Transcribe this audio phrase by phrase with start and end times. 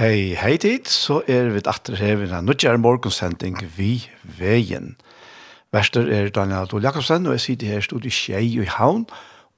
[0.00, 4.06] Hei, hei tid, så er vi atter her ved en nødgjær morgensending vi
[4.38, 4.94] veien.
[5.76, 9.04] Verster er Daniel Adol Jakobsen, og jeg sitter her i studiet Kjei i Havn,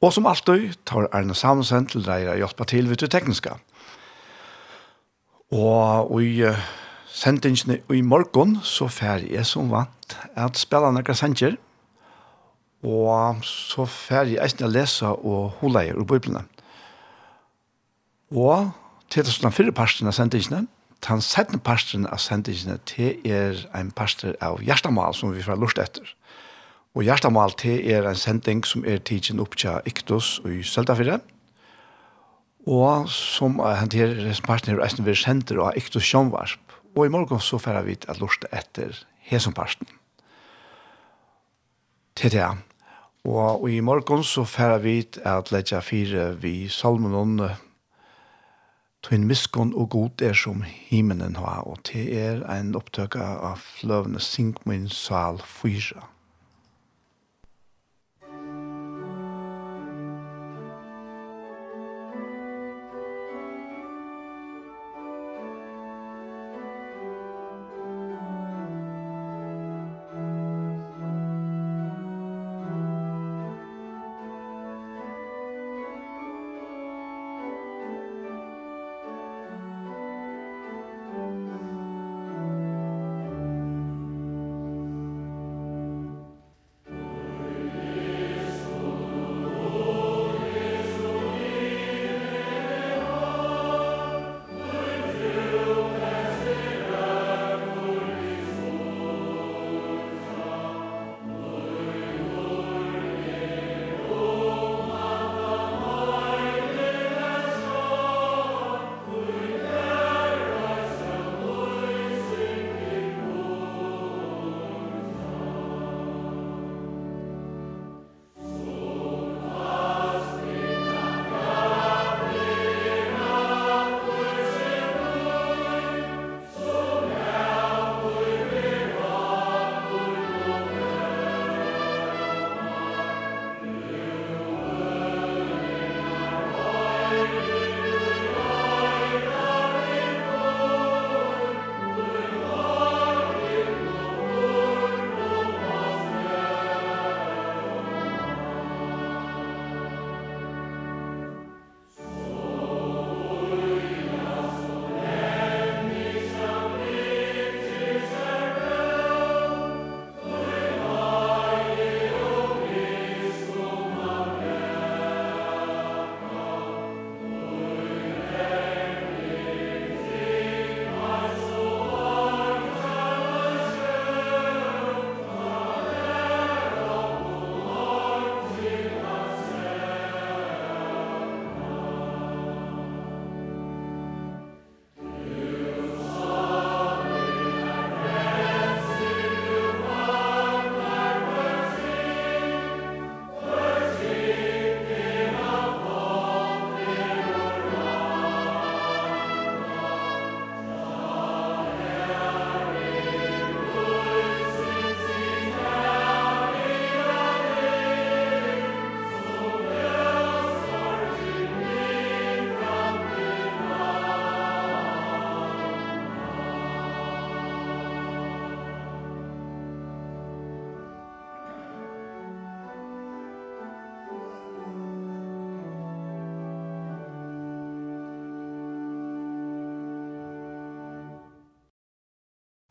[0.03, 3.55] og som alltid tar Arne Samuelsen til deg å hjelpe til ved det tekniske.
[5.55, 6.51] Og i
[7.07, 11.55] sendingene i morgen så fer jeg som vant at spille noen sendinger,
[12.83, 16.51] og så fer jeg eisen å lese og holde i Bibelen.
[18.35, 18.73] Og
[19.13, 20.67] til det sånn fyrre parsten av sendingene,
[21.03, 25.81] den settende parsten av sendingene til er en parster av hjertemål som vi får lurt
[25.83, 26.07] etter.
[26.97, 31.21] Og hjertemål til er en sending som er tidsen opp til Iktus og i Søltafire,
[32.63, 36.61] og som hanterer parsten av Esten sender og Iktus Sjønvarsp.
[36.95, 38.95] Og i morgen så får vi at lurt etter
[39.29, 39.89] hesomparsten.
[42.15, 42.47] Til det,
[43.25, 47.51] Og i morgen så får vi at ledja fire vi salmonen
[49.03, 54.23] Tøyn miskon og god er som himmelen har, og det er en opptøk av fløvende
[54.23, 56.12] sink min sal fyra.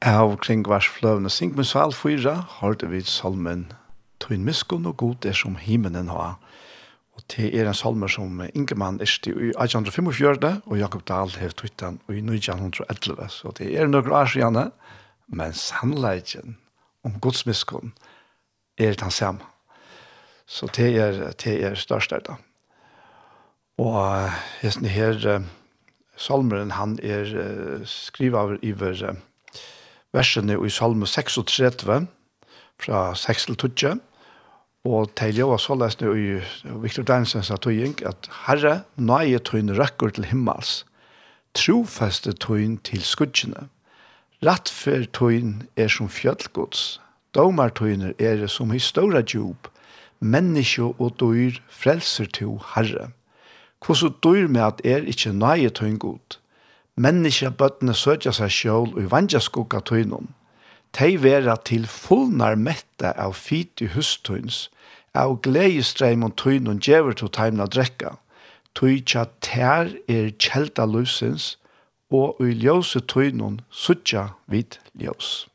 [0.02, 3.68] av kring vars fløvne sink med sval fyra, hørte vi salmen
[4.22, 6.40] «Tøyn miskunn og god er som himmelen har».
[7.12, 11.78] Og det er en salmer som Ingemann erste i 1845, og Jakob Dahl har tøyt
[11.80, 13.30] den i 1911.
[13.30, 14.72] Så det er noe år siden,
[15.28, 16.58] men sannleggen
[17.04, 17.94] om Guds miskunn
[18.80, 19.46] er den samme.
[20.48, 22.38] Så det er, det er størst der da.
[23.78, 24.32] Og
[24.62, 25.44] hesten her,
[26.18, 28.58] salmeren han er skrivet over
[30.14, 32.08] versene i Salme 36,
[32.82, 34.00] fra 6 til 12,
[34.86, 36.40] og til jo var så lest i
[36.82, 40.86] Victor Dansens tøying, at Herre, nøye tøyn røkker til himmels,
[41.54, 43.70] trofeste tøyn til skuddene,
[44.42, 46.98] Rattfer tøyn er som fjøllgods,
[47.38, 49.68] domartøyner er som historia djup,
[50.18, 53.12] menneske og dyr frelser til herre.
[53.86, 56.41] Hvordan dyr med at er ikke nøye tøyn god?
[56.96, 60.32] menneska bøttene søtja seg sjål og vanja skugga tøynum.
[60.92, 64.68] Tei vera til fullnar mette av fit i hustøyns,
[65.16, 68.18] av gleistreim og tøynum djever til teimna drekka.
[68.76, 71.56] Tøytja tær er kjelta lusins,
[72.12, 75.48] og i ljøse tøynum søtja vid ljøs.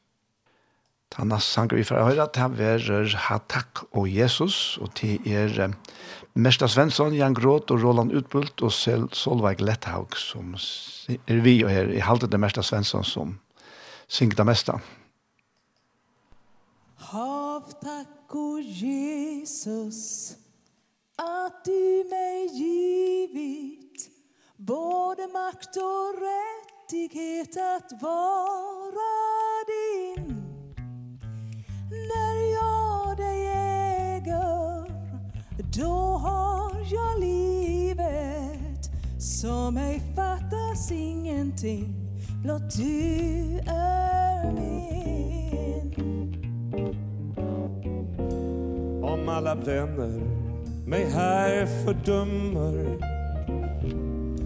[1.13, 5.73] Tanna sanger vi får høre, det verer Hatak og Jesus, og til er
[6.37, 10.51] Mesta Svensson, Jan Gråt og Roland Utbult og Sel Solveig Letthaug som
[11.17, 11.89] er vi og her.
[11.89, 13.39] i halte det Mesta Svensson som
[14.07, 14.75] synger det mesta.
[17.09, 20.37] Hav takk og Jesus
[21.17, 24.11] at du meg givit
[24.59, 28.76] både makt og rättighet att vara
[39.47, 41.95] Som ej fattas ingenting.
[42.43, 45.95] Blott du är min.
[49.05, 50.21] Om alla vänner
[50.87, 52.99] mig här fördömer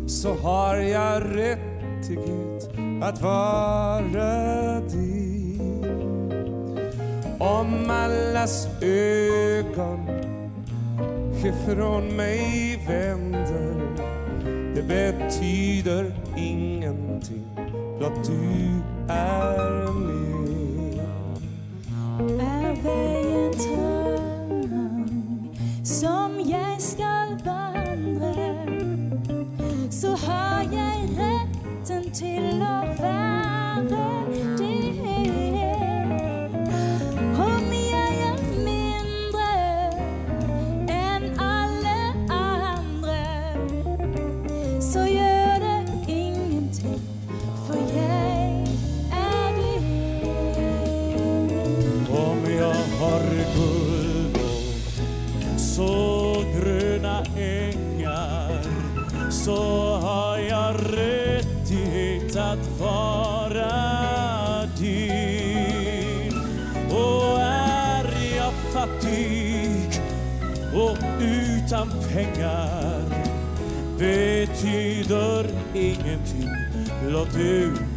[0.08, 2.70] Så har jag rättighet
[3.02, 5.84] att vara din.
[7.38, 10.08] Om allas ögon
[11.44, 14.09] ifrån mig vänder
[14.90, 17.46] betyder ingenting.
[17.98, 18.82] Blott du
[19.12, 20.29] är med.
[77.40, 77.89] tur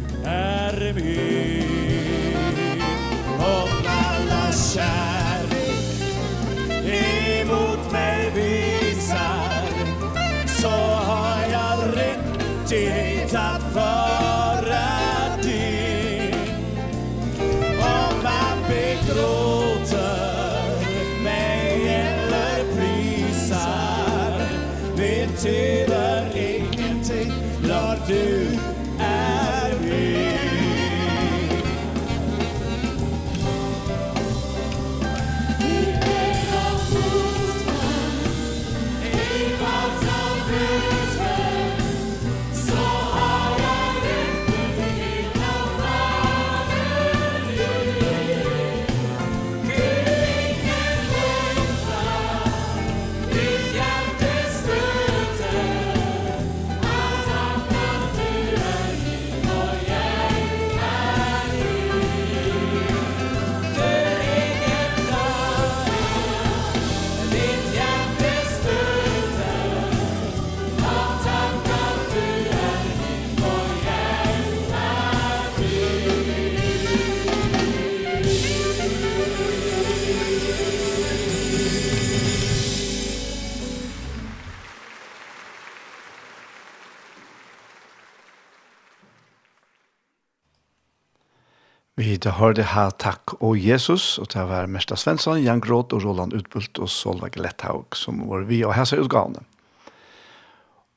[92.24, 96.06] til hørte ha takk og Jesus, og til å være Mersta Svensson, Jan Gråt og
[96.06, 99.42] Roland Utbult og Solveig Letthaug, som var vi og hese utgavene.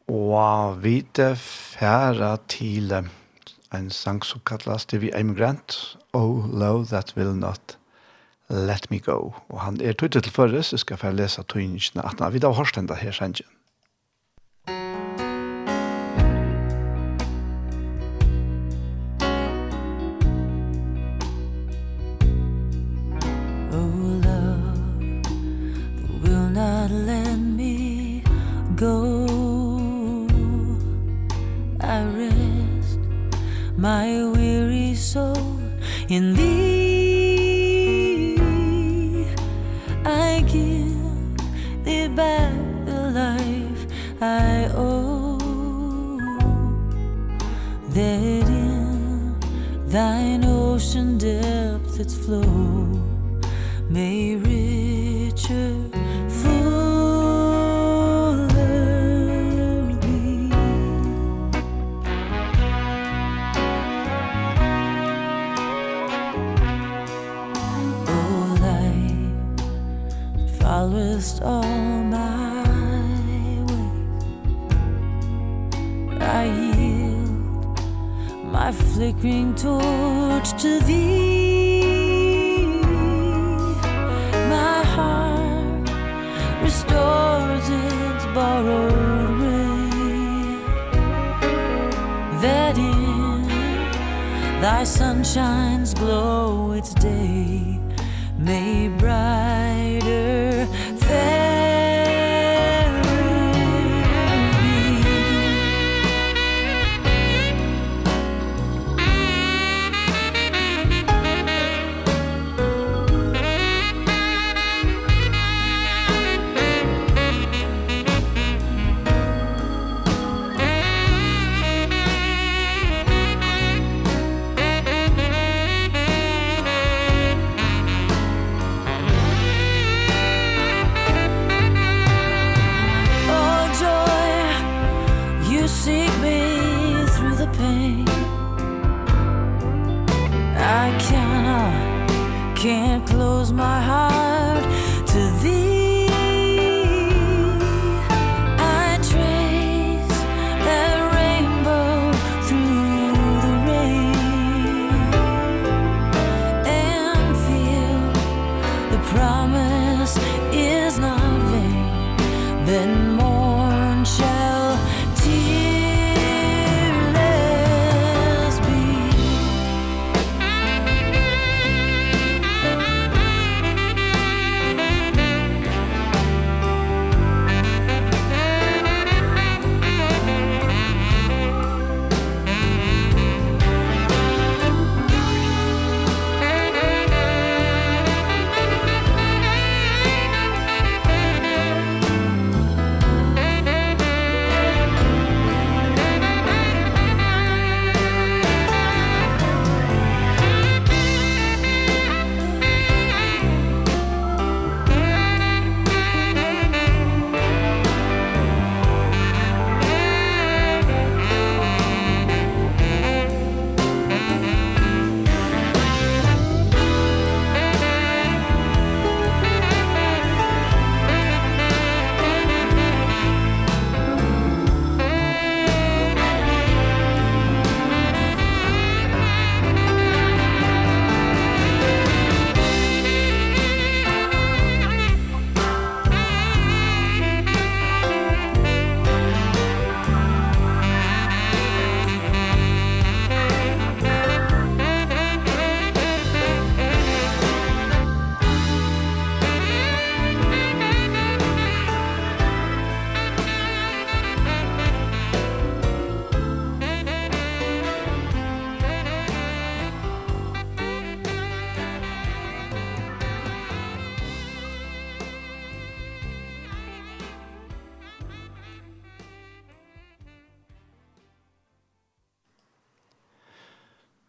[0.07, 5.75] Og vi til fjerde til en sang som kallas til vi emigrant,
[6.15, 7.75] Oh Love That Will Not
[8.47, 9.33] Let Me Go.
[9.51, 12.63] Og han er tøytet til førres, jeg skal få lese tøyningsene at vi da har
[12.63, 13.56] hørt den her sangen.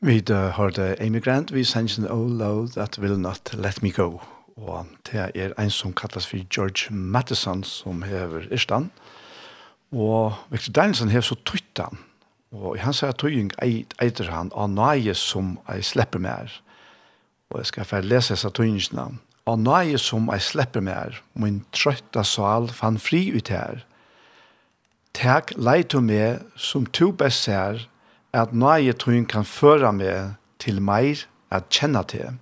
[0.09, 4.21] Vi hørte Amy Grant, vi sendte Oh Lord That Will Not Let Me Go.
[4.57, 8.91] Og det er en som kallas for George Matheson, som hever Irstan.
[9.93, 11.99] Og Victor Danielson hever så tøytan.
[12.53, 16.57] Og han sier at tøying eiter han av nøye som jeg slipper mer.
[17.51, 19.19] Og jeg skal få lese disse tøyingene.
[19.45, 23.85] Av nøye som jeg slipper mer, min trøtta sal fann fri ut her.
[25.13, 27.85] Takk leit og med som to best ser,
[28.33, 32.37] at nøye troen kan føre meg til meir at kjenne til.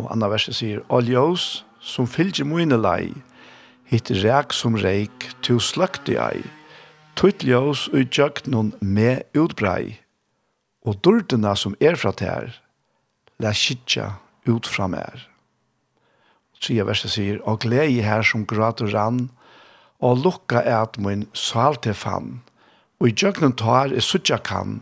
[0.00, 3.12] Og andre verset sier, «Oljøs, som fylgjer mine lei,
[3.90, 6.42] hitt rek som reik, til sløkte jeg,
[7.14, 10.00] tøyt ljøs og noen med utbrei,
[10.84, 12.50] og dårdene som er fra ter,
[13.38, 14.16] la skitja
[14.48, 15.28] ut fra mer.»
[16.64, 19.28] Tredje verset sier, «Og glede her som gråt og rann,
[20.00, 22.40] og lukka et min salte fann,
[23.04, 24.78] Og i djøgnen tar er suttja kan,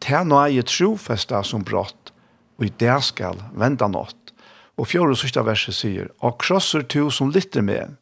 [0.00, 2.14] ta nøye trofesta som brått,
[2.56, 4.30] og i det skal venda nått.
[4.80, 7.98] Og fjord og sørste verset sier, «Og krosser to som lytter med,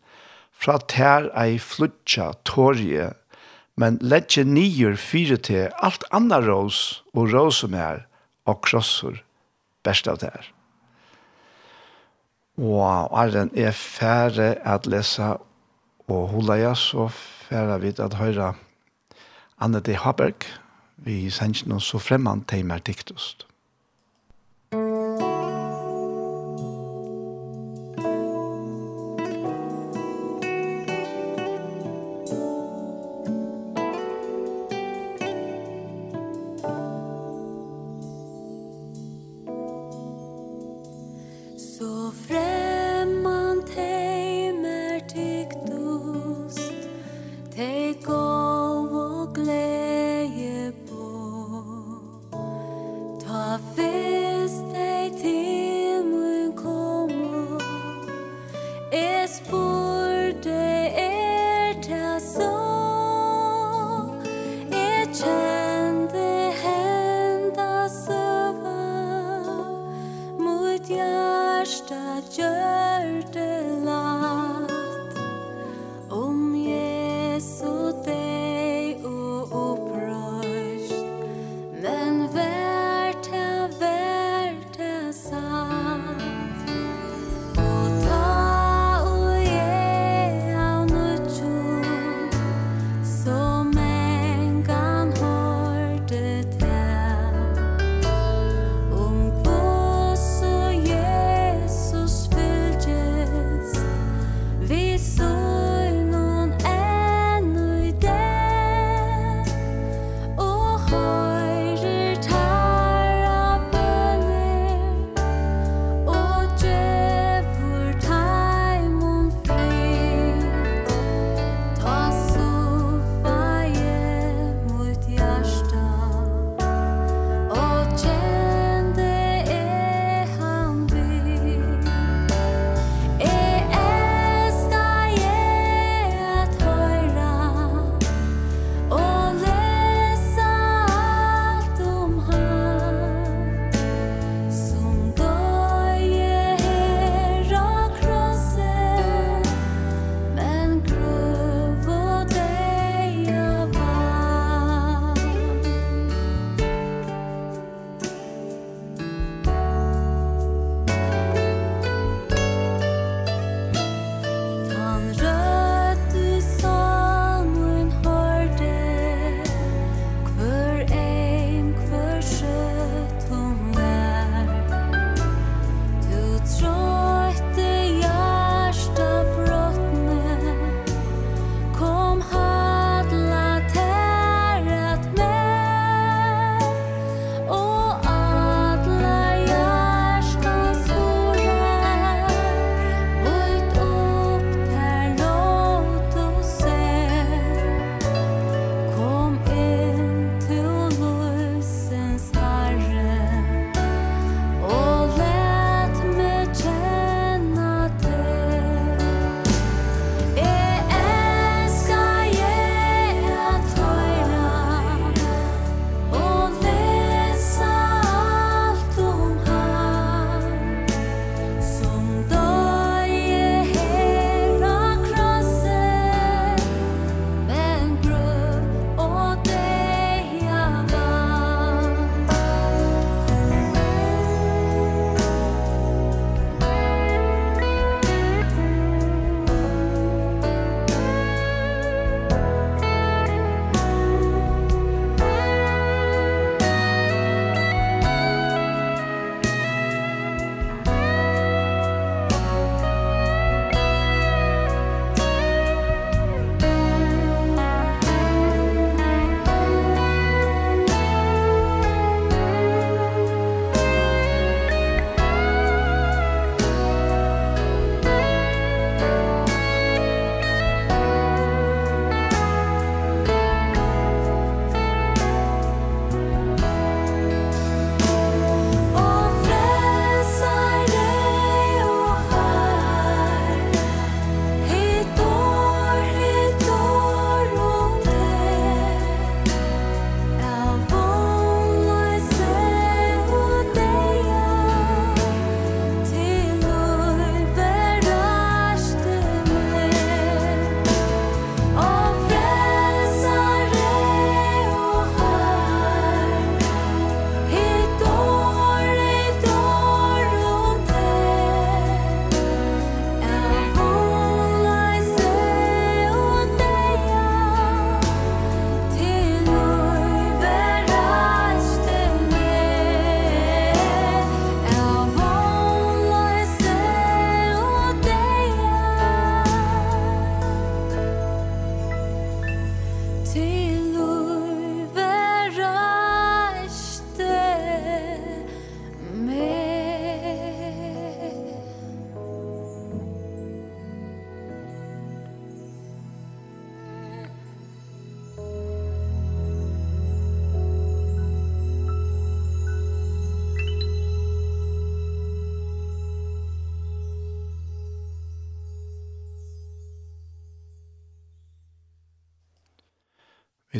[0.54, 3.08] fra ter ei flutja torje,
[3.74, 8.04] men letje nyer fire til alt anna rås og rås som er,
[8.46, 9.18] og krosser
[9.82, 10.46] best av der.
[12.62, 12.86] Og
[13.18, 15.34] Arren er færre at lesa,
[16.06, 18.52] og hula ja, så færre vidt at høyre
[19.58, 19.94] Anne D.
[19.96, 20.44] Haberg,
[20.96, 23.45] vi sender noen så fremman til meg diktost.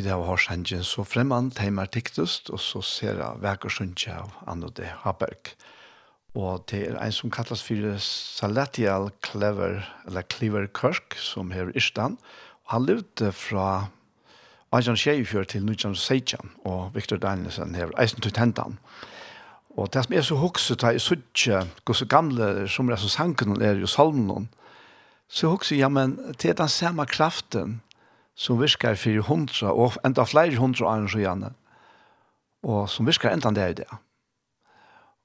[0.07, 4.87] det har Horshengen, så fremman teimer tiktust, og så ser jeg vekker sunnje av Anode
[5.01, 5.49] Haberg.
[6.37, 11.75] Og det er en som kallas for Salatial Clever, eller Clever Kirk, som er i
[11.81, 12.15] Istan.
[12.63, 13.89] Og han levde fra
[14.71, 18.77] 1824 til 1916, og Victor Danielsen her, eisen til Tentan.
[19.75, 23.59] Og det som er så hokset, det er suttje, gos gamle, som er så sanken,
[23.61, 24.47] er jo salmen,
[25.27, 27.81] så hokset, ja, men det er den samme kraften,
[28.37, 31.53] som virkar fyrir hundra, og enda flere hundra år så gjerne,
[32.63, 33.87] og som virkar enda det i det.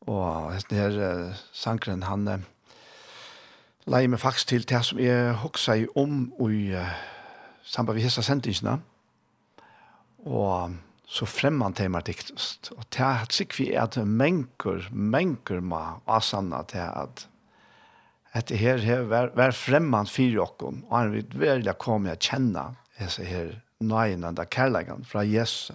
[0.08, 2.38] Og denne her uh, sankren, han uh,
[3.86, 6.94] leier meg faktisk til det som jeg hoksa i om i uh,
[7.62, 8.78] samband med hessa sendingsene,
[10.24, 10.78] og
[11.12, 12.72] så fremman tema diktast.
[12.78, 17.28] Og det er sikkert vi er at menker, menker ma asanna til at
[18.32, 22.16] at det her, her var, var fremman fyrir okkom, og han vil velja komme a
[22.16, 25.72] kjenna jeg ser her, nøyene, da kærleggen fra Jesus.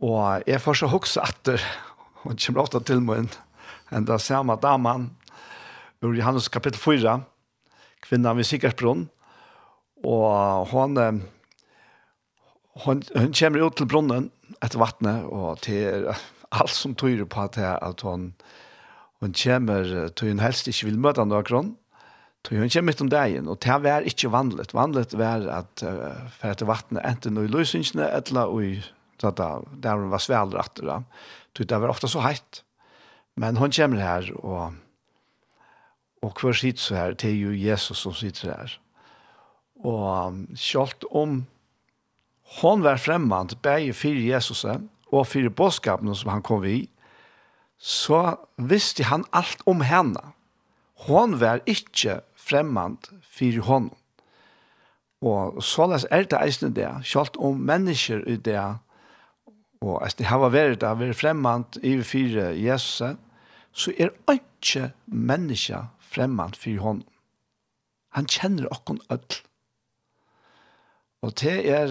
[0.00, 1.62] Og jeg får så hokse etter,
[2.24, 3.32] og kommer ofte til meg,
[3.92, 5.10] enn det samme damen,
[6.00, 7.18] ur Johannes kapittel 4,
[8.06, 9.08] kvinnan ved Sikkerbrunn,
[10.00, 10.96] og hon,
[12.84, 14.30] hon, hon kommer ut til brunnen
[14.64, 16.08] etter vattnet, og til
[16.58, 18.32] alt som tyder på at, at hon,
[19.20, 21.74] hon kommer til hun helst ikke vil møte noen grunn,
[22.46, 24.74] Så hun kommer midt om dagen, og det var ikke vanligt.
[24.74, 28.70] Vanligt var at uh, for etter vattnet enten i løsingene, eller i,
[29.20, 30.86] der hun var sveldratter.
[30.86, 31.00] Da.
[31.56, 32.62] Så det var ofte så heit.
[33.36, 34.72] Men hun kommer her, og,
[36.22, 38.78] og hver sitter så her, det er jo Jesus som sitter her.
[39.84, 41.44] Og selv om
[42.60, 44.64] hun var fremmant, begge fire Jesus
[45.12, 46.88] og fire bådskapene som han kom i,
[47.78, 50.20] så visste han alt om henne.
[51.06, 53.96] Hon var ikke fremmant for honom.
[55.20, 58.60] Og så er det eisne det, selv om mennesker i det,
[59.80, 63.02] og det hava vært det, vært fremmant i fire Jesus,
[63.72, 67.06] så er ikke menneska fremmant for honom.
[68.16, 69.42] Han kjenner okkon ødel.
[71.22, 71.90] Og det er,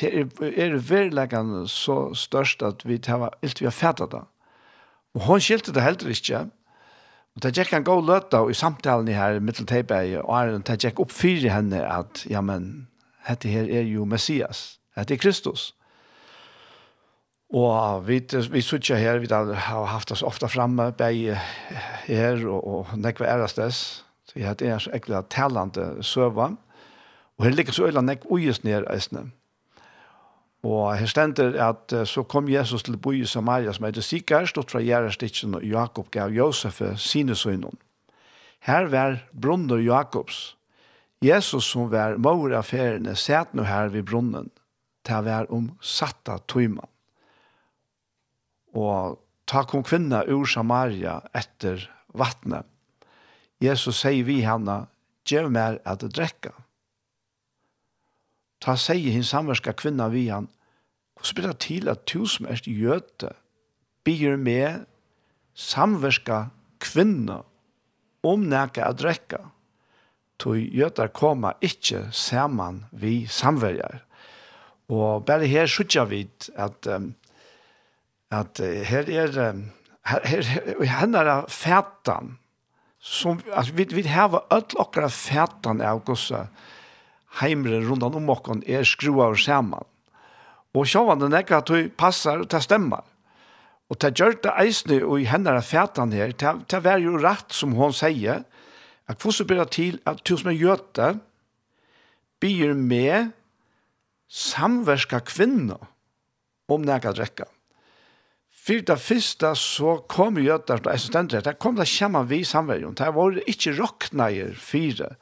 [0.00, 4.22] det er, er verleggende så størst at vi tar ilt vi har fættet det.
[5.14, 6.46] Og hun skilte det heller ikke,
[7.36, 10.80] Og det gikk en god løte i samtalen i her Mittel Mittelteiberg, og Arjen, det
[10.82, 12.88] gikk opp fire henne at, ja, men,
[13.28, 15.70] dette her er jo Messias, dette er Kristus.
[17.50, 21.38] Og vi, vi sitter her, vi har haft oss ofte framme, begge
[22.06, 24.04] her og, og nekve ærestes.
[24.26, 26.58] Så jeg er så ekkert talende søvann.
[27.38, 29.20] Og her ligger så øyne nekve uges ned eisne.
[29.20, 29.39] Mm
[30.66, 34.74] Og her stender at så kom Jesus til boi i Samaria som heter Sikar, stått
[34.74, 37.78] fra Gjerrestitsen og Jakob gav Josef sine sønnen.
[38.60, 40.56] Her var brunner Jakobs.
[41.20, 44.48] Jesus som var mor av feriene, sæt nå her ved brunnen,
[45.04, 46.86] til å være omsatta tøyma.
[48.76, 49.18] Og
[49.48, 52.68] ta kom kvinna ur Samaria etter vattnet.
[53.60, 54.86] Jesus sier vi henne,
[55.28, 56.54] «Gjev mer at drekka.»
[58.60, 60.48] Ta seg hin samverska kvinna vi han.
[61.16, 63.32] Hvordan blir det til at du som er jøte
[64.04, 64.84] byr med
[65.54, 67.40] samverska kvinna
[68.24, 69.40] om nækka å drekka?
[70.40, 74.00] Tog jøtar koma ikkje saman vi samverjar.
[74.90, 76.24] Og bare her sutja vi
[76.56, 77.12] at, um,
[78.32, 79.66] at uh, her er um,
[80.08, 80.42] her, her,
[80.80, 82.36] her, her fætan
[83.00, 86.48] som, altså, vi, vi har öll okkara fætan av gossa
[87.38, 89.86] heimren rundan om okkon er skruar saman.
[90.74, 93.04] Og sjåvande den at hun passar og ta stemmar.
[93.90, 97.50] Og ta gjør det eisne og i hendene fætan her, ta, ta vær jo rett
[97.54, 98.44] som hon sier,
[99.10, 101.14] at fosse bera til at du som er gjøte,
[102.40, 103.32] byr med
[104.30, 105.80] samverska kvinna
[106.70, 107.48] om nekka drekka.
[108.60, 113.10] Fyrt det første så kom gjøter til assistenter, der kom det kjemmer vi samverjon, der
[113.16, 115.14] var det ikke råkneier fire,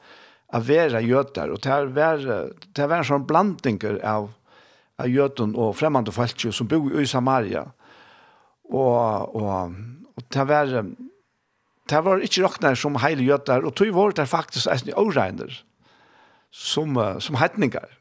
[0.51, 2.17] av vera jötar och där var
[2.73, 3.25] där var en sån
[4.03, 4.31] av
[4.95, 7.71] av jötun och främmande folk som bor i Samaria.
[8.63, 9.63] Och och
[10.15, 10.85] och där var
[11.89, 15.63] där var inte rocknar som hela jötar och tog vart där faktiskt är åregner
[16.51, 17.97] som som hedningar.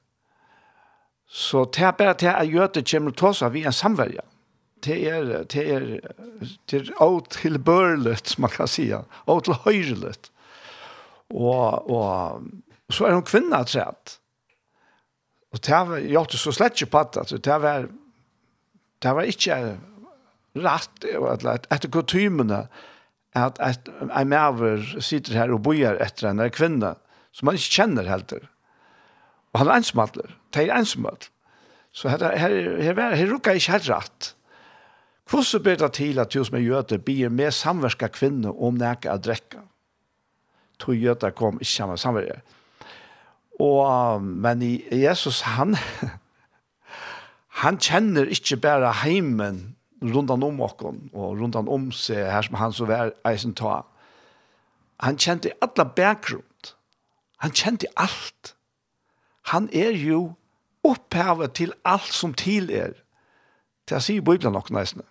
[1.30, 4.22] Så det bara det att jötar kommer tosa vi en samverja.
[4.80, 6.12] Det är det er,
[6.64, 9.04] det är otillbörligt man kan säga.
[9.24, 10.32] Otillhöjligt.
[11.34, 12.48] Og, og,
[12.88, 14.18] og så er hun kvinna trett.
[15.52, 17.88] Og det var, jo ikke så slett ikke på det, det var,
[19.02, 19.58] det var ikke
[20.58, 22.66] rett, eller etter kutymene,
[23.38, 26.94] at en maver sitter her og bojer etter en kvinne,
[27.32, 28.48] som man ikke kjenner heller.
[29.52, 31.32] Og han er ensmattler, det er ensmattler.
[31.92, 34.34] Så her, her, her, her, her rukker jeg ikke helt rett.
[35.28, 39.16] Hvordan ber det til at du som er jøte blir med samverska kvinner om nækka
[39.16, 39.64] å drekke?
[40.78, 42.40] tog at kom ikke samma samverke.
[43.58, 44.62] Og, men
[44.92, 45.76] Jesus, han,
[47.62, 52.74] han kjenner ikke bare heimen runt om okken, og rundan om seg, her som han
[52.74, 53.82] så var eisen ta.
[55.02, 56.44] Han kjente alla bakgrunn.
[57.42, 58.54] Han kjente alt.
[59.50, 60.34] Han er jo
[60.86, 62.96] opphavet til alt som til er.
[63.88, 65.02] Det sier Bibelen nok nesten.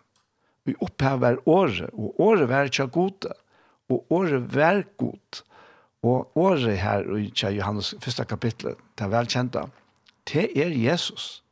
[0.68, 3.32] Vi opphaver året, og året var ikke gode,
[3.90, 5.44] og året var gott.
[6.06, 9.66] Og året her i Johannes første kapitlet, det er velkjenta,
[10.30, 11.44] det er Jesus.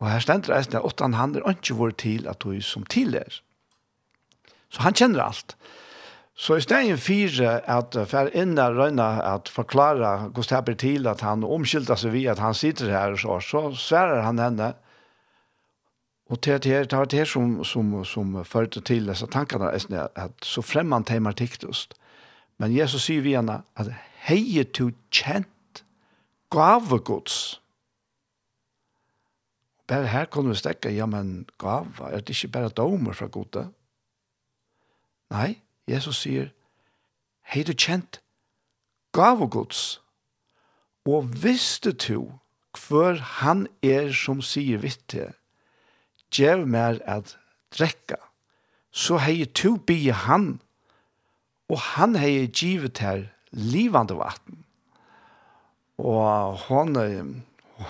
[0.00, 3.14] Og her stender det at åttan han er ikke vår til at du som til
[3.14, 3.40] er.
[4.70, 5.56] Så han kjenner alt.
[6.34, 11.20] Så i stedet fire at for inn der røyne at forklare hvordan det til at
[11.20, 14.72] han omskylder seg vi at han sitter her og så, så sverer han henne.
[16.30, 19.68] Og det er det, det, som, som, som førte til disse tankene,
[20.16, 21.94] at så fremman temer tiktust.
[21.94, 22.00] Mm
[22.60, 23.88] Men Jesus sier vi henne at
[24.28, 25.80] heier to kjent
[26.52, 27.56] gavegods.
[29.88, 33.64] Bare her kunne vi stekke, ja, men gava, er det ikke bare domer fra gode?
[35.32, 35.56] Nei,
[35.88, 36.52] Jesus sier,
[37.48, 38.20] hei du kjent
[39.16, 40.02] gavegods,
[41.08, 42.28] og visste du
[42.76, 45.32] hver han er som sier vitte,
[46.30, 47.38] gjev mer at
[47.74, 48.20] drekka,
[48.92, 50.58] så hei to bi han
[51.70, 54.64] Og han hei givet her livande vatten.
[56.00, 56.96] Og hon,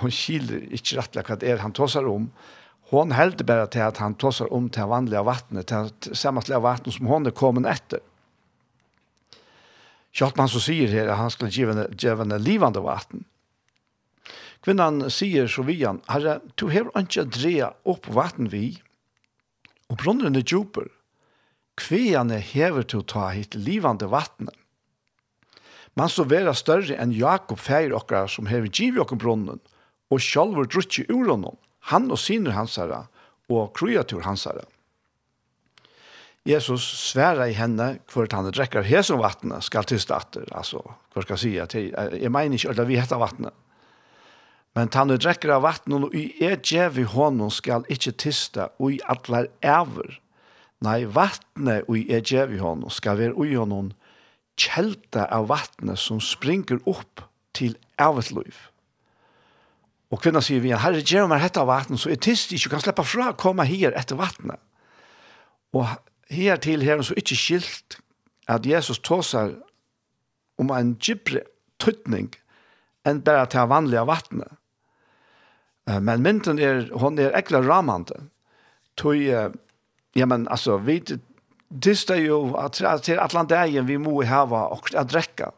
[0.01, 2.29] hon kiler ikke rettelig hva det er han tåsar om.
[2.91, 7.09] Hon helder bare til at han tåsar om til vanlige vattnet, til sammenlige vattnet som
[7.09, 8.03] hon er kommet etter.
[10.11, 13.25] Kjartman så sier her at han skulle give henne, livande vatten.
[14.61, 18.75] Kvinnan sier så vi han, herre, du hever ikke dreia opp vatten vi,
[19.89, 20.91] og brunnen er djuper,
[21.81, 24.55] kvene hever til å ta hit livande vattnet.
[25.99, 29.63] Man så vera større enn Jakob feir okkara som hever giv okken brunnen,
[30.11, 31.57] og sjálfur drutje ur honom,
[31.91, 33.07] han og sinur hansara,
[33.51, 34.67] og kreatur hansara.
[36.49, 40.81] Jesus sværa i henne hvert han drekkar hesum vattnet skal til stater, altså,
[41.13, 43.55] hva skal jeg si, til, jeg mener ikke at vi heter vattnet.
[44.79, 48.95] Men tannu drekkar av vattnet, og i er djev i honom skal ikkje tista, og
[48.97, 50.17] i atler æver,
[50.81, 53.91] Nei, vattnet og er djev i honom skal være ui honom
[54.61, 57.25] kjelta av vattnet som springer opp
[57.57, 58.57] til evet.
[60.11, 63.05] Og kvinna sier vi, herre gjør meg hetta vattnet, så er tyst ikke kan sleppa
[63.07, 64.59] fra å komme her etter vattnet.
[65.77, 65.87] Og
[66.33, 68.01] her til her så ikke skilt
[68.51, 69.53] at Jesus tåsar
[70.59, 71.45] om en djupre
[71.81, 72.33] tøtning
[73.07, 74.57] enn bare til vanlige vattnet.
[75.91, 78.19] Men mynden er, hon er ekla ramande.
[79.01, 79.31] Tøy,
[80.13, 81.03] Ja, men alltså vi
[81.69, 85.51] det är ju att til Atlantien vi må ha och at dricka.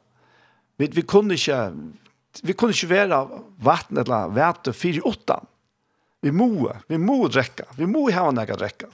[0.77, 1.73] Vi vi kunde ikke
[2.43, 5.45] vi kunde inte være vatten eller värte i åtta.
[6.23, 7.65] Vi må, vi må drekka.
[7.77, 8.87] Vi må ha något att dricka.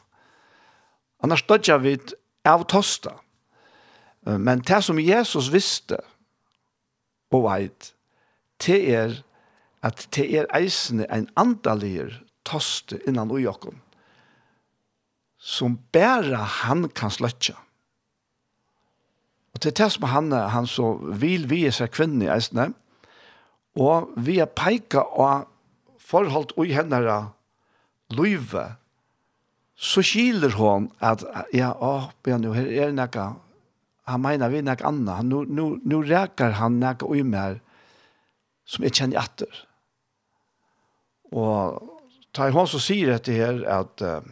[1.22, 1.98] Annars dødja vi
[2.44, 3.12] av tosta.
[4.20, 6.00] Men det som Jesus visste
[7.30, 7.94] og veit,
[8.66, 9.22] det er
[9.82, 13.80] at det er eisende en andalir toste innan ujokken
[15.38, 17.54] som bare han kan sløtja.
[19.54, 22.72] Og til det som han, han så vil vi seg kvinne i eisene,
[23.78, 25.48] og vi er peika og
[25.98, 27.00] forhold ui henne
[28.14, 28.64] løyve,
[29.78, 31.22] så skiler hon at,
[31.54, 33.28] ja, å, ja, nå her er nekka,
[34.08, 37.60] han mener vi nekka anna, nu, nu, nu reker han nekka ui mer,
[38.68, 39.62] som jeg kjenner etter.
[41.30, 41.78] Og
[42.34, 44.22] ta i hånd så sier dette her at, uh,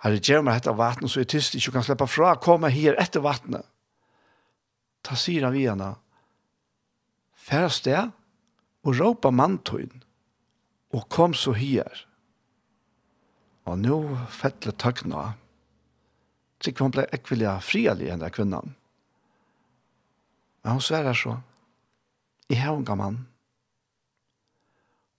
[0.00, 2.34] Herre, gjør meg etter vattnet, så jeg tyst ikke kan slippe fra.
[2.40, 3.66] komme her etter vattnet.
[5.04, 5.94] Ta sier han vi henne.
[7.36, 8.12] Færre sted,
[8.84, 10.02] og råpa mantøyen,
[10.92, 12.06] og kom så her.
[13.68, 13.98] Og nå
[14.32, 15.34] fettelig tøkna.
[16.60, 18.74] Sikkert hun ble ekvillig frialig enn der kvinnan.
[20.64, 21.36] Men hun sverer så.
[22.50, 23.20] I hevnga mann.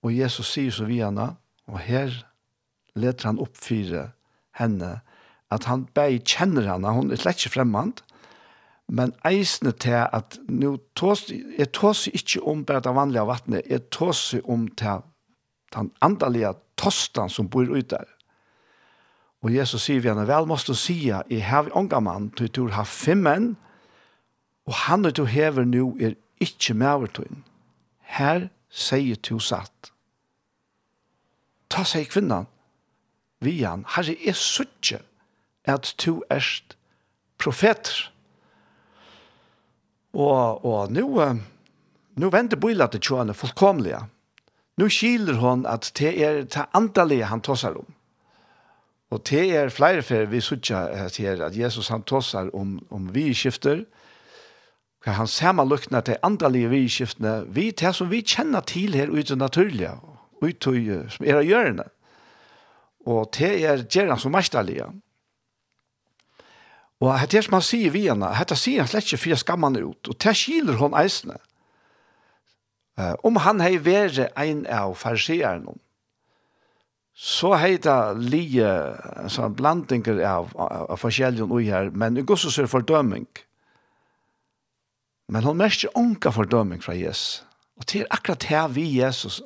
[0.01, 1.35] Og Jesus sier så vi henne,
[1.69, 2.13] og her
[2.97, 4.09] leter han opp fire
[4.61, 4.93] henne,
[5.51, 8.03] at han bare kjenner henne, hun er slett ikke fremmant,
[8.91, 13.87] men eisne til at nu tås, jeg tås ikke om bare det vanlige vattnet, jeg
[13.91, 15.05] tås om til
[15.75, 18.09] den andalige tostan som bor ute der.
[19.41, 22.75] Og Jesus sier vi henne, vel måste du si, jeg har unga mann, du tror
[22.75, 23.53] har fem menn,
[24.69, 27.43] og han du hever nu er ikke med overtøyen.
[28.01, 29.91] Her sier du satt.
[31.71, 32.50] Ta seg kvinnan,
[33.41, 35.01] vi han, herre, jeg suttje
[35.69, 36.75] at du erst
[37.41, 38.11] profeter.
[40.13, 41.05] Og, og nu,
[42.15, 44.03] nå venter Bøyla til tjåene fullkomlige.
[44.77, 47.87] Nå skiler hon at det er det antallet han tossar om.
[49.11, 53.33] Og det er flere for vi suttje til at Jesus han tossar om, om vi
[53.35, 53.83] skifter,
[55.01, 59.95] hva han samanlukna til andalige vidskiftene, vi til som vi kjenner til her ute naturlige,
[60.41, 60.75] ute
[61.09, 61.89] som er av hjørnet.
[63.09, 64.89] Og det er gjerne som mesterlige.
[67.01, 69.81] Og det er som han sier vi henne, dette sier han slett ikke for skammene
[69.81, 71.39] ut, og det skiler hun eisene.
[72.99, 75.73] Uh, om han har vært en av farsierne,
[77.17, 77.97] så har det
[78.31, 78.67] lige
[79.29, 83.27] sånn blandinger av, av, av forskjellige ui her, men går så ser fordøming.
[85.31, 87.41] Men hun merker onka fordøming fra Jesus.
[87.79, 89.41] Og det er akkurat her vi Jesus.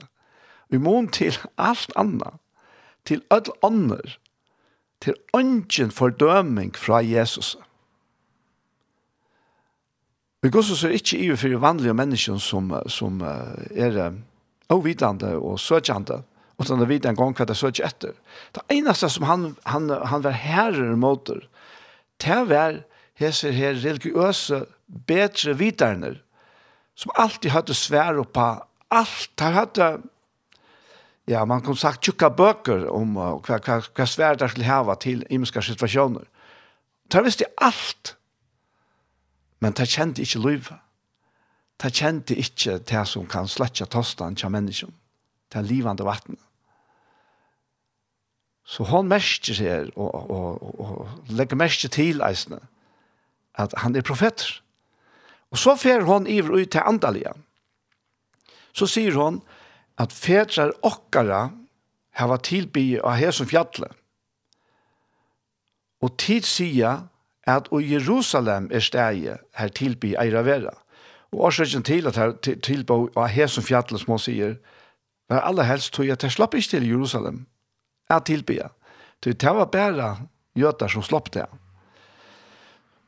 [0.69, 2.39] Vi må til alt annet
[3.05, 3.99] til alle andre,
[5.01, 7.55] til ønsken fordøming fra Jesus.
[10.41, 14.13] Vi går så ikke i for vanlige mennesker som, som er
[14.69, 16.21] avvidende og søkjende,
[16.57, 18.13] og sånn at vi den gang hva det søkje etter.
[18.55, 21.41] Det eneste som han, han, han var herrer mot det,
[22.21, 22.83] det var
[23.19, 24.65] hese her religiøse,
[25.07, 26.15] bedre viderne,
[26.95, 28.45] som alltid hadde svære på
[28.93, 29.31] alt.
[29.39, 29.89] De hadde
[31.27, 35.25] ja, man kan sagt tjukka bøker om uh, hva, hva, hva sværdar skulle hava til
[35.29, 36.25] imenska situasjoner.
[37.09, 38.15] Ta visste alt,
[39.61, 40.81] men ta kjente ikke livet.
[41.81, 44.93] Ta kjente ikke det som kan sletja tostan til menneskjum,
[45.53, 46.39] det livande vattnet.
[48.65, 52.63] Så hon mestjer her og, og, og, og legger mestjer til eisene
[53.61, 54.61] at han er profetter.
[55.53, 57.31] Og så fer hon iver ut til andalige.
[58.75, 59.39] Så sier hon,
[59.97, 61.49] at fedrar okkara
[62.19, 63.91] hava tilby av hesum fjallet.
[66.03, 67.07] Og tid sia
[67.47, 70.73] at og Jerusalem er stegi her tilby eira vera.
[71.31, 74.57] Og årsøkken til at her tilby av hesum fjallet som hon sier,
[75.29, 77.45] var aller helst tog at jeg slapp ikke til Jerusalem
[78.09, 78.59] at tilby.
[79.23, 81.45] Det var bare jøtar som slapp det.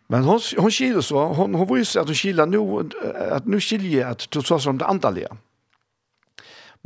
[0.10, 2.90] Men hon hon skiljer så hon hon visste att hon skiljer nu
[3.32, 5.38] att nu skiljer att du så som det andliga.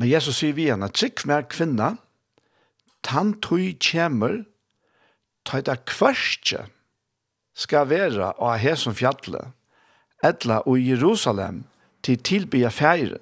[0.02, 1.92] Men Jesus sier vi at trygg mer kvinna,
[3.06, 4.40] tan tui kjemur,
[5.46, 6.64] ta eit kvarskje,
[7.86, 9.52] vera og av som fjalle,
[10.26, 11.68] etla og Jerusalem,
[12.02, 13.22] til tilbya færen.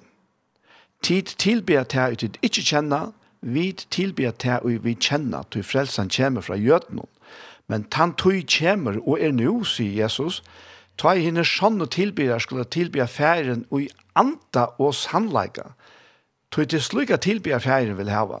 [1.04, 3.12] Tid tilbya ta ut til ikkje kjenna,
[3.42, 7.08] vid tilbya ta og vi kjenna til frelsan kjemur fra jötnum.
[7.68, 10.40] Men tan tui kjemur og er nu, sier Jesus,
[10.96, 15.74] ta i henne sånne tilbya skulle tilbya færen og i anta og sannleika,
[16.50, 18.40] Tog til slik at tilbyr fjæren vil hava.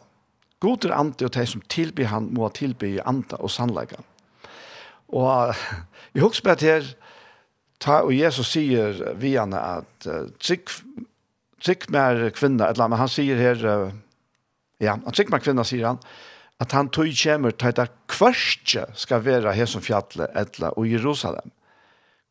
[0.60, 3.00] God er ante og de som tilbyr han må tilbyr i
[3.38, 4.02] og sannleika.
[5.08, 5.54] Og
[6.12, 6.90] vi husker på at her,
[7.80, 10.68] ta, og Jesus sier vi han at uh, trygg,
[11.62, 13.94] trygg mer kvinna, eller men han sier her, uh,
[14.80, 16.02] ja, han trygg mer kvinna sier han,
[16.60, 21.54] at han tog kjemur til at kvarskje skal være her som fjallet, etla, og Jerusalem.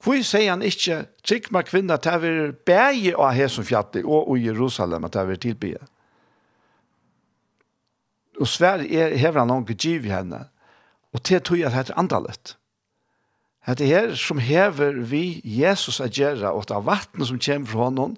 [0.04, 4.46] Hvor sier han ikke, trygg med kvinner, det er bæge av Hesun fjatte, og i
[4.46, 5.82] Jerusalem, at det er tilbygge.
[8.40, 10.46] Og svær er, hever han noen giv i henne,
[11.12, 12.56] og til tog at det er andalett.
[13.68, 17.90] Det her som hever vi Jesus at gjøre, og det er vattnet som kommer fra
[17.90, 18.16] honom,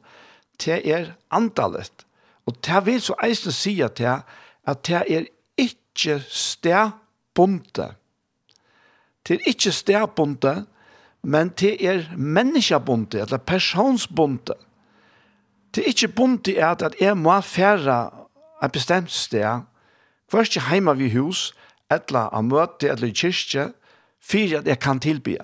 [0.60, 2.06] til er andalet.
[2.46, 4.22] Og til vil så eisen si at det,
[4.68, 5.26] at det er
[5.58, 7.98] ikke stedbundet.
[9.28, 10.68] Det er ikke stedbundet,
[11.24, 14.58] men det er menneskebundet, eller personsbundet.
[15.72, 17.98] Det er ikke bundet er at jeg må fære
[18.64, 19.62] et bestemt sted,
[20.32, 21.52] først ikke hjemme ved hus,
[21.92, 23.72] eller av møte, eller i kyrkje,
[24.22, 25.38] for at jeg kan tilby.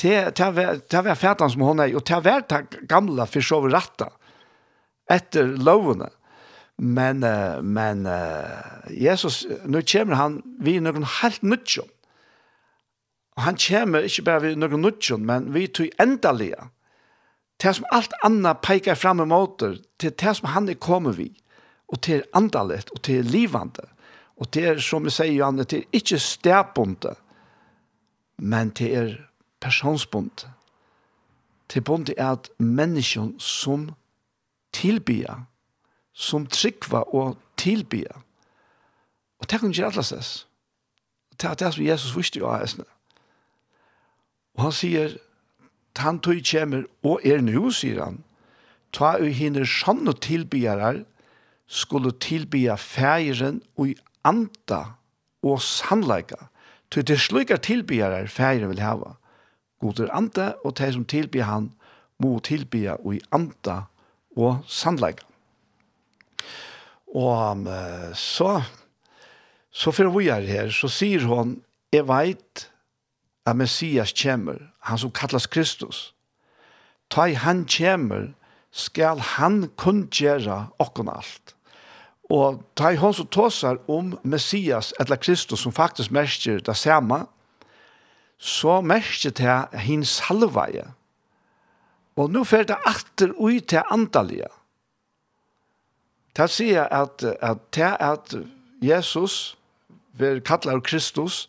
[0.00, 4.08] Det var fætene som hun er, og det var det gamle for så vidt rette,
[5.10, 6.08] etter lovene.
[6.80, 7.20] Men,
[7.62, 8.06] men
[8.88, 11.80] Jesus, nå kommer han vi noen helt nødt.
[13.40, 16.66] Og han kommer ikke bare ved noen nødgjøn, men vi tog ändaliga.
[17.62, 21.30] Det som alt annet peker frem emot det, til det som han er kommet vi,
[21.88, 23.86] og til andalet, og til livande,
[24.36, 27.16] og er, som vi sier, Johanne, til ikke stedbundet,
[28.36, 29.16] men till er
[29.60, 30.48] personsbundet.
[31.68, 33.90] Til bundet er at mennesken som
[34.72, 35.46] tilbyr,
[36.12, 38.20] som trykva og tilbyr,
[39.38, 40.46] og det kan ikke alle ses.
[41.40, 42.84] Det er det som Jesus visste jo av hessene.
[44.60, 45.14] Og han sier,
[45.96, 48.18] han tog kjemer, og er nu, sier han,
[48.92, 50.98] ta u hinner sanne tilbyarar,
[51.64, 53.94] skulle tilbya fægeren og i
[54.28, 54.82] anda
[55.40, 56.36] og sannleika.
[56.92, 59.14] Til det slukar tilbyarar fægeren vil hava.
[59.80, 61.70] Goder anda, og de som tilbyr han,
[62.20, 63.86] må tilbya og i anda
[64.36, 65.24] og sannleika.
[67.16, 67.64] Og um,
[68.12, 68.60] så,
[69.72, 71.56] så for vi er her, så sier hon,
[71.96, 72.69] jeg veit
[73.50, 76.14] at Messias kommer, han som kallas Kristus.
[77.10, 78.32] Ta i han kommer,
[78.70, 81.56] skal han kun gjøre okken alt.
[82.30, 87.24] Og ta i hon som tåsar om Messias eller Kristus som faktisk merker det samme,
[88.38, 90.86] så merker det hins halvveie.
[92.16, 94.48] Og nå fer det atter ui til andalige.
[96.36, 98.34] Det sier at, at det at
[98.82, 99.56] Jesus,
[100.14, 101.48] vi kallar Kristus,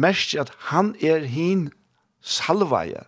[0.00, 1.68] mest at han er hin
[2.22, 3.04] salvaje.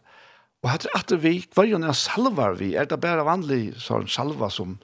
[0.60, 4.78] Og hatt at vi, hver jo salvar vi, er det bare vanlig sånn salva som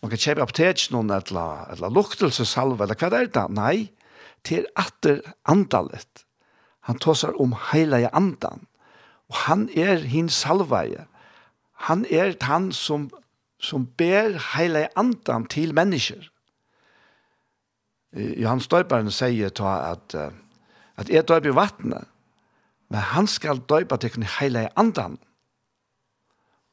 [0.00, 3.44] man kan kjøpe aptek noen eller, eller luktelsesalva, eller hva er det?
[3.52, 3.90] Nei,
[4.48, 6.24] til atter andalet.
[6.88, 8.64] Han tåsar om heilige andan.
[9.28, 11.04] Og han er hin salvaje.
[11.86, 13.10] Han er han som,
[13.60, 16.30] som ber heilige andan til mennesker.
[18.16, 20.32] Johan Støyperen sier ta at uh,
[21.00, 22.08] at jeg døyper i vattnet,
[22.90, 25.16] men han skal døype til kunne heile andan.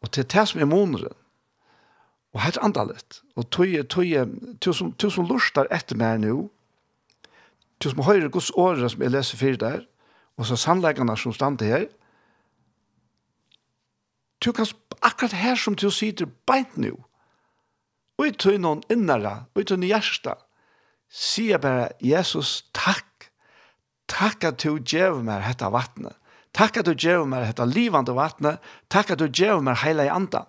[0.01, 1.15] Og til det som er moneren.
[2.33, 3.21] Og helt andalet.
[3.35, 4.25] Og tog tøye,
[4.61, 6.49] tog som, tøye som lustar etter meg nå,
[7.79, 9.85] tog som høyre gods året som jeg leser fyrir der,
[10.37, 11.87] og så sannleggene som stand her,
[14.41, 14.69] tog kan
[15.01, 16.93] akkurat her som tøye sitter beint nå,
[18.17, 20.35] og i tog noen innere, og i noen hjerte,
[21.07, 23.16] sier bare Jesus takk
[24.07, 26.15] Takk at du djev meg hetta vattnet.
[26.55, 28.63] Takk at du djev meg hetta livande vattnet.
[28.89, 30.47] Takk at du djev meg hele i andan.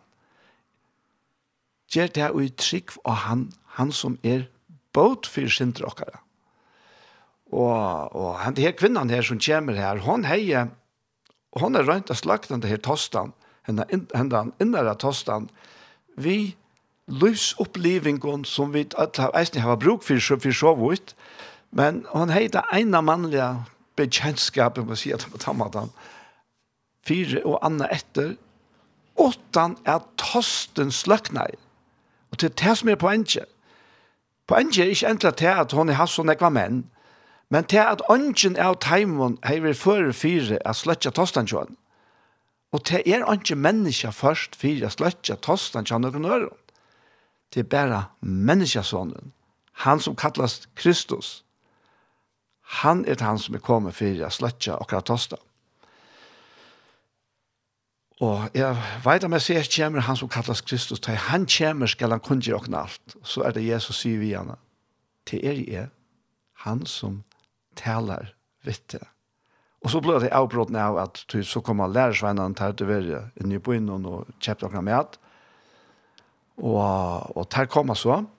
[1.92, 3.48] Gjer det ui trygg og han,
[3.78, 4.46] han som er
[4.96, 6.20] båt for synder okkara.
[7.48, 10.68] Og, og han her kvinnan her som kommer her, hon heier,
[11.56, 13.32] hon er rønt av slakten det her tostan,
[13.64, 15.48] henne, henne innere tostan,
[16.18, 16.56] vi
[17.08, 21.14] livsopplivingen som vi alle har eisne har bruk for, for så vidt,
[21.70, 23.64] Men han heita ena mannliga
[23.96, 25.90] bekjentskapet, må si at han tammad han,
[27.06, 28.36] fire og anna etter,
[29.18, 31.50] åttan er tosten sløknei.
[32.30, 33.48] Og til det som er poenget.
[34.48, 36.84] Poenget er ikke endelig til at hun har hatt sånn ekva menn,
[37.48, 41.76] men til at ønsken av teimen har vært før fire at sløtja tosten kjønn.
[42.72, 46.52] Og til er ikke menneska først fire at sløtja tosten kjønn og nøyre.
[47.54, 49.32] Det er bare menneskesånden.
[49.84, 51.44] Han som kallas Kristus.
[52.68, 55.38] Han er han som er kommet for å sløtja akkurat tosta.
[58.18, 61.86] Og jeg vet om jeg sier at kommer han som kallas Kristus, til han kommer
[61.86, 63.14] skal han kunne gjøre alt.
[63.22, 64.58] Så er det Jesus sier vi gjerne.
[65.24, 65.88] til er jeg,
[66.64, 67.22] han som
[67.76, 68.98] taler vitte.
[69.84, 73.20] Og så ble det avbrått av at du så kom han lærersvennene til å være
[73.38, 75.18] inn i byen og kjøpte noe med.
[76.58, 78.37] Og, og der kom han så, og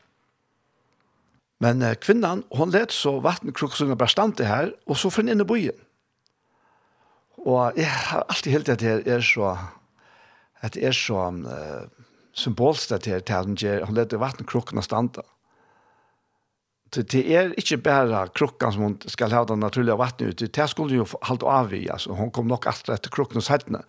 [1.60, 5.48] Men eh, kvinnan, hon let så vattenkruksene bare stande her, og så fann inn i
[5.48, 5.86] byen.
[7.40, 9.54] Og jeg har alltid helt at det er så,
[10.60, 11.88] at det er så uh,
[12.36, 15.24] symbolst at det er til hon let vattenkrukkene stande.
[16.92, 20.70] Det, det er ikke bare krukken som hun skal ha den naturlige vattnet ut, det
[20.72, 22.16] skulle jo halte av i, altså.
[22.18, 23.84] Hun kom nok alltid etter krukken og sættene.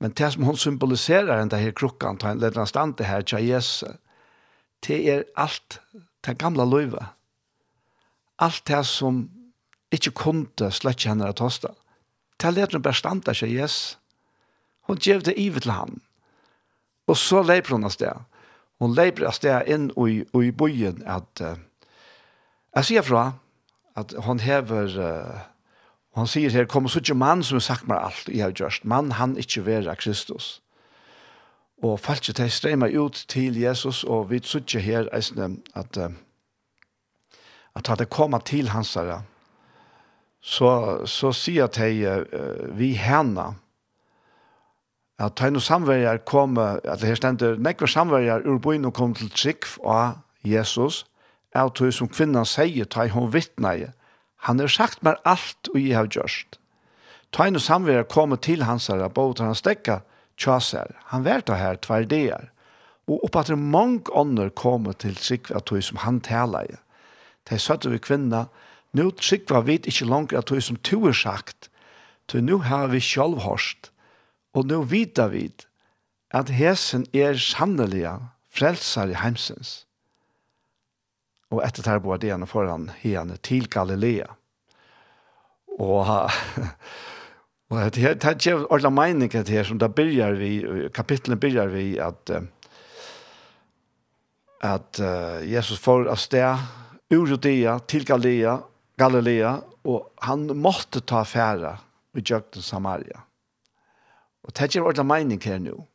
[0.00, 3.38] Men det som hun symboliserer den her krukken, ta en leder stand det her, tja
[3.38, 3.84] Jesus,
[4.86, 5.78] det er alt
[6.26, 7.06] det gamla løyve.
[8.38, 9.28] Alt det som
[9.92, 11.74] ikke kunne slett henne å tosta.
[12.40, 13.96] Det leder hun bestanda seg, yes.
[14.88, 16.00] Hun gjev det ivet til han.
[17.10, 18.24] Og så leper hun av sted.
[18.80, 21.56] Hun leper av sted inn i, i byen at uh,
[22.78, 23.24] jeg sier fra
[23.98, 25.40] at hun hever uh,
[26.18, 28.84] hun sier her, kom så ikke mann som har sagt meg alt jeg har gjort.
[28.84, 30.58] Mann han ikke vera Kristus.
[31.82, 35.98] Og falske til strema ut til Jesus, og vi sutje her eisne at
[37.76, 39.22] at hadde kommet til hans herre,
[40.40, 43.54] så, så sier de uh, vi henne
[45.20, 49.12] at de noen samverger kom, at det her stender, nekve samverger ur byen og kom
[49.14, 51.04] til trygg av Jesus,
[51.52, 53.92] er at som kvinnan sier, ta hun vittneje,
[54.48, 56.56] han har sagt meg alt og jeg har gjørst.
[57.36, 60.00] Ta noen samverjer kom til hans herre, både han stekka,
[60.40, 60.96] tjasar.
[61.12, 62.48] Han var det her tvær dagar.
[63.10, 66.76] Og oppe at mange ånder kom til sikva at tog som han taler i.
[67.50, 68.46] De søtte vi kvinna,
[68.94, 71.70] nå Sigve vet ikke langt at tog som to er sagt,
[72.28, 73.90] til nå har vi selv hørst,
[74.54, 75.48] og nå vita vi
[76.30, 78.06] at hesen er sannelig
[78.50, 79.84] frelsar i heimsens.
[81.50, 84.28] Og etter det her bor det igjen foran hene til Galilea.
[85.82, 86.06] Og
[87.70, 91.70] Og det her, det er ordentlig mening det her, som da begynner vi, kapitlet begynner
[91.70, 92.32] vi at
[94.60, 96.56] at uh, Jesus får av sted
[97.10, 98.58] ur Judea til Galilea,
[99.00, 99.54] Galilea
[99.88, 101.78] og han måtte ta affæra
[102.14, 103.24] i Jøgten Samaria.
[104.44, 105.86] Og det er ordentlig mening her nå.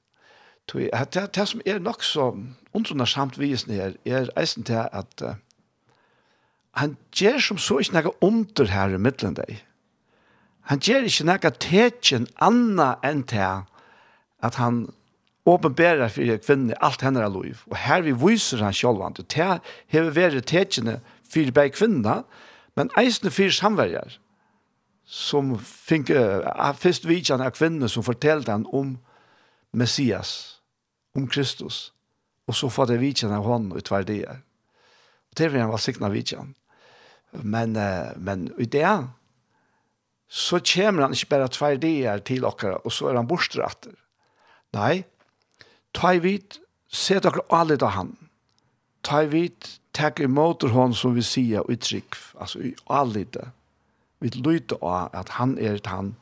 [0.66, 2.32] Det, det, det som er nok så
[2.74, 5.36] undrende samt visen her, er eisen til at uh,
[6.76, 9.62] han gjør som så ikke noe under her i midten deg
[10.66, 13.66] han gjør ikke noe tekjen anna enn til
[14.46, 14.86] at han
[15.46, 17.62] åpenberer for kvinner alt henne er lov.
[17.70, 19.46] Og her vi viser han selv, og det
[19.94, 21.00] har vært tekjene
[21.30, 22.24] for begge kvinner,
[22.76, 24.18] men eisene for samverger,
[25.06, 28.96] som fikk uh, først vidtjene av kvinner som fortalte han om
[29.72, 30.62] Messias,
[31.16, 31.94] om Kristus,
[32.50, 34.42] og så får det vidtjene av hånden ut hver det er.
[35.30, 36.56] Og det vil han være sikkert vidtjene.
[37.44, 38.88] Men, uh, men i det
[40.28, 43.96] så kommer han ikke bare tvær dier til dere, og så er han borstratter.
[44.76, 45.06] Nei,
[45.96, 46.60] ta i vidt,
[46.90, 48.16] se dere alle av han.
[49.06, 53.24] Ta i vidt, takk imot hon som vi sier, og i trygg, altså i alle
[53.32, 53.48] det.
[54.20, 56.16] Vi lyder av at han er et han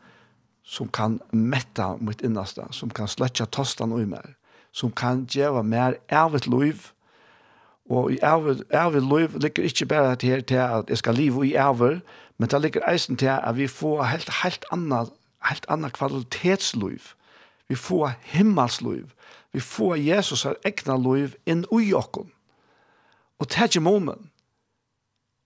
[0.63, 4.35] som kan metta mitt innaste, som kan sletje tostan og mer,
[4.71, 6.91] som kan gjøre mer av et liv,
[7.93, 11.99] Og i æver liv ligger ikke bare til, til at jeg skal leve i æver,
[12.37, 15.09] men det ligger eisen til at vi får helt, helt annet,
[15.49, 16.99] helt annet kvalitetsliv.
[17.69, 19.05] Vi får himmelsliv.
[19.53, 22.31] Vi får Jesus her egna liv inn i okken.
[23.39, 24.29] Og det er ikke momen.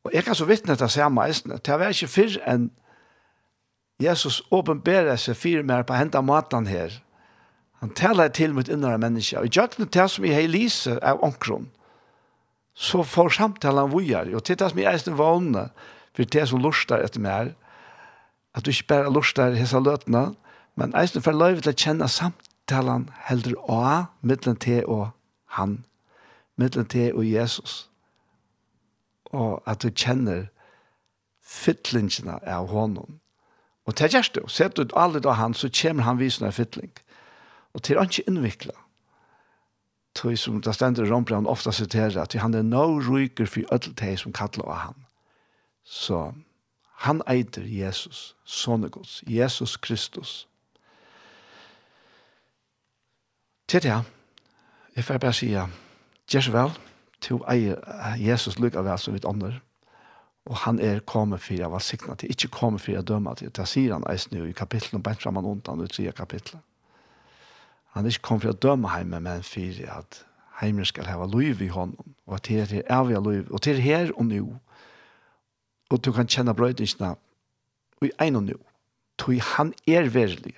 [0.04, 1.52] Og jeg kan så vittne til å se meg eisen.
[1.52, 2.70] Det er ikke før enn
[4.00, 6.94] Jesus åpenberer seg fire mer på hendet maten her.
[7.82, 9.38] Han taler til mitt innere menneske.
[9.38, 11.68] Og jeg gjør det som jeg har lyset av omkron
[12.78, 14.30] så får samtalen vågar.
[14.36, 15.18] Og til det som jeg er sin
[16.14, 17.56] for det som lustar etter meg
[18.54, 20.36] at du ikke bare lustar hese løtene,
[20.76, 23.82] men jeg er for løyve til å kjenne samtalen heller å,
[24.22, 25.10] mittelen til og
[25.58, 25.86] han,
[26.58, 27.90] mittelen til og Jesus.
[29.30, 30.48] Og at du kjenner
[31.42, 33.20] fytlingene av honom.
[33.86, 36.94] Og til gjerst du, sett du alle da han, så kommer han visende fytling.
[37.74, 38.87] Og til han ikke innviklet
[40.18, 44.18] tog som det stender i Rombrand ofta siterer, at han er no ryker for ødelteg
[44.20, 45.06] som kattler av han.
[45.86, 46.34] Så
[47.06, 50.48] han eiter Jesus, sonegods, Jesus Kristus.
[53.68, 54.04] Til det,
[54.96, 55.52] jeg får bare si,
[56.32, 56.76] gjør vel,
[57.22, 57.82] til eier
[58.18, 59.60] Jesus lykke vel som vi ånder,
[60.48, 63.52] og han er kommet for å være sikna til, ikke kommet for å døme til,
[63.52, 66.64] det sier han eisen i kapitlet, og bare fremme noen, i tre kapitlet.
[67.98, 70.20] Han er ikke kommet for å døme heimen, men for at
[70.62, 74.12] heimen skal hava liv i hånden, og at her er avgjør liv, og til her
[74.14, 74.44] og nå,
[75.90, 77.16] og du kan kjenne brøydingsene
[78.06, 78.58] i en og nå,
[79.18, 80.54] tog han er verilig.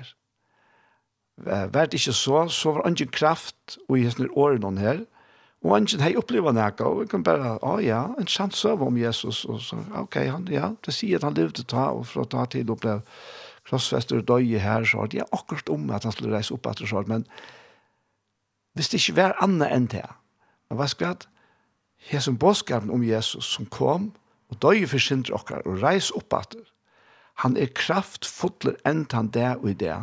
[1.40, 5.06] det ikke så, så var ikke kraft og i hessene årene her,
[5.64, 8.84] og ikke har opplevd noe, og vi kan bare, å oh, ja, en sant søv
[8.84, 12.24] om Jesus, og så, ok, han, ja, det sier at han levde ta, og for
[12.24, 13.08] å ta til opplevd,
[13.70, 16.90] krossfester og døye her, så det er akkurat om at han skulle reise opp etter
[16.90, 17.26] så, men
[18.78, 20.08] hvis det ikke var annet enn det,
[20.70, 21.36] men hva skal jeg
[22.00, 24.06] Her som bådskapen om Jesus som kom
[24.48, 26.62] og døye for synder okkar og reis opp etter,
[27.44, 29.98] han er kraftfotler enn han det og i det,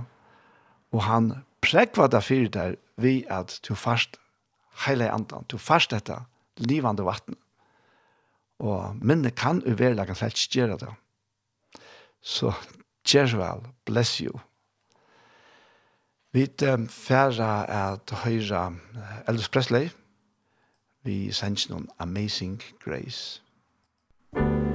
[0.92, 1.30] og han
[1.64, 4.20] prekva det fyrir der vi at du fast
[4.84, 6.18] heile andan, du fast dette
[6.60, 7.36] livande vatten.
[8.60, 10.92] Og minne kan uverlega slett gjøre det.
[12.20, 12.52] Så
[13.06, 14.40] Jerual, bless you.
[16.32, 18.76] Vi um, færa at høyre
[19.28, 19.88] Elvis Presley.
[21.02, 23.40] Vi sender noen Amazing Grace.
[23.40, 23.40] Amazing
[24.34, 24.65] Grace.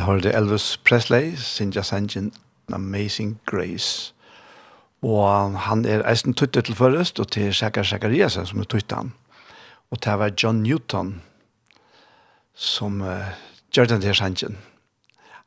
[0.00, 2.32] hørte Elvis Presley, Sinja Sanjin,
[2.72, 4.14] Amazing Grace.
[5.02, 9.12] Og han er eisen tuttet til først, og til Shaka Shakariasen som er tuttet han.
[9.90, 11.22] Og det var John Newton
[12.54, 13.30] som uh,
[13.72, 14.58] gjør den til Sanjin.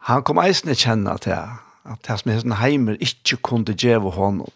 [0.08, 4.50] Han kom eisen å kjenne til at det som er heimer ikke kunne gjøre hånden.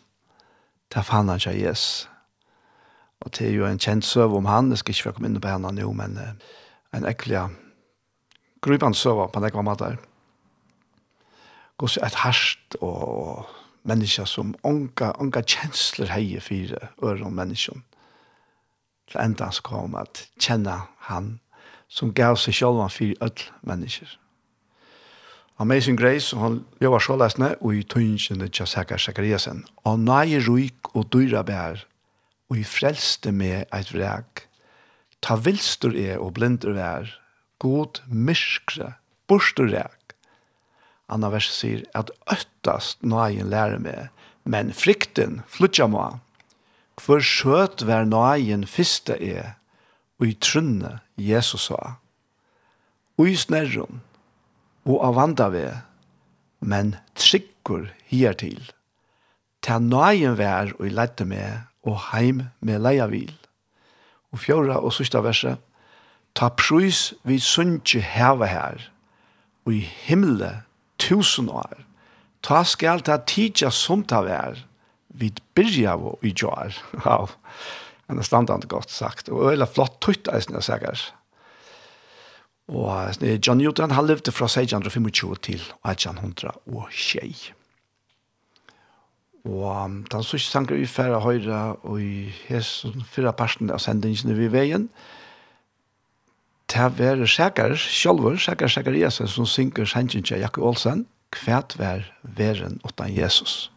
[0.94, 2.10] Det fann han ikke, yes.
[3.20, 5.42] Og det er jo en kjent søv om han, jeg skal ikke få komme inn
[5.42, 6.34] på henne nå, men uh,
[6.98, 7.50] en ekkelig
[8.66, 10.00] gripende søva på nekva matar.
[11.78, 13.46] Gås et herst og
[13.86, 17.84] menneska som onka, onka kjensler heie fire øren menneskjon.
[19.12, 21.36] Til enda han kom at kjenne han
[21.88, 24.08] som gav seg sjølvan fire ødel mennesker.
[25.60, 29.62] Amazing Grace, og han jobber så lesende, og i tøynsjene til Sækker Sækkeriasen.
[29.88, 31.86] Og nøye ruik og dyra bær,
[32.50, 34.44] og i frelste med eit vreg.
[35.24, 37.08] Ta vilstur er og blindur vær,
[37.60, 38.94] god myskre,
[39.28, 40.16] borsturæk.
[41.10, 44.10] Anna vers sier at øttast nøyen lærer meg,
[44.44, 46.08] men frykten flutja må.
[47.02, 49.56] Hvor skjøt vær nøyen fyrste er,
[50.20, 51.98] og i trunne Jesus sa.
[53.20, 54.02] Og i snerron,
[54.86, 55.76] og av vanda ved,
[56.60, 58.62] men tryggur hier til.
[59.62, 63.34] Ta nøyen vær og i lette meg, og heim med leia vil.
[64.34, 65.62] Og fjorda og sørsta verset,
[66.36, 68.90] ta prøys vi sunnje heva her,
[69.66, 70.64] og i himmelen
[71.02, 71.82] tusen år,
[72.46, 74.60] ta skal ta tidja som ta vær,
[75.16, 76.76] vi byrja vå i jar.
[77.06, 77.26] Ja,
[78.08, 81.06] det er standant godt sagt, og øyla flott tutt eisen jeg sikker.
[82.66, 87.36] Og John Newton, han levde fra 1625 til 1800 Og tjei.
[89.46, 94.50] Og den sørste sanger vi færre høyre og i hesen fyrre parten av sendingene vi
[94.50, 95.25] veien, og
[96.74, 98.36] det var Sækar, Sjolver,
[98.68, 99.86] Sækar Jesus, som synker
[100.26, 103.72] til Jakob Olsen, kvært vær væren åttan Jesus.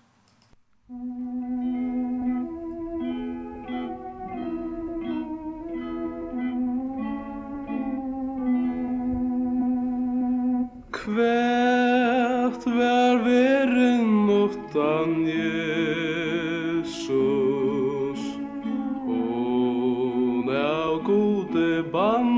[10.92, 15.28] Kvært vær veren åttan
[16.88, 17.08] Jesus,
[19.06, 22.37] og nær gode band,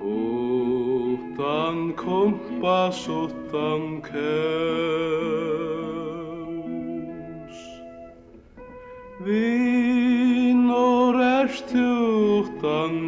[0.01, 4.25] Utan kompass, utan køs
[9.25, 13.04] Vinor erst utan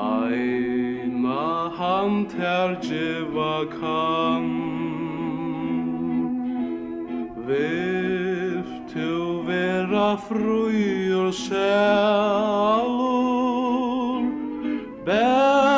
[0.05, 1.49] Eina
[1.79, 4.49] han tergeva kan
[7.49, 9.13] Vil tu
[9.49, 11.73] vera fruir sjálur
[15.07, 15.72] Bär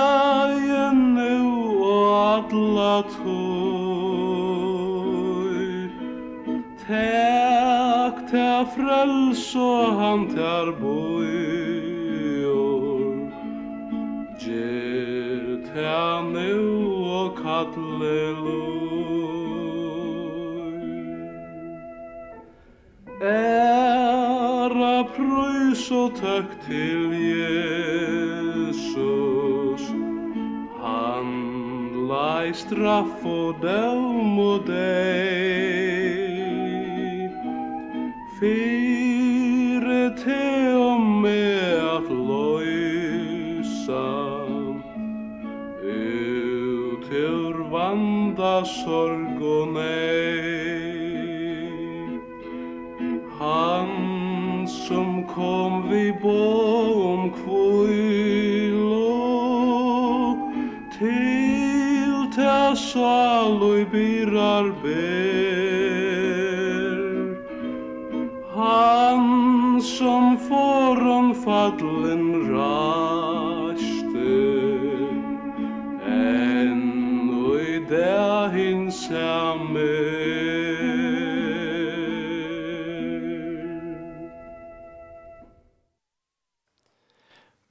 [6.95, 12.55] tek tæ frels og han tær bøyur
[14.42, 16.03] Gjer tæ
[16.34, 16.59] nu
[17.18, 18.84] og kalle løy
[23.22, 28.82] Æra prøys og tøk til Jesus
[30.84, 31.28] Han
[32.11, 35.84] lai straff og døm og deg
[38.45, 41.45] Fyre te om me
[41.97, 44.09] at loysa
[45.80, 50.92] Ut ur vanda sorg og nei.
[53.40, 53.90] Han
[54.68, 56.45] som kom vi bo
[57.14, 59.12] om kvilo
[60.99, 66.53] Til ta salu i birar bel
[68.75, 74.31] han som foran fallen raste
[76.11, 76.81] en
[77.31, 79.91] og i det hin samme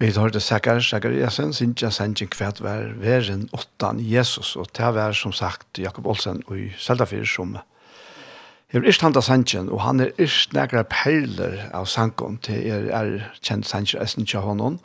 [0.04, 5.16] Vi tar det Sakar, Sakariasen, Sintja, Sintja, kvært Vær, Væren, Åttan, Jesus, og det var
[5.16, 7.56] som sagt Jakob Olsen og i Seldafyr som
[8.82, 13.12] er ikke handa sannsjen, og han er ikke nægra perler av sankom til er, er
[13.46, 14.80] kjent sannsjer essen tja honom.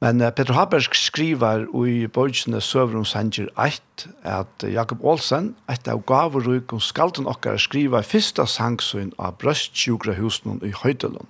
[0.00, 5.88] Men uh, Peter Habersk skriver i bøysene søver om Sanjer 1 at Jakob Olsen, et
[5.92, 11.28] av gaveruk og skalten okkar, skriver fyrsta sangsyn av brøstsjukra husen i Høydelund.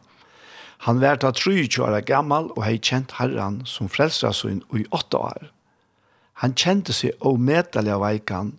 [0.86, 5.50] Han var da 23 år gammal og hei kjent herran som frelsrasyn i 8 år.
[6.40, 8.54] Han kjente seg omedelig av veikan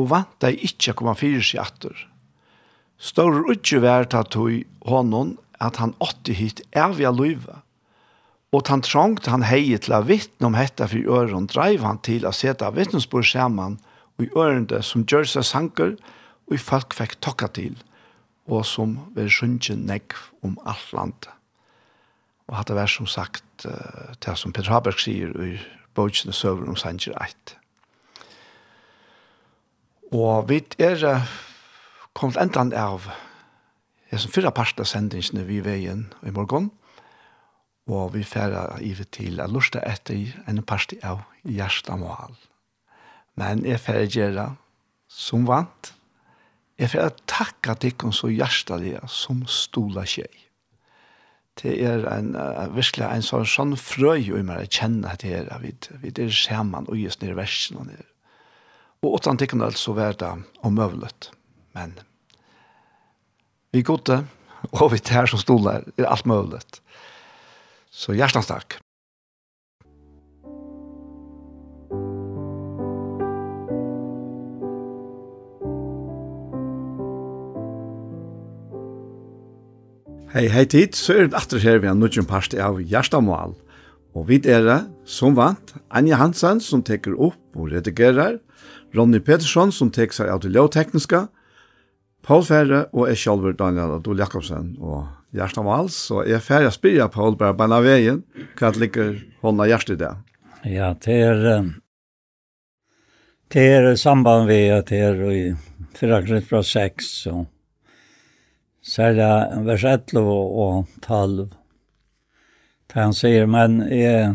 [0.00, 1.94] og vant deg ikke å komme fyrir seg atter.
[2.98, 7.60] Stor utje vær ta tog honom at han åtte hit evige løyve.
[8.54, 12.26] Og han trangt han heie til å vittne om hetta for øren, dreiv han til
[12.26, 13.80] å sette vittnesbord sammen
[14.14, 15.96] og i ørende som gjør seg sanker
[16.46, 17.74] og i folk fikk tokka til,
[18.46, 21.30] og som vil sunnkje negv om alt landet.
[22.46, 25.56] Og hatt det vært som sagt uh, til som Peter Haberg sier i
[25.96, 27.56] bøkene søver om Sanger 1.
[30.14, 31.00] Og vi er
[32.14, 33.08] kom til endan av
[34.14, 36.68] jeg som fyrre parten av sendingsene vi er veien i morgen,
[37.90, 42.36] og vi færa ivet til å lusta etter en part av hjertemål.
[43.34, 44.46] Men jeg færa gjerra
[45.10, 45.90] som vant,
[46.78, 50.30] jeg færa takka tikkun så hjertalige som stola tjei.
[51.58, 55.36] Det er en, uh, virkelig en sånn, sånn frøy i meg å kjenne at det
[55.42, 58.08] er vid, vid er skjermen og just nere versen og nere.
[59.04, 60.32] Og åttan tikkun altså var det
[60.66, 61.30] omøvlet.
[61.74, 61.96] Men
[63.74, 64.20] vi er gode,
[64.70, 66.62] og vi tar som stoler, er alt mulig.
[67.90, 68.78] Så hjertens takk.
[80.34, 83.52] Hei, hei tid, så er det atter her vi har nødgjent parst av Gjerstamål.
[84.18, 88.40] Og vi er det, som vant, Anja Hansen som teker opp og redigerer,
[88.94, 91.20] Ronny Petersson som teker seg av det lovtekniske,
[92.24, 95.04] Paul Ferre og jeg selv, Daniel Adol Jakobsen og
[95.36, 98.22] Gjersta Mals, og jeg er ferdig å spille Paul bare bare veien,
[98.56, 100.12] hva det ligger hånda hjertet i det.
[100.72, 101.42] Ja, det er,
[103.52, 105.42] det er samband vi at det er i
[105.98, 107.42] fyrakret fra 6 og
[108.84, 109.28] særlig
[109.66, 111.50] vers 11 og 12.
[112.88, 114.32] Det han sier, men jeg,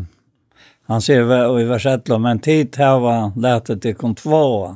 [0.89, 4.75] han sier i vers 11, men tid hava letet til kontvåa.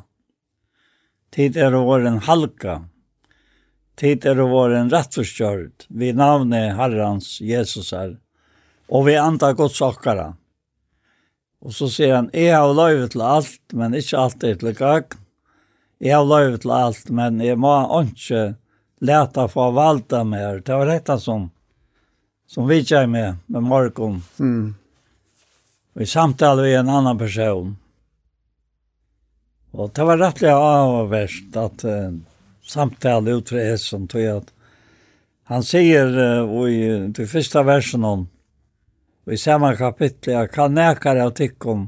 [1.34, 2.80] Tid er åren halka.
[4.00, 8.16] Tid er det være en rettforskjørt, vi navnet Herrens Jesus her,
[8.90, 10.32] og vi antar godt sakkere.
[11.64, 15.20] Og så sier han, jeg har løyve til alt, men ikke alt er til gagn.
[16.04, 17.72] Jeg har løyve til alt, men jeg må
[18.02, 18.56] ikke
[19.04, 20.60] lete for å valda mer.
[20.60, 21.48] Det var dette som,
[22.50, 24.20] som vi kjær med, med Markon.
[24.42, 24.74] Mm.
[25.94, 27.74] Og i samtale med en annan person.
[29.74, 32.12] Og det var rettelig avverst at uh,
[32.64, 34.54] samtale ut fra Esen, tror jeg at
[35.52, 38.28] han sier uh, i det første versen om,
[39.28, 41.88] i samme kapittel, jeg kan nekare av tikkum,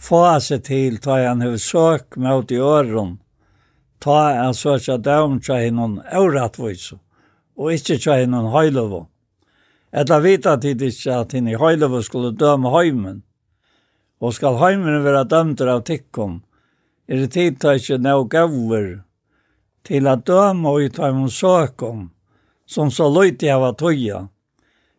[0.00, 3.16] få seg til, ta han hver søk mot i øren,
[4.00, 6.92] ta han søk av døm til henne øretvis,
[7.58, 9.06] og ikke til henne høylovo.
[9.92, 13.22] Etla vita tid ikke at henne høylovo skulle døme høymen,
[14.20, 16.42] og skal høymen være dømter av tikkum,
[17.08, 18.88] er det tid til ikke noe gøver,
[19.88, 22.10] til at døme ut av en søkom,
[22.68, 24.26] som så løyte jeg var tøya.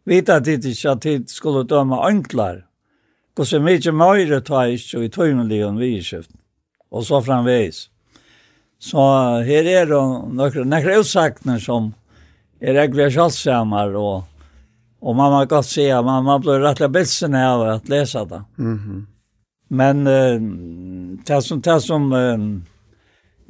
[0.09, 2.65] Vita tid ikke at tid skulle døme anklar,
[3.39, 6.33] så mye møyre tar ikke i tøymeligen vidskift,
[6.91, 7.85] og så framveis.
[8.79, 8.99] Så
[9.47, 11.93] her er det noen utsakner som
[12.59, 14.23] er jeg ved og,
[14.99, 18.41] og man må godt si at man, man blir rettelig bilsen av at lese det.
[18.57, 19.05] Mm -hmm.
[19.69, 20.41] Men uh,
[21.27, 22.61] det som, det som uh,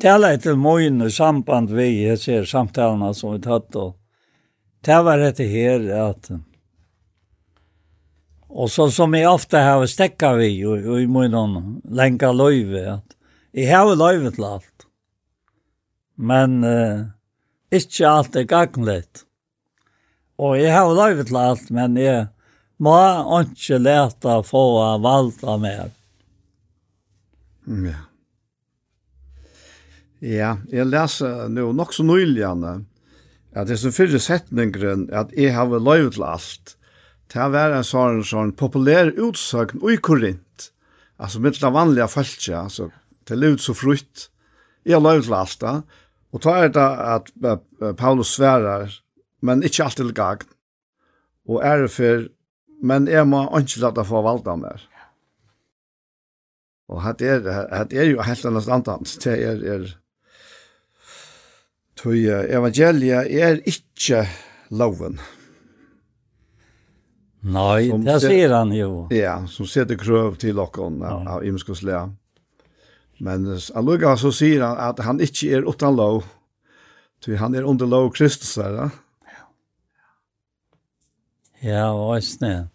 [0.01, 3.95] tala til møyen i samband vi jeg ser samtalene som vi tatt og
[4.85, 6.31] det var dette her at
[8.49, 13.17] og så som jeg ofte har stekka vi og, og i møyen lenka løyve at
[13.53, 14.79] jeg har løyve til alt
[16.19, 17.07] men uh,
[17.71, 19.23] ikke alt er gagnlegt.
[20.39, 22.27] Og jeg har løyve til alt men jeg
[22.79, 22.97] må
[23.39, 24.65] ikke leta få
[25.03, 25.89] valgt av mer
[27.67, 27.97] ja.
[30.19, 32.73] Ja, jeg leser nå nok så nøylig, Janne,
[33.55, 36.73] at det som fyrre setningren at jeg har løyvet til alt,
[37.31, 40.71] det var en sånn, sånn populær utsøkn i Korint,
[41.15, 42.89] altså mitt av vanlige følelse, altså
[43.29, 44.25] til løyvet så frutt,
[44.83, 45.73] jeg har løyvet til alt da,
[46.35, 47.31] og da er det at
[47.97, 48.91] Paulus sverar,
[49.39, 50.43] men ikke alt til gagn,
[51.47, 52.27] og er det for,
[52.83, 54.83] men jeg må ikke la det få av mer.
[56.89, 59.89] Og hatt er, hatt er jo helt annet standans, det er, er
[61.99, 64.21] Tøy evangelia er ikkje
[64.71, 65.17] loven.
[67.43, 69.09] Nei, som det sier han jo.
[69.11, 71.17] Ja, som setter krøv til okken ja.
[71.35, 72.05] av imskoslega.
[73.19, 76.23] Men allukka så sier han at han ikkje er utan lov,
[77.19, 78.89] tøy han er under lov Kristus, ja.
[81.59, 82.69] Ja, og sned.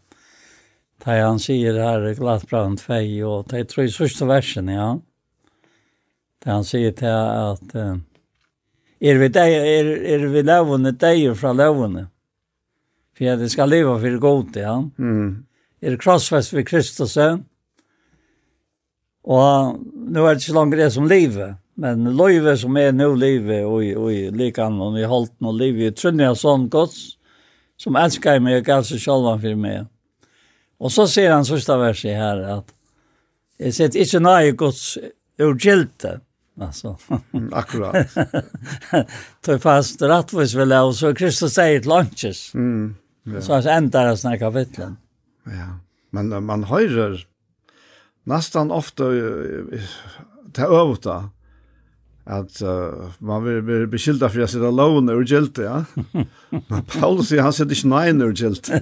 [1.01, 4.97] Da han sier her, glatt Glattbrand 2, og det tror tre sørste versen, ja.
[6.45, 7.73] Da han sier til at...
[7.73, 8.03] Uh,
[9.01, 12.07] er vi deg, er, er vi lovene deg fra lovene.
[13.15, 14.87] For jeg skal leve for god til han.
[14.99, 15.45] Mm.
[15.85, 17.17] Er krossfest ved Kristus.
[19.25, 19.79] Og
[20.15, 21.61] nå er det ikke langt det som livet.
[21.81, 26.29] Men livet som er nå livet, og, og likan, og i holdt noe livet, trunner
[26.29, 26.95] jeg sånn godt,
[27.81, 29.89] som elsker meg og gav seg selv for meg.
[30.79, 32.71] Og så sier han sørste verset her, at
[33.59, 34.85] jeg sier ikke nøye gods
[35.43, 36.19] urgilte,
[36.61, 36.99] Alltså.
[37.53, 38.07] Akkurat.
[39.41, 42.55] Tog fast rättvis väl och så Kristus säger ett lunches.
[42.55, 42.95] Mm.
[43.23, 43.41] Ja.
[43.41, 44.97] Så alltså ändar det snacka vitlen.
[45.45, 45.79] Ja.
[46.11, 47.27] Men man höjer
[48.25, 49.05] nästan ofta
[50.55, 51.31] det övta
[52.27, 55.85] at uh, man vil bli beskylda for å sitte alone och gjelte, ja.
[56.51, 58.81] Men Paulus han sitter ikke nej och gjelte.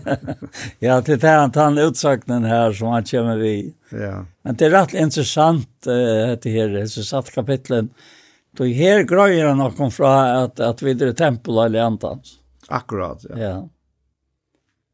[0.79, 3.75] ja, det är han tar utsakten här som han kommer vi.
[3.91, 4.25] Ja.
[4.43, 7.91] Men det är rätt intressant uh, det här så satt kapitlen.
[8.57, 12.39] Då her grøyer han någon från att att vi det tempel eller antans.
[12.69, 13.39] Akkurat, ja.
[13.39, 13.69] Ja.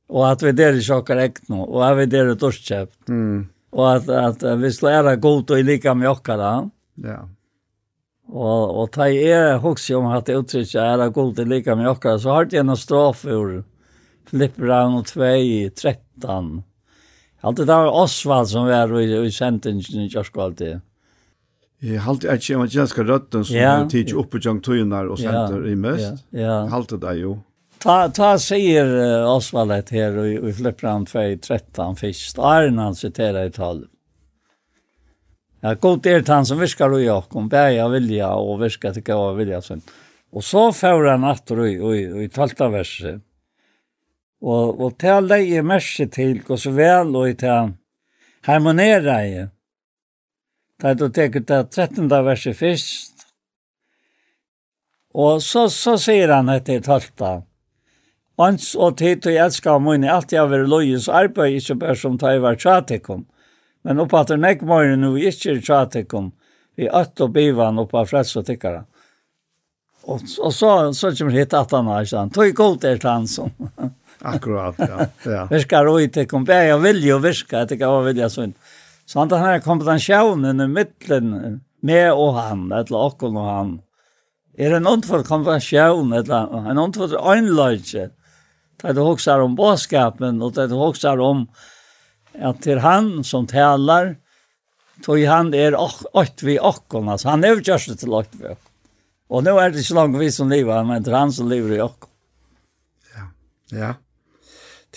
[0.08, 3.08] Och att vi där i saker ekno, nu och att vi der är dörrköpt.
[3.08, 3.48] Mm.
[3.70, 6.70] Och att att vi slår ära gott og i lika med okkara.
[6.94, 7.28] Ja.
[8.28, 12.36] Og, og da jeg husker om at uttrykket er god til like med okkara, så
[12.36, 13.62] har det en strof ur
[14.28, 15.20] Flipperan og 2
[15.72, 16.58] 13.
[17.40, 20.84] Alt det var Osvald som var i, i sentingen i kjørskvalget.
[21.78, 23.74] Jeg halte jeg ikke evangeliska røtten som ja.
[23.78, 26.24] er tidsi oppe i tøynar og senter i mest.
[26.34, 26.42] Ja.
[26.42, 26.56] ja.
[26.72, 27.36] Halte det jo.
[27.78, 32.40] Ta, ta sier uh, Osvald her i, i Flipperan 2 13 først.
[32.42, 33.86] Arne han siterer i 12.
[35.60, 37.48] Ja, god er han som viskar og Jakob, kom
[37.92, 39.82] vilja og viskar til gåva vilja Sånn.
[40.30, 43.20] Og så får han att og i i tolta verset.
[44.42, 47.74] Og, og til dig är merse til, og så vel og i till
[48.42, 49.48] harmonera i.
[50.80, 53.26] Det du teker til 13 verset først.
[55.14, 57.42] Og så så sier han etter talta.
[58.38, 62.38] Ans og tid och älskar mun alt jeg har vært arbete så bär som tar
[62.38, 63.20] vart chatekom.
[63.20, 63.37] Mm
[63.88, 66.32] Men oppa til nek møyre nu ikke er tjatikum,
[66.76, 68.82] vi øtt og bivan oppa frels og tikkara.
[70.08, 73.48] Og, og så, så kommer hit at han har, sånn, tog god er han som.
[74.32, 75.06] Akkurat, ja.
[75.24, 75.46] ja.
[75.48, 78.52] Virkar og ikke kom, jeg vilje og virka, jeg tykker jeg vilja sånn.
[79.08, 81.32] Så han har kompetensjonen i mittlen,
[81.80, 83.72] med og han, eller okken og han.
[84.58, 88.10] Er en ondfor kompetensjon, eller en ondfor øynløyde,
[88.78, 91.48] Det du hoksar om båskapen, og det du hoksar om
[92.40, 94.16] at det er han som talar,
[95.04, 98.64] tog han er åkt vi åkken, altså han er jo kjørste til åkt vi åkken.
[99.28, 101.76] Og nå er det ikke langt vi som lever, men det er han som lever
[101.76, 102.12] i åkken.
[103.14, 103.26] Ja,
[103.76, 103.94] ja.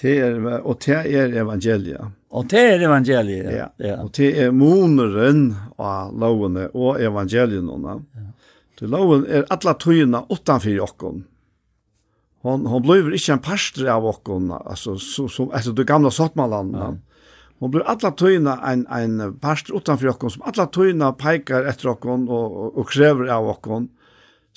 [0.01, 2.13] Det er, og det er evangeliet.
[2.31, 3.67] Og det er evangeliet, ja.
[3.83, 3.97] ja.
[3.99, 7.97] Og det er moneren av lovene og evangeliene.
[8.15, 8.29] Ja.
[8.79, 11.19] Så loven er alla tøyene utanfor åkken.
[12.41, 16.87] Hon, hon blir ikke en pastor av åkken, altså, så som, etter det gamla sottmalandet.
[16.87, 17.10] Ja
[17.61, 22.23] Hon blir alla tøyna en, en past utanfor okkon, som alla tøyna peikar etter okkon
[22.25, 23.85] og, og, og krever av okkon.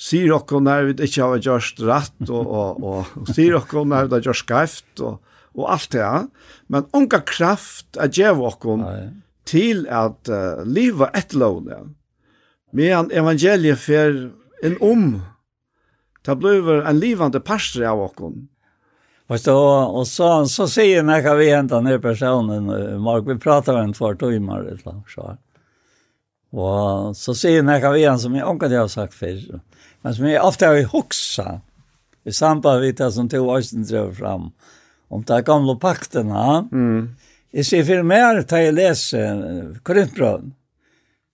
[0.00, 4.08] Sier okkon når vi ikke har gjort rett, og, og, og, og sier okkon når
[4.08, 5.20] vi har gjort skreft, og,
[5.52, 6.08] og alt det.
[6.72, 8.86] Men onka kraft er gjev okkon
[9.44, 11.82] til at uh, livet etterlovne.
[12.72, 14.16] Men evangeliet fer
[14.64, 15.06] en om.
[16.24, 18.46] Det blir en livande pastor av okkon
[19.28, 19.58] Fast då
[19.96, 22.66] och så så säger när kan vi hämta ner personen
[23.02, 25.36] Mark vi pratar en två timmar eller så.
[26.50, 29.60] Och så säger när kan vi han som jag antar jag har sagt för.
[30.02, 31.60] Men som jag ofta har huxa.
[32.24, 34.52] I samband med det som tog Øysten drev fram.
[35.08, 36.68] Om de gamla pakterna.
[36.72, 37.16] Mm.
[37.54, 39.42] Jeg ser for mer til jeg leser
[39.86, 40.54] Korintbrøn.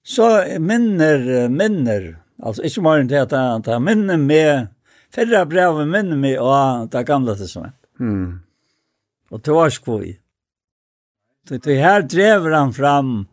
[0.04, 0.26] Så
[0.60, 4.66] minner, minner, altså ikke morgen til at jeg minner med,
[5.14, 7.79] fyrre brevet minner med av det gamle testamentet.
[8.00, 8.40] Mm.
[9.30, 10.20] Och det var skoj.
[11.48, 13.26] Så det her drever han fram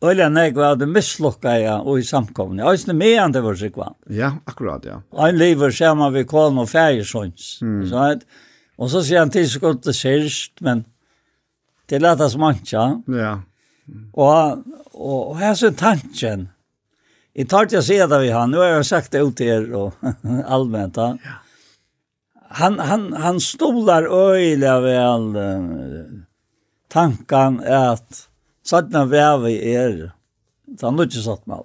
[0.00, 2.64] Olja nek var det mislukka ja, og i samkomne.
[2.68, 3.96] Og med mean det var sikvann.
[4.12, 4.98] Ja, akkurat, ja.
[5.16, 7.62] Han lever sammen vi kån og fægersons.
[7.64, 7.86] Mm.
[7.88, 8.02] Så,
[8.76, 10.84] og så sier han til så godt det sirst, men
[11.88, 12.90] det letas mancha.
[13.08, 13.38] Ja.
[14.12, 14.60] Og,
[14.92, 16.50] og, og her så tanken.
[17.32, 18.48] Jeg tar til å si det vi har.
[18.50, 19.96] Nå har jeg sagt det ut til er og
[20.56, 21.00] allmänt.
[21.00, 21.39] Ja
[22.52, 25.36] han, han, han stolar öjliga väl
[26.88, 28.28] tankan att
[28.62, 30.12] sådana er,
[30.66, 31.64] är han har inte satt mal.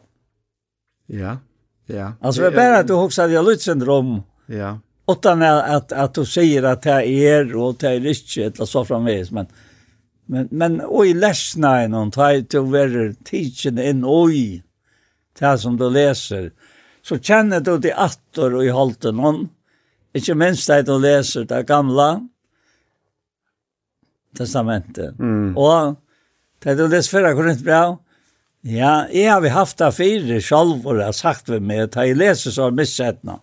[1.07, 1.38] Ja,
[1.86, 2.13] ja.
[2.21, 4.23] Alltså det är bara att du också hade jag syndrom.
[4.45, 4.79] Ja.
[5.07, 9.31] Utan att, att du säger att det är och det är inte eller så framvis.
[9.31, 9.47] Men,
[10.25, 14.63] men, men oj ledsna är någon tar till att vara tidsen in oj
[15.39, 16.51] det som du läser.
[17.01, 19.49] Så känner du det attor och i halten någon.
[20.16, 22.09] Ikke minst det du leser det gamla
[24.36, 25.18] testamentet.
[25.20, 25.55] Mm.
[25.57, 25.95] Og
[26.63, 27.97] det du leser fyrre korintbrev,
[28.66, 31.99] ja, jeg har vi haft det fire selv, og det har sagt vi med, at
[32.01, 33.38] jeg leser så missettene.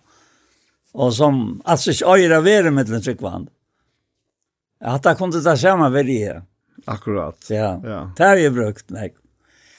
[0.93, 3.47] Og som, altså ikke øyre være med den tryggvann.
[4.83, 6.41] At det kunne ta sammen ved det.
[6.85, 7.37] Akkurat.
[7.49, 7.99] Ja, ja.
[8.17, 9.13] det har jeg brukt, nei.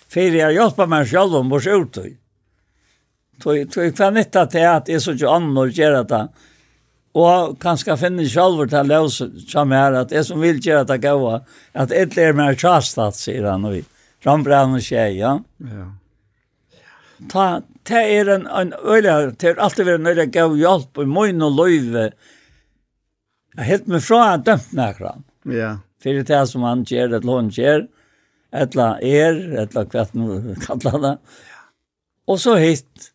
[0.08, 2.14] Fyrir jeg hjelper meg selv om vårt uttøy.
[3.42, 6.24] Tog jeg kvann ikke til at jeg så ikke annet å gjøre det,
[7.14, 10.98] Og kanskje finne selv til å løse som her, at jeg som vil gjøre det
[11.04, 11.42] gode,
[11.78, 13.84] at et er mer tjastat, sier han, og
[14.24, 15.36] frambrenner seg, ja.
[15.62, 15.86] Ja.
[17.30, 17.46] Ta,
[17.86, 21.46] ta er en, en øyla, det er alltid vært en øyla gav hjelp, og møyn
[21.46, 22.08] og løyve,
[23.54, 25.22] jeg helt meg fra at dømt nekran.
[25.46, 25.76] Ja.
[26.02, 27.86] Fyrir det som han gjør, et lån gjør,
[28.54, 30.18] eller er, eller etla kvett,
[30.66, 31.16] kallar det.
[32.26, 33.12] Og så hitt,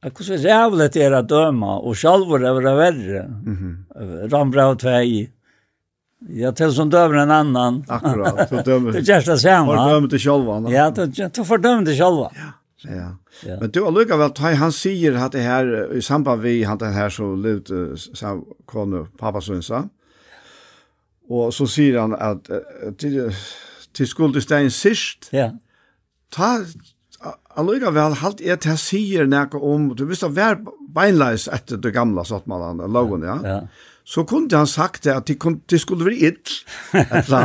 [0.00, 3.26] Hvordan er rævlet er å døma, og sjalvor er det verre.
[3.28, 4.32] Mm -hmm.
[4.32, 5.30] Rambra og tvei.
[6.28, 7.84] Ja, til som dømer en annan.
[7.88, 8.92] Akkurat, du dømer.
[8.92, 9.76] du det samme.
[9.76, 10.70] Har dømer til själva.
[10.70, 12.28] Ja, du, du fordømer til sjalva.
[12.36, 12.50] Ja.
[12.84, 13.08] Ja.
[13.46, 13.60] ja.
[13.60, 16.92] Men du allukar vel, han, han sier at det her, i samband vi han den
[16.92, 17.72] her så levd,
[18.16, 18.36] sa
[18.66, 19.82] konu, pappa synsa,
[21.30, 22.48] og så sier han at
[22.98, 23.34] til,
[23.94, 25.50] til skuld i stein sist, ja.
[26.32, 26.56] ta,
[27.58, 30.58] Alluga vel, halt er til sier nekka om, du visste at vær
[30.94, 33.38] beinleis etter det gamla sottmannen, loven, ja.
[33.44, 33.62] ja.
[34.10, 36.54] Så kunde han sagt det at de, kun, de skulle være ill,
[36.98, 37.40] etla.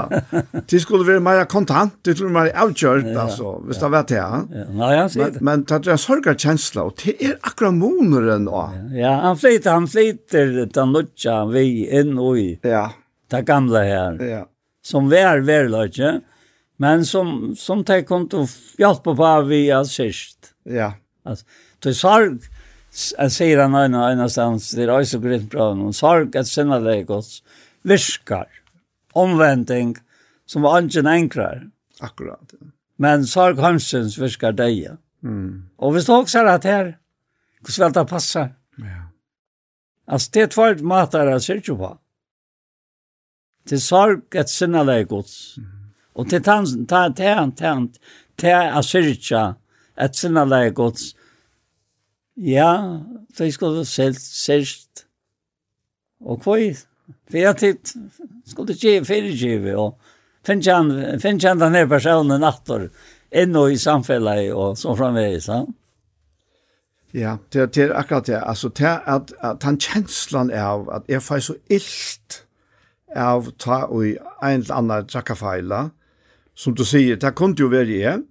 [0.72, 3.84] de skulle være mer kontant, de skulle være avgjørt, ja, altså, hvis ja.
[3.84, 4.40] det var det, ja.
[4.56, 4.66] ja.
[4.80, 5.44] Nei, han sier det.
[5.44, 8.66] Men, men det er en sorgarkjensla, og det er akkurat moneren, ja.
[8.98, 11.68] Ja, han flyter, han flyter, den lutsja vi
[12.00, 12.88] inn och i, ja.
[13.30, 14.46] det gamla her, ja.
[14.82, 16.35] som vær, väl løtje, ja
[16.78, 18.50] Men som, som de kom til å
[18.80, 20.52] hjelpe på via sist.
[20.68, 20.92] Ja.
[21.26, 21.46] Altså,
[21.84, 22.50] til sorg,
[22.96, 26.50] jeg sier han en og øyne stans, det er også greit bra, men sorg at
[26.50, 27.40] sinne deg gods
[27.88, 28.48] virker,
[29.16, 29.96] omvending,
[30.48, 31.70] som var ikke enklere.
[32.04, 32.72] Akkurat, ja.
[33.00, 34.96] Men sorg hansens virker deg.
[35.26, 35.68] Mm.
[35.84, 36.94] Og hvis du også er at her,
[37.66, 38.44] hvordan vil det passe?
[38.80, 39.02] Ja.
[40.08, 41.92] Altså, det er tvart mater jeg sier ikke på.
[43.66, 45.56] Til sorg at sinne deg gods.
[45.60, 45.75] Mm
[46.16, 47.76] Og til tansen, ta, ta, ta,
[48.40, 49.44] ta, a syrkja,
[50.00, 51.14] et sinna leie gods.
[52.36, 53.02] Ja,
[53.38, 55.06] det skulle selt, selt.
[56.24, 56.74] Og kvoi,
[57.30, 57.96] for jeg tid,
[58.48, 59.98] skulle ikke fyrirgive, og
[60.48, 62.88] finnes han, finnes han denne personen nattor,
[63.32, 65.66] ennå i samfellet, og så framveis, ja.
[67.16, 68.42] Ja, det er det er akkurat det.
[68.44, 72.42] Altså, det er at, at han kjenslan av at jeg får så illt
[73.16, 75.90] av ta og en eller annen trakkafeila,
[76.56, 78.22] som du sier, det kunne jo være jeg.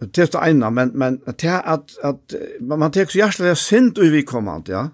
[0.00, 3.98] Det er det ene, men, men det er at, at man tenker så hjärtliga sint
[3.98, 4.88] og vi kommer ja.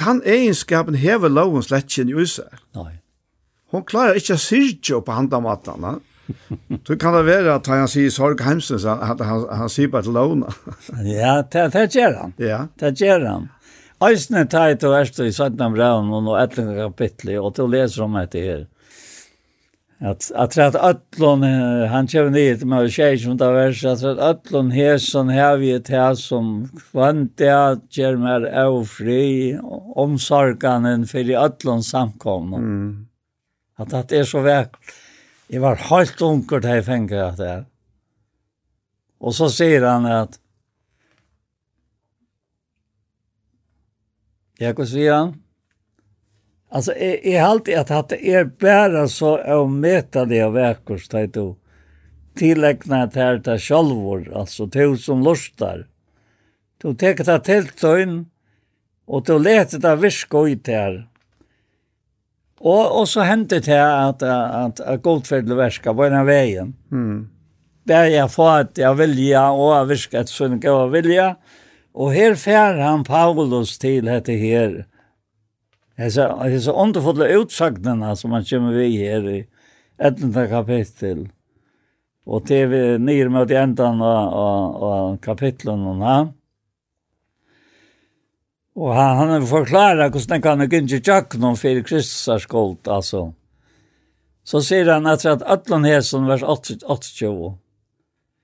[0.00, 2.50] Han egenskapen hever loven slättjen i huset.
[2.74, 3.00] Nej.
[3.70, 6.00] Hon klarar inte att syrja på handamatarna.
[6.86, 10.06] Så kan det være at han sier sorg hemsen, så han, han, han sier bare
[10.06, 10.52] til lovene.
[11.04, 12.32] ja, det, det gjør han.
[12.40, 12.64] Ja.
[12.80, 13.48] Det gjør han.
[14.04, 17.72] Øysene tar jeg til verste i 17 braun og noe etter kapitlet, og til å
[17.74, 18.64] lese om etter her.
[19.98, 21.42] Att att att allon
[21.88, 25.70] han kör ner till mig tjej som där vers att allon här som her vi
[25.70, 29.58] et här som kvant där ger mer ofri
[29.94, 33.06] omsorganen för allon samkom Mm.
[33.76, 34.74] Att att är så verk.
[35.48, 37.64] Jag var helt onkel där fänga at det.
[39.18, 40.40] Och så säger han att
[44.58, 45.43] Jag går så han.
[46.74, 51.56] Alltså är är alltid att att är bara så ometa det av verkos det då
[52.36, 55.86] tillägna det här till självor alltså till som lustar.
[56.82, 58.26] Du tar det till tön
[59.06, 61.08] och du lät det viska ut här.
[62.58, 66.74] Och och så hände det att att att Goldfeld verska på den vägen.
[66.92, 67.28] Mm.
[67.84, 71.36] Där jag får att jag vilja och viska ett sån gå vilja.
[71.92, 74.86] Och här fär han Paulus till heter här
[75.96, 79.46] Hesa hesa underfulla utsagnarna som man kommer vi här i
[79.98, 81.28] 11 kapitel.
[82.24, 86.32] Och det är nere mot ändan av av kapitlen och han.
[88.74, 93.34] Och han han förklarar hur den kan inte jack någon för Kristus är skuld alltså.
[94.44, 97.58] Så säger han att att är hesen vers 80 80.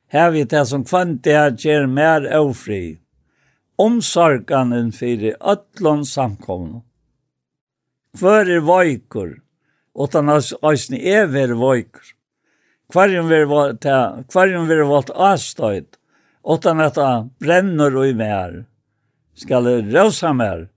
[0.09, 3.01] Här vi det som kvant det ger mer ofri.
[3.77, 6.83] Omsorgan för allan samkomna
[8.17, 9.37] Fyrir vajkur,
[9.95, 12.15] utan hans æsni er veri vajkur.
[12.91, 13.87] Kvarjum veri valgt,
[14.33, 15.97] kvarjum veri valgt avstøyt,
[16.65, 18.65] den at han brenner i mer.
[19.35, 20.69] Skal det røsa mer,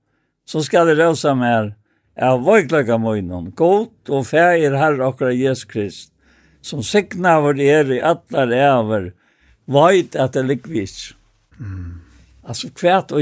[0.45, 1.73] så skal det røsa mer
[2.15, 6.11] av vajklaka møgnon, god og fægir herre okra Jesus Krist,
[6.61, 9.11] som sikna vår er i atlar ever,
[9.65, 11.14] vajt at det likvis.
[11.57, 12.01] Mm.
[12.43, 13.22] Alltså kvärt och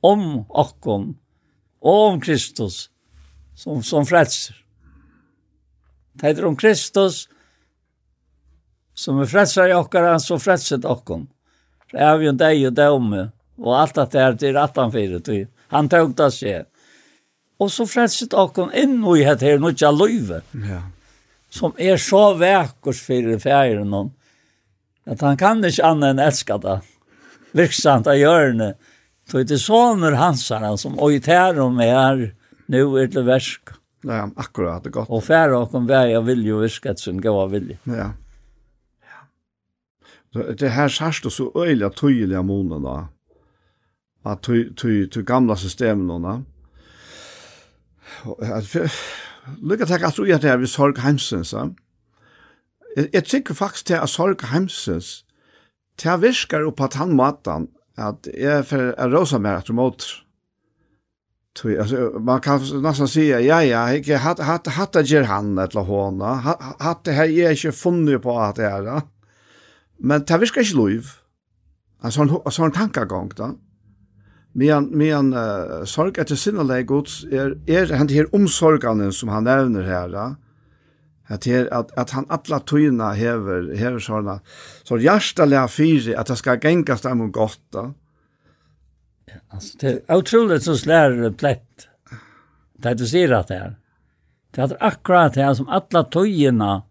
[0.00, 1.12] om okkon
[1.80, 2.88] og om Kristus
[3.54, 4.56] som, som frelser.
[6.12, 7.26] Det heter om Kristus
[9.00, 11.24] som er frelser i okkara, så frelset okkon.
[11.90, 13.22] Det er vi jo deg og dømme,
[13.60, 16.68] og alt at det er til rattan fyrir, til han tøk det seg.
[17.60, 20.82] Og så frelset okkon inn i het her, nødja løyve, ja.
[21.52, 24.12] som er så vekkurs fyrir noen,
[25.08, 26.78] at han kan ikke annet enn elska det,
[27.56, 28.76] virksamt av hjørnet,
[29.30, 32.34] Så det är såner hansarna som oiterum är
[32.66, 33.70] nu er til värsk.
[34.02, 35.08] Ja, akkurat det gott.
[35.08, 37.78] Och färre och kom vär jag vill ju viska sin av vilje.
[37.84, 38.12] Ja.
[40.32, 43.08] Så det här särst och så öjliga tydliga månen då.
[44.22, 46.42] Att ty, ty, ty gamla systemen då.
[49.62, 51.54] Lycka tack att du är där vid Sorg Heimsens.
[53.24, 55.24] tykker faktisk faktiskt at Sorg Heimsens
[56.02, 57.68] det virkar på tannmatan
[58.00, 60.04] at jeg får en rosa mer etter mot.
[61.64, 65.82] altså, man kan nesten si, ja, ja, ikke, hatt, hade hat, hat, gjør han eller
[65.82, 66.34] hånda,
[66.80, 69.00] Hatt det här er ikke funnet på at det er, da.
[69.98, 71.10] Men det virker ikke lov.
[72.02, 73.52] Alltså, en sån tankegang, da.
[74.54, 79.82] Men, men uh, sorg etter sinneleg gods er, er den her omsorgene som han nevner
[79.82, 80.08] her.
[80.08, 80.34] Ja
[81.30, 84.40] at her at, at han alla tøyna hever hever såna
[84.84, 87.60] så hjartaliga fyri at det skal gengast dem gott.
[87.72, 91.88] Ja, alltså det är otroligt så slär plätt.
[92.82, 93.76] Det du ser att det är.
[94.50, 96.82] Det är akkurat det som alla tøyna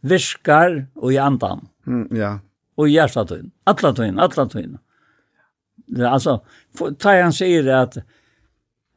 [0.00, 1.68] viskar och i andan.
[1.86, 2.38] Mm, ja.
[2.74, 3.50] Och i hjärtatøyna.
[3.64, 4.78] Alla tøyna, alla tøyna.
[5.86, 6.44] Det alltså
[6.98, 7.96] tar han säger att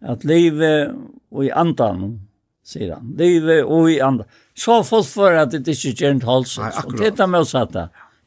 [0.01, 0.91] att livet
[1.29, 2.27] och i andan
[2.65, 3.15] säger han.
[3.17, 4.27] Livet och i andan
[4.59, 6.63] så folk för att det inte ikke gjerne halsen.
[6.63, 6.97] Nei, akkurat.
[6.97, 7.75] titta Og det er motsatt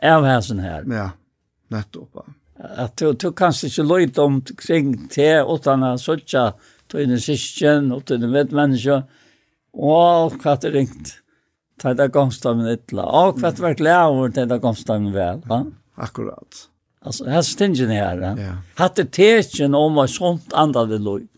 [0.03, 0.85] av hæsen her.
[0.89, 1.11] Ja,
[1.69, 2.25] nettopp.
[2.77, 6.53] Att du, du kan inte løyte om kring te, utan å søtja
[6.89, 9.03] tøyne syskjen, og tøyne medmänniska.
[9.73, 11.19] Och hva det ringt.
[11.81, 13.03] Ta det gomstamen ytla.
[13.03, 15.43] Og hva det var glad over ta det gomstamen vel.
[15.47, 15.65] Va?
[15.95, 16.69] Akkurat.
[17.03, 18.21] Alltså här stingen här.
[18.39, 18.57] Ja.
[18.75, 21.31] Hade tecken om vad sånt andade lojt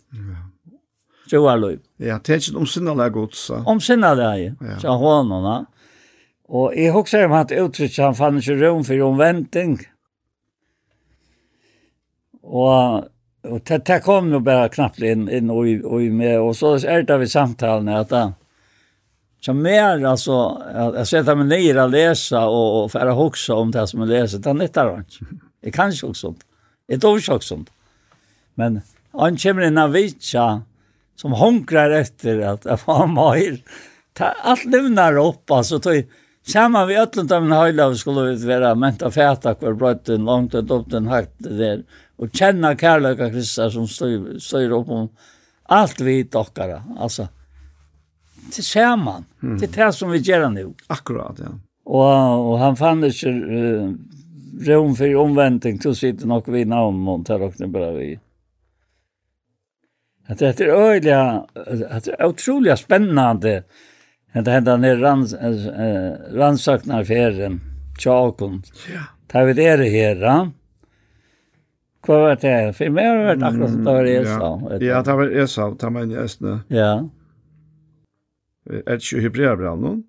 [1.30, 1.78] troarløy.
[2.02, 3.46] Ja, tenkt om sinnalega gods.
[3.50, 4.78] Om sinnalega, ja.
[4.82, 5.56] så hånene.
[6.54, 9.78] Og jeg husker om at uttrykket han fann ikke rom for omventing.
[12.44, 13.06] Og,
[13.48, 17.06] og det, det kom jo bare knappt inn, inn og, og med, og så er
[17.08, 18.34] det vi samtalen at han,
[19.44, 23.70] Så mer alltså jag sätter mig ner och läsa och, och för att huxa om
[23.70, 24.38] det som jag läser.
[24.38, 25.14] Det nettar inte.
[25.60, 26.34] Det kan inte också.
[26.86, 27.64] Det är inte också.
[28.54, 28.80] Men
[29.12, 30.62] han kommer in och vitsar
[31.16, 33.62] som honkrar efter att att han mer
[34.42, 36.04] allt livnar upp alltså tog
[36.46, 40.90] samma vi öllum av en höjla skulle vi vara menta fäta kvar brötten långt upp
[40.90, 41.82] den hakt där
[42.16, 45.08] och känna kärleka Kristus som styr, styr upp om
[45.62, 47.28] allt vi dockare alltså.
[48.52, 49.58] Till samman mm.
[49.58, 50.74] till det som vi gör nu.
[50.86, 51.58] Akkurat ja.
[51.84, 53.94] Och och han fann det uh,
[54.60, 58.18] rum för omvändning så sitter nog vi namn och tar också bara vi
[60.26, 61.46] Att det är öliga
[61.90, 63.62] att det är otroligt spännande
[64.32, 67.60] att händer när rans äh, ransaknar färden
[67.98, 68.62] Chakon.
[68.94, 69.00] Ja.
[69.28, 70.50] Tar vi det här då?
[72.06, 72.72] Vad var det?
[72.72, 74.78] För mig har det varit akkurat som det var i Esau.
[74.80, 76.60] Ja, det var Esau, det var i Esne.
[76.68, 77.08] Ja.
[78.70, 80.04] Er det ikke hebreabran noen?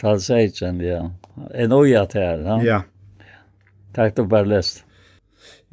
[0.00, 1.10] Tal seitsen, ja.
[1.54, 2.62] En oja till här, ja.
[2.64, 2.80] Ja.
[3.94, 4.85] Takk, du bare lest.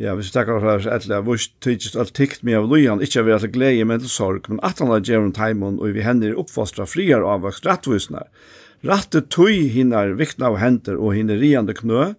[0.01, 3.21] Ja, hvis vi takkar for det, etla, vurs tykist alt tikt med av lojan, ikkje
[3.21, 6.33] av til glede men til sorg, men at han har en taimon, og vi hender
[6.33, 8.25] oppfostra friar avvaks rattvisnar.
[8.81, 12.15] Ratte tøy hinnar vikna av hender og hinner riande knø,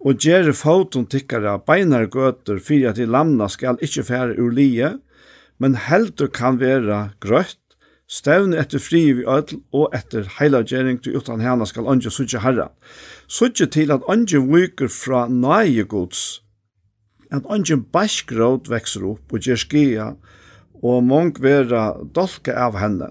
[0.00, 4.92] og gjere foton tikkara beinar gøter fyrir at de lamna skal ikkje fære ur lije,
[5.58, 7.58] men heldur kan vera grøtt,
[8.10, 12.72] Stevne etter fri vi ødel og etter heilagjering til utan hana skal anje suttje herra.
[13.30, 16.40] Suttje til at anje viker fra naiegods
[17.30, 20.10] at ongen baskgråd vekser opp og gjør skia,
[20.82, 23.10] og mong vera dolka av henne.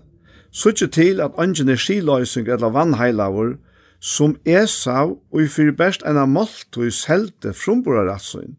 [0.51, 3.57] Sutje til at ongen er skiløysing eller vannheilavur,
[3.99, 8.55] som Esau og i fyrir best enn av Maltøy selte frumboraratsun.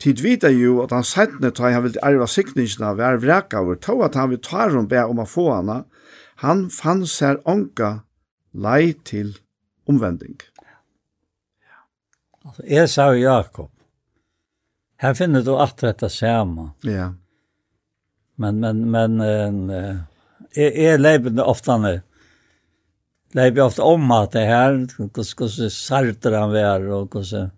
[0.00, 4.14] Tid vita jo at han sættne ta han vil arva sikningina vi vrekavur, vrakaver, at
[4.14, 5.82] han vil tarum be om å få hana,
[6.40, 8.00] han fann sær onka
[8.52, 9.34] lei til
[9.88, 10.38] omvending.
[12.44, 13.70] Altså, Esau og Jakob,
[15.02, 16.70] Här finner du att detta samma.
[16.80, 17.14] Ja.
[18.36, 19.20] Men men men
[19.70, 19.96] eh
[20.52, 22.00] är är lever ofta när
[23.32, 27.50] lever ofta om att det här hur så saltar han var och hur så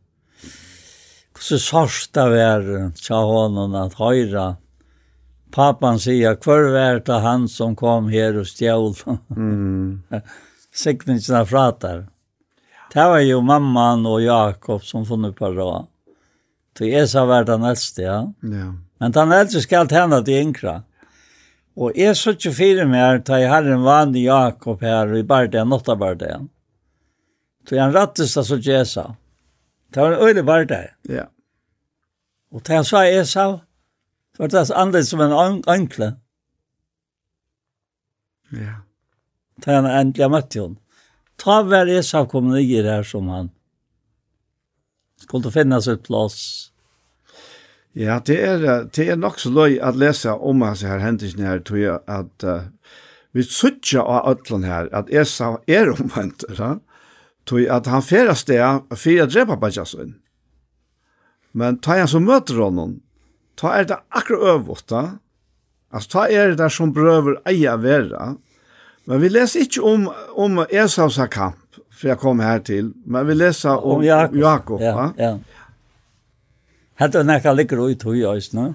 [1.39, 4.56] så sarsta var, sa honom att höra.
[5.51, 8.94] Pappan säger kvar värt han som kom här och stjäl.
[9.31, 10.02] Mm.
[10.74, 12.09] Sekvensen pratar.
[12.93, 15.91] Det var ju mamman och Jakob som funnit på det.
[16.78, 18.19] Så Esa var den eldste, ja.
[18.43, 18.70] ja.
[19.01, 20.78] Men den eldste skal tjene til yngre.
[21.77, 25.65] Og jeg så ikke fire mer, da jeg har en vanlig Jakob her, i Bardia,
[25.65, 26.40] nåtta Bardia.
[27.69, 29.05] Så jeg rattes det så ikke Esa.
[29.93, 30.82] Det var en øyne Bardia.
[31.09, 31.28] Ja.
[32.53, 33.47] Og da jeg sa Esa,
[34.32, 36.15] så var det annerledes som en ankle.
[38.53, 38.81] Ja.
[39.65, 40.78] Da jeg endelig møtte henne.
[41.40, 43.51] Ta hver Esa kom ned her som han.
[45.23, 46.69] Skulle det finnas ett plats?
[47.93, 51.59] Ja, det är det är nog så löj att läsa om hans här händelsen här
[51.59, 52.61] tror jag att uh,
[53.32, 56.81] vi sötja av allan här att Esa är omvänt, va?
[57.49, 60.15] Tror att han färas det för att dräpa Bajasun.
[61.53, 63.01] Men tar han så möter honom.
[63.55, 65.19] Ta är det akkurat övervått, va?
[65.90, 68.36] Alltså ta är det där som bröver eja vera.
[69.05, 71.57] Men vi läser inte om, om Esavs kamp
[72.03, 72.93] för jag kom här till.
[73.05, 74.37] Men vi läser om, om Jakob.
[74.37, 75.15] Jakob ja, va?
[75.16, 75.39] ja.
[76.95, 78.74] Hade du näka ligger ut hur jag just nu?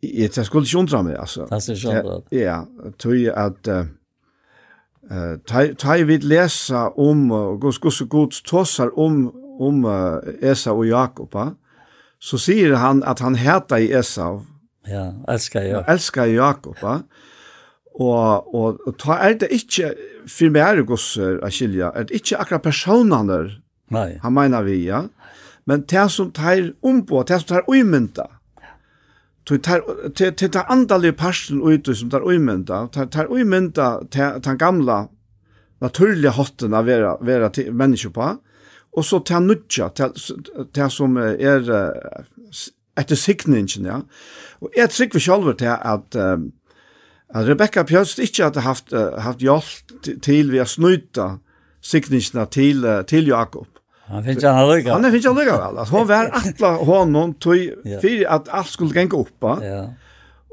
[0.00, 1.46] Jag skulle inte undra mig alltså.
[1.46, 2.66] Det är så Ja,
[2.98, 3.84] tror jag att eh
[5.46, 7.18] ta ta vid läsa om
[7.60, 9.30] Guds Guds Guds tossar om
[9.60, 9.84] om
[10.40, 11.32] Esa och Jakob.
[11.32, 11.54] va?
[12.18, 14.40] Så säger han att han heter i Esa.
[14.86, 15.88] Ja, älskar jag.
[15.88, 16.76] Älskar Jakob.
[17.94, 19.94] Och och ta är det inte
[20.26, 21.88] för mig är det gossar att skilja.
[21.88, 23.62] Att inte akkurat personer.
[23.88, 24.18] Nej.
[24.22, 25.04] Han menar vi, ja.
[25.64, 28.30] Men det som tar om på, det som tar omynda.
[29.44, 32.86] Du tar till till det andliga parten ut som tar omynda.
[32.86, 34.02] Tar tar omynda
[34.40, 35.08] den gamla
[35.78, 38.36] naturliga hotten av vara vara till människor på.
[38.96, 39.88] Och så tar nutja
[40.72, 41.70] till som är
[42.96, 44.00] etter signingen, ja.
[44.62, 45.80] Og jeg trykker selv til at
[46.14, 46.16] att
[47.32, 51.28] at Rebecca Pjøst ikke hadde haft, haft hjelp til ved å snuta
[51.82, 53.68] sikningene til, til Jakob.
[54.12, 54.92] Han finnes han alluga.
[54.96, 55.78] Han finnes han alluga vel.
[55.82, 59.56] At hon var atla honom tog fyrir at alt skulle genga oppa.
[59.64, 59.82] Ja.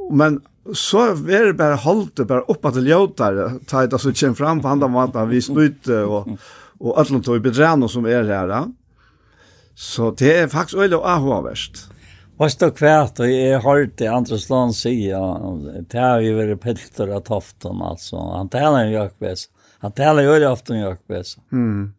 [0.09, 0.39] Men
[0.73, 4.69] så var det bare holdt bare oppa til ljøtare, ta et altså kjem fram på
[4.69, 6.29] andre måten, vi snute og,
[6.79, 8.53] og ötlom tog bedreno som er her.
[9.75, 11.87] Så det er faktisk øyla og ahoverst.
[12.39, 15.19] Vad står kvärt och jag hörde andra Land säga
[15.89, 18.17] det har ju varit peltor att tofton alltså.
[18.17, 19.49] Han talar ju Jökbäs.
[19.79, 21.37] Han talar ju ofta om Jökbäs.
[21.51, 21.93] Mm.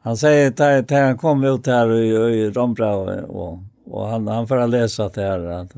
[0.00, 4.66] Han säger att han kom ut här i, i Rombra och, och han, han får
[4.66, 5.72] läsa det här att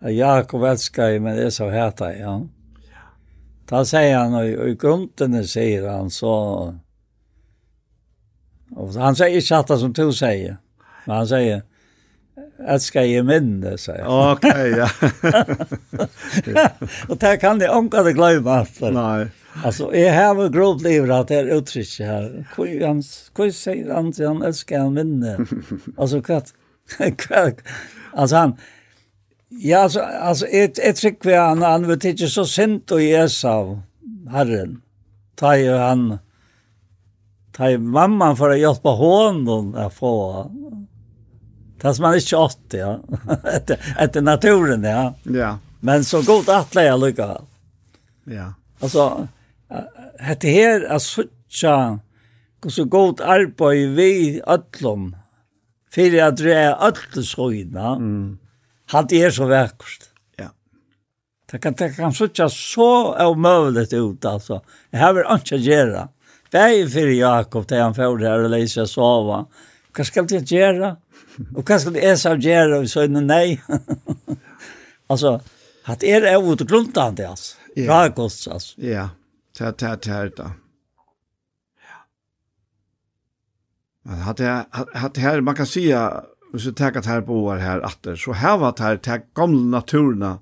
[0.00, 2.46] Jakob älskar ju men det är så häta ja.
[3.68, 6.34] Då säger han och i grunden säger han så
[8.76, 10.56] och han säger inte att som du säger
[11.06, 11.62] men han säger
[12.58, 13.92] att ska jag minna så.
[14.32, 14.88] Okej, ja.
[17.08, 18.90] Och det kan det anka det glömma för.
[18.90, 19.28] Nej.
[19.64, 22.46] Alltså jag har en grov liv att det är uttryck här.
[22.56, 23.02] Hur han
[23.36, 25.38] hur säger han att han älskar han minne.
[25.96, 26.54] Alltså katt.
[28.12, 28.56] alltså han
[29.48, 33.44] Ja, alltså alltså ett ett trick vi han han vet inte så sent och yes
[33.44, 33.80] av
[34.30, 34.80] Herren.
[35.34, 36.18] Ta ju han
[37.52, 40.50] ta mamman för att hjälpa honom att få
[41.80, 43.00] Det som man är åt, ja.
[43.44, 45.14] efter, efter naturen, ja.
[45.22, 45.58] Ja.
[45.80, 47.40] Men så god att lära lycka.
[48.24, 48.54] Ja.
[48.80, 49.28] Alltså,
[50.18, 51.98] hette här är suttja
[52.68, 55.16] så god arbeid vi öllom.
[55.90, 57.88] För att det är öllskojna.
[57.88, 58.38] Mm.
[58.86, 60.10] Han är så verkligt.
[60.36, 60.48] Ja.
[61.52, 64.62] Det kan, det kan så så omöjligt ut, alltså.
[64.90, 66.08] Det har vill inte göra.
[66.50, 69.36] Det är för Jakob, det han får här och läser sova.
[69.36, 69.46] Ja
[69.94, 70.96] hva skal jeg gjøre?
[71.54, 72.80] Og hva skal jeg så gjøre?
[72.80, 73.60] Og så er det nei.
[75.10, 75.38] altså,
[75.86, 77.56] at er det jo til grunnen det, altså.
[77.78, 77.90] Yeah.
[77.90, 78.74] Rakost, altså.
[78.78, 79.08] Ja,
[79.58, 80.50] det er det her da.
[84.04, 84.38] Men hatt
[85.16, 88.58] det her, man kan säga, hvis vi tar at her boar her atter, så her
[88.60, 90.38] var det her, det gamle naturene,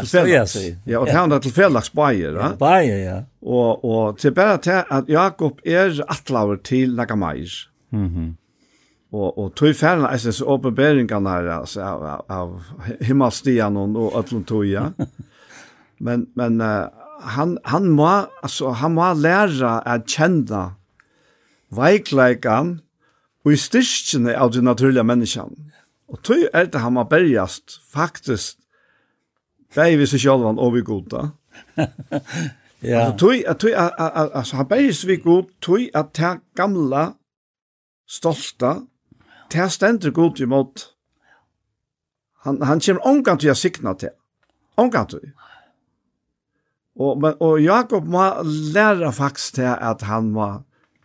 [0.00, 0.76] Det ska jag säga.
[0.84, 2.52] Ja, og han har till Felix Bayer, va?
[2.58, 3.22] Bayer, ja.
[3.40, 7.68] Og, og til till bara at Jakob är attlaver till Nagamais.
[7.90, 8.36] Mhm
[9.16, 14.90] og og tøy ferna er så åpenberingarna her altså av, av himmelstian og atlon toja.
[16.06, 16.88] Men men uh,
[17.36, 18.08] han han må
[18.42, 20.76] altså han må læra at kjenna
[21.72, 22.80] veikleikan
[23.46, 25.72] og i styrkjene av de naturlige menneskene.
[26.12, 28.60] Og tøy er det han må berjast faktisk
[29.76, 31.22] Bæði við seg sjálvan og við Gud da.
[32.80, 33.02] ja.
[33.02, 37.10] Altså, tui, tui, altså, han bæðis vi god, tui at ta gamla,
[38.08, 38.78] stolta,
[39.52, 40.06] Det er stendt
[40.40, 40.88] imot.
[42.46, 44.14] Han, han kommer omgang til å sikne til.
[44.78, 45.32] Omgang til.
[46.96, 48.24] Og, men, og Jakob må
[48.72, 50.48] lære faktisk til at han må,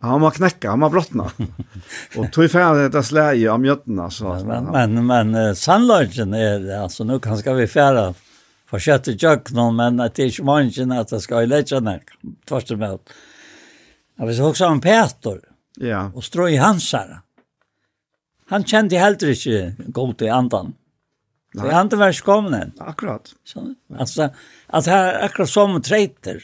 [0.02, 1.28] han må knekke, han må brottna.
[2.16, 4.08] og tog ferdig dette slaget av mjøttene.
[4.14, 8.12] Så, men, men, men, men sannløgjen er det, altså nå kan skal vi ferdig
[8.72, 11.98] for sjette kjøkkenen, men det er ikke mange at det skal i lekkene,
[12.48, 13.16] tvers og med.
[14.16, 15.42] Jag vil også ha en Peter,
[15.80, 16.06] ja.
[16.14, 17.21] og strå i hans her
[18.52, 20.72] han kjente heller ikke god til andan.
[21.52, 21.66] Nei.
[21.66, 22.24] Så han var ikke
[22.80, 23.34] Akkurat.
[23.44, 23.62] Så,
[23.98, 24.30] altså,
[24.68, 26.40] at her akkurat som treiter,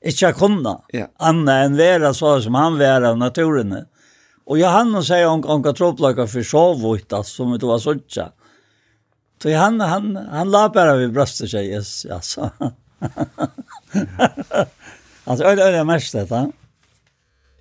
[0.00, 1.10] ikke har kunnet, ja.
[1.20, 3.74] annet enn være så som han være av naturen.
[4.48, 8.00] Og Johannes sier om, om katropplaka for sovutt, altså, som det var sånn.
[9.40, 12.48] Så han, han, han la bare vid brøstet seg, yes, altså.
[15.24, 16.46] altså, øyne, øyne, mest dette.
[16.48, 16.59] Ja.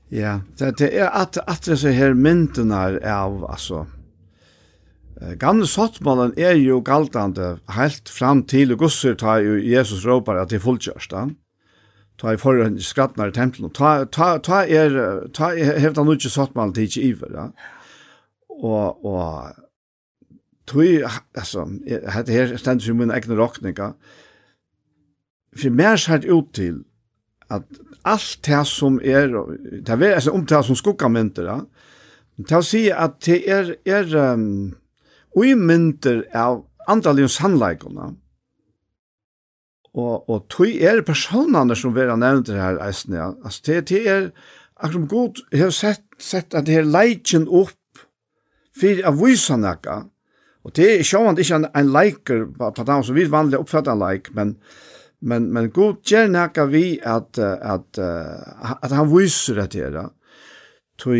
[0.09, 3.85] Ja, det, det er at, at disse her myndene av, altså,
[5.39, 10.61] Gamle sottmålen er jo galtande helt fram til gusser ta jo Jesus råpar at det
[10.61, 11.11] er fullkjørst.
[11.11, 11.25] Da.
[12.19, 13.73] Ta i forhånd skrattnar i tempelen.
[13.75, 14.95] Ta, ta, ta er,
[15.35, 17.35] ta er, hevda nu ikke sottmålen til ikke iver.
[17.35, 17.45] Da.
[18.61, 19.59] Og, og,
[20.67, 21.01] tui,
[21.35, 23.91] altså, hette her stendes jo min egne råkninga.
[25.59, 26.85] For mer sært ut til
[27.51, 27.67] at
[28.13, 29.31] allt det som er,
[29.85, 31.59] det er altså, om det som skuggamynter ja.
[32.39, 34.71] Det å si at det er, er um,
[35.35, 38.15] uimynter av andaliga sannleikene,
[39.89, 43.31] Og, og tog er personene som vi har nevnt det her, eisen, ja.
[43.43, 44.27] altså det, det er,
[44.77, 48.03] akkurat god, jeg har sett, sett at det er leitjen opp
[48.79, 49.97] for å vise noe,
[50.63, 53.95] og det er sjåan ikke en, en leiker, på, på det som vi vanlig oppfatter
[53.95, 54.88] en leik, men, men
[55.21, 57.97] men men god ger näka vi att att
[58.81, 60.09] att han visar det här
[60.97, 61.17] tog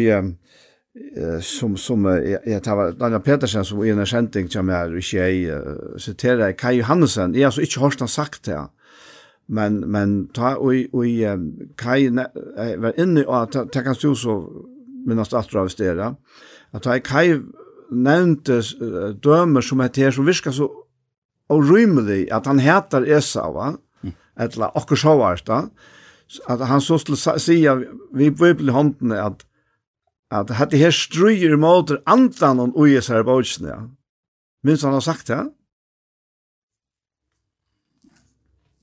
[1.42, 2.06] som som
[2.46, 5.62] jag tar Daniel Petersen som i en skänting som jag i tjej
[5.98, 8.68] citerar Kai Johansen är alltså inte hörst han sagt det
[9.46, 11.06] men men ta och och
[11.76, 12.10] Kai
[12.78, 14.66] var inne och ta kan stå så
[15.08, 16.16] men att att avstera
[16.72, 17.40] att ta Kai
[17.92, 18.62] nämnde
[19.22, 20.72] dömer som heter som viskar så
[21.48, 23.78] och rymlig att han heter Esau va
[24.40, 25.62] eller akkur sjåvart da,
[26.48, 27.62] at han så skulle si
[28.16, 29.46] vi bøybel i håndene at
[30.30, 33.72] at hette her struer mot andan og ui sær bøysene.
[33.72, 33.80] Ja.
[34.62, 35.40] Minns han har sagt det?
[35.40, 35.48] Ja?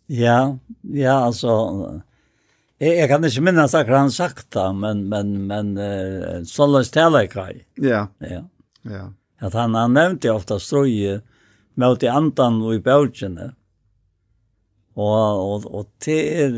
[0.07, 0.41] Ja,
[0.95, 1.53] ja, altså,
[2.79, 6.93] jeg, jeg kan ikke minnes akkurat han sagt det, men, men, men uh, så løs
[6.95, 7.63] tale jeg kan.
[7.83, 8.05] Ja.
[8.23, 8.45] ja.
[8.87, 9.09] ja.
[9.43, 11.21] At han, han nevnte ofta strøye
[11.77, 13.51] mot i andan og i bøtjene.
[14.97, 15.13] Og,
[15.53, 16.55] og, og det er,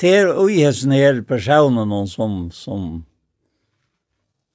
[0.00, 3.04] det er uihesen her personen som, som,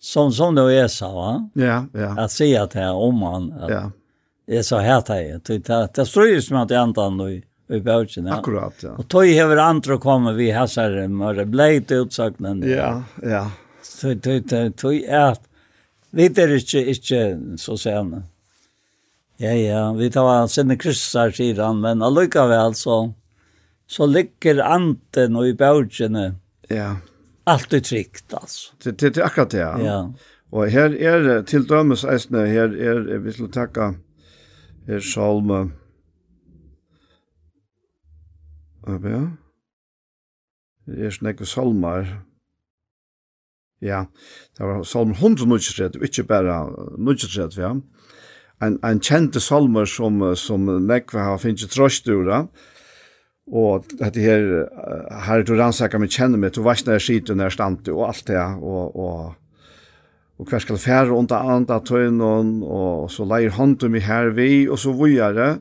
[0.02, 1.34] som, som det er sa, va?
[1.62, 2.16] Ja, ja.
[2.24, 3.84] At si at det er om han, at ja.
[4.58, 5.44] jeg sa her til jeg.
[5.46, 7.38] Det, det, det strøyes med at jeg antar han i,
[7.70, 8.26] i bøtjen.
[8.26, 8.40] Ja.
[8.42, 8.98] Akkurat, ja.
[8.98, 12.66] Og tog hever andre kommer vi hæsar, men det ble ikke utsøknen.
[12.66, 13.46] Ja, ja.
[13.86, 15.46] Tog, tog, tog, tog, tog, tog,
[16.18, 16.98] tog, ikke tog,
[17.62, 18.22] tog, tog,
[19.42, 22.98] Ja, ja, vi tar sinne kryssar, sier han, men allikevel så,
[23.90, 26.28] så ligger anten og i bøtjene.
[26.70, 27.00] Ja.
[27.50, 28.76] Alt er trygt, altså.
[28.84, 29.72] Det, det, det er akkurat det, ja.
[29.82, 29.98] ja.
[30.54, 33.88] Og her er til dømes eisne, her er, vi skal takke,
[34.86, 35.64] her salme,
[38.86, 39.24] hva ja,
[40.86, 42.14] det er snakke salmer,
[43.82, 44.04] ja,
[44.54, 46.62] det var salmer 100 nødgjøret, ikke bare
[47.02, 47.74] nødgjøret, ja, ja,
[48.62, 52.50] en, en kjente salmer som, som nekve har finnet trøst ur han.
[53.52, 54.46] Og dette her,
[55.26, 58.28] her du rannsaka med kjenne meg, du varsna jeg skiten når jeg stand og alt
[58.30, 59.34] det, og, og,
[60.40, 64.80] og hver skal fære under andre tøynen, og så leier hånden om her vi, og
[64.80, 65.56] så vujere.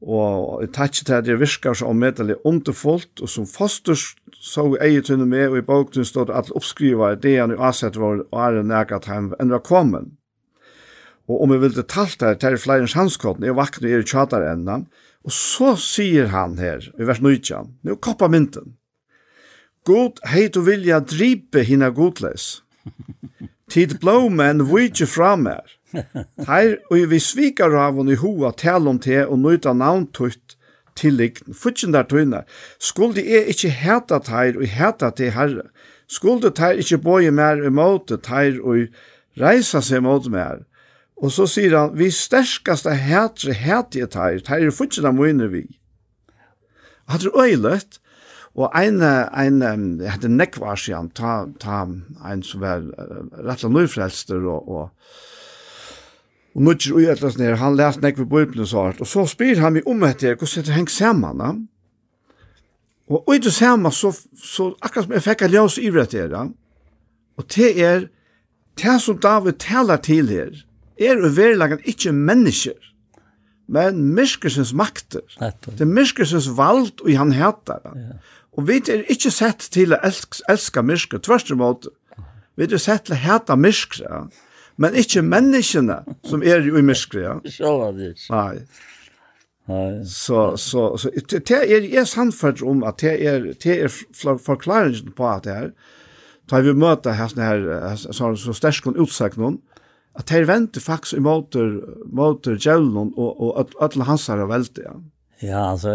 [0.00, 3.98] Og jeg tatt til at det virker så omedelig underfullt, og som foster
[4.40, 8.24] så eget hun med, og i boken stod at oppskriver det han jo avsett var,
[8.30, 10.08] og er nægat han enn var kommet.
[11.30, 14.80] Og om jeg ville talt her, til enn hanskotten, jeg vakna og er tjater enda,
[15.22, 18.74] og så sier han her, i vers 19, nu koppa mynten.
[19.86, 22.62] God heit og vilja dripe hina godles.
[23.70, 25.76] Tid blå menn vujtje fram her.
[26.48, 30.56] Her og vi svikar av hon i hoa tal om te og nøyta navn tutt
[30.98, 32.42] tillikten, futsin der tøyna.
[32.82, 35.70] Skulde jeg ikkje heta teir og heta te herre.
[36.10, 38.90] Skulde teir ikkje boje mer i måte teir og
[39.40, 40.66] reisa seg mot mer
[41.20, 45.66] Og så sier han, vi sterskaste hætre hætige tær, tær er fortsatt av møyne vi.
[47.10, 47.98] Hatt er øylet,
[48.56, 49.60] og ein, ein,
[50.00, 51.82] hette Nekvarsian, ta, ta
[52.26, 52.86] ein som var
[53.46, 55.12] rett og nøyfrelster, og, og,
[56.56, 59.60] og nødger ui etter ned, han lest Nekvar på Bibelen og svart, og så spyr
[59.60, 61.52] han meg om etter, hvordan det hengt sammen, da?
[63.10, 66.34] Og ui det sammen, så, så akkurat som jeg fikk av ljøs i rett her,
[67.36, 68.08] og det er
[68.80, 70.52] det som David taler til her,
[71.00, 72.90] er og verilagan ikkje mennesker,
[73.70, 75.22] men myrskersens makter.
[75.38, 78.18] Det er myrskersens vald og han heter det.
[78.58, 81.86] Og vi er ikkje sett til å elsk, elska myrsker, tvørst imot.
[82.58, 84.24] Vi er sett til å heta myrsker, ja.
[84.80, 87.22] men ikkje menneskene som er i myrsker.
[87.22, 87.36] Ja.
[87.46, 88.34] Sjåla det ikke.
[88.34, 90.04] Nei.
[90.04, 95.28] Så, så, så det er, er samfunnet om at det er, det er forklaringen på
[95.30, 95.68] at det er,
[96.50, 99.60] da vi møter her, her så, så stersk utsak noen,
[100.18, 101.54] at de venter faktisk imot
[102.10, 104.96] motor djevlen og, og alle hans her velte, ja.
[105.40, 105.94] Ja, altså,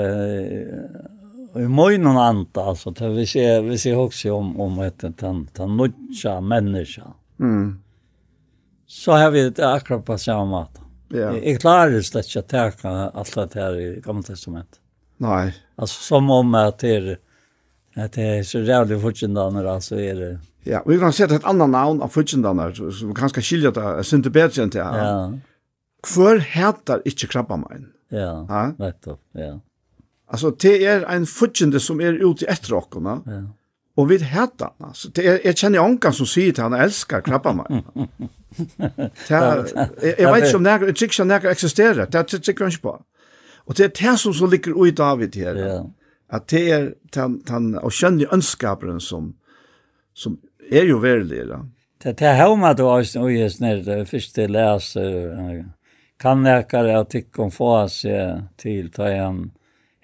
[1.56, 5.76] i møgnen anta, altså, det vi ser, vi ser også om, om et, den, den
[5.78, 7.12] nødja menneska.
[7.38, 7.76] Mm.
[8.88, 10.82] Så har vi det akkurat på samme måte.
[11.14, 11.30] Ja.
[11.38, 14.80] Jeg klarer slett ikke å teka alt det her i Gamle Testament.
[15.24, 15.54] Nei.
[15.78, 17.08] Altså, som om at det er,
[17.96, 20.32] at det er så rævlig fortjentene, altså, er det,
[20.68, 24.04] Ja, vi kan sett ett annat namn av fudgen där så vi kanske skilja det
[24.04, 24.78] synte bättre än det.
[24.78, 25.34] Ja.
[26.04, 27.86] Kvar heter inte krabba mig.
[28.10, 28.46] Ja.
[28.50, 29.60] Ja, rätt Ja.
[30.28, 32.88] Alltså det är en fudgen som är ute efter oss.
[32.92, 33.22] Ja.
[33.96, 34.94] Och vi heter han.
[34.94, 37.84] Så det är jag känner onkan som säger att han älskar krabba mig.
[39.30, 39.66] Ja,
[40.18, 42.08] jag vet inte om det tycks jag när existerar.
[42.12, 43.02] Det tycker jag inte på.
[43.56, 45.56] Och det är det som så ligger i David här.
[45.56, 45.92] Ja.
[46.30, 49.36] Att det är den, den och känner önskaparen som
[50.16, 50.38] som
[50.72, 51.62] er jo verlig, da.
[52.06, 55.64] Det er hjemme du har ikke noe snir, det er først leser,
[56.22, 59.40] kan jeg ikke det at ikke om få seg til, ta igjen,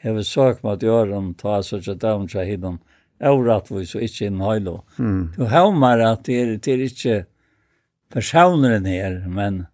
[0.02, 2.80] hever søk med at gjøre dem, ta seg til dem, ta hidden,
[3.22, 4.80] avrattvis og ikke innen høylo.
[5.38, 7.18] Du har hjemme at det er, det er ikke
[8.12, 9.66] personeren her, men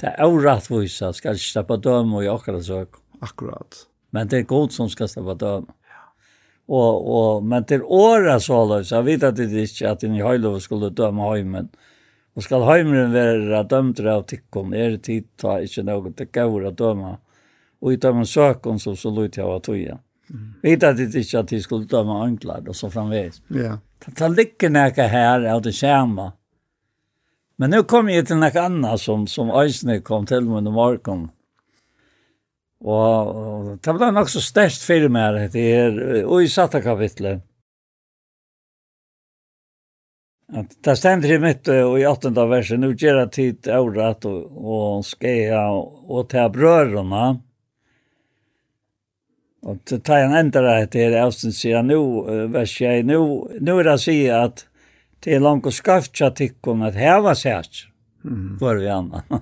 [0.00, 2.98] det er avrattvis, skal ikke steppe døme og i akkurat søk.
[3.22, 3.84] Akkurat.
[4.16, 5.70] Men det er god som skal steppe døme
[6.70, 10.60] og, og, men til åra så løs, jeg vet att det är at i høylov
[10.60, 11.68] skulle døme hemmen.
[12.34, 16.68] Och skall hemmen vara dømt av tikkon er det tid ta inte något til går
[16.68, 17.16] å døme.
[17.80, 19.98] Och i man söker så så lut jag att toja.
[20.62, 23.42] Vet att det ikke at de skulle døme anklad och så framvis.
[23.48, 23.78] Ja.
[24.06, 26.32] Det tar lika näka här av det skärma.
[27.56, 31.30] Men nu kommer jeg till noe annet som som Øysene kom till mig i morgon.
[32.80, 37.42] Og, og det ble nok så størst fyrir meg det er og i satte kapitlet.
[40.50, 45.04] At det stender i mitt og i åttenda verset, nu jeg tid året og, og
[45.06, 47.28] skeia og ta brørene.
[49.60, 53.90] Og til ta en enda det her, avstens sier nu, vers jeg, nu, nu er
[53.90, 54.64] det å si at
[55.20, 57.89] det er langt og skaft tja tikkun at heva sært.
[58.24, 58.58] Mm.
[58.58, 59.22] Var vi anna.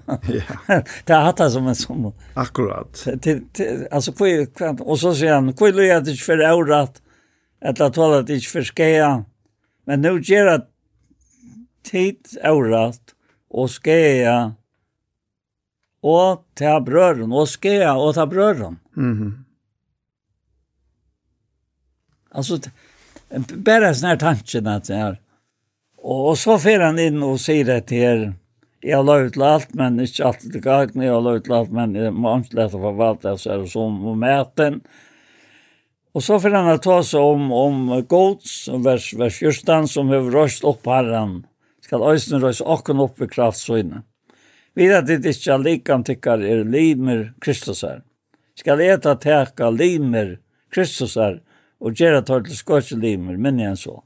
[0.67, 0.83] Ja.
[1.05, 2.13] Det har hatt som en som.
[2.35, 3.07] Akkurat.
[3.23, 3.43] Till
[3.91, 4.47] alltså på
[4.81, 7.03] och så säger han, "Kul är det för aurat
[7.61, 9.25] att att hålla det inte för skäja."
[9.85, 10.67] Men nu ger det
[11.83, 13.01] tid aurat
[13.51, 14.55] och skäja
[16.01, 18.79] och ta bröden och skäja och ta bröden.
[18.97, 19.45] Mhm.
[22.31, 22.59] Alltså
[23.55, 25.21] bara sån här tanken att det är.
[25.97, 28.33] Och så får han in och säger det till
[28.83, 31.05] Jeg har lov til alt, men ikke alltid til kakene.
[31.09, 33.63] Jeg har lov til alt, men jeg må ikke lete for valgt det, så er
[33.65, 34.81] det som om maten.
[36.15, 40.67] Og så får han ta seg om, om gods, vers, vers 14, som har røst
[40.67, 41.43] opp herren.
[41.83, 44.05] Skal øyne røst åkken opp i kraftsøyne.
[44.79, 48.05] Videre til det ikke likan tykker er limer Kristus her.
[48.59, 50.37] Skal eta teka limer
[50.75, 51.41] Kristus her,
[51.83, 53.99] og gjøre tar til skåse limer, men igjen så.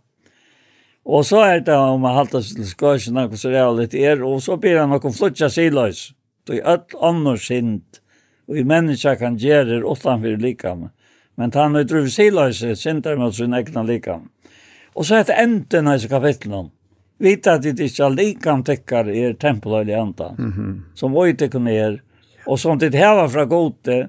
[1.05, 4.57] Og så er det om man halter til skøysen, og så er er, og så
[4.57, 6.12] blir han noen flutja siløys.
[6.47, 8.01] Det er alt annars sint,
[8.49, 10.91] og i menneska kan gjøre det utenfor likam.
[11.37, 14.31] Men han er drøv siløys, sint er mot sin egna likam.
[14.95, 16.70] Og så er det enden av kapitlet.
[17.19, 20.81] Vita at det ikke er likam tekkar er tempeløylig andan, mm -hmm.
[20.95, 22.03] som vøytekon er,
[22.47, 24.09] og som det heva fra gode,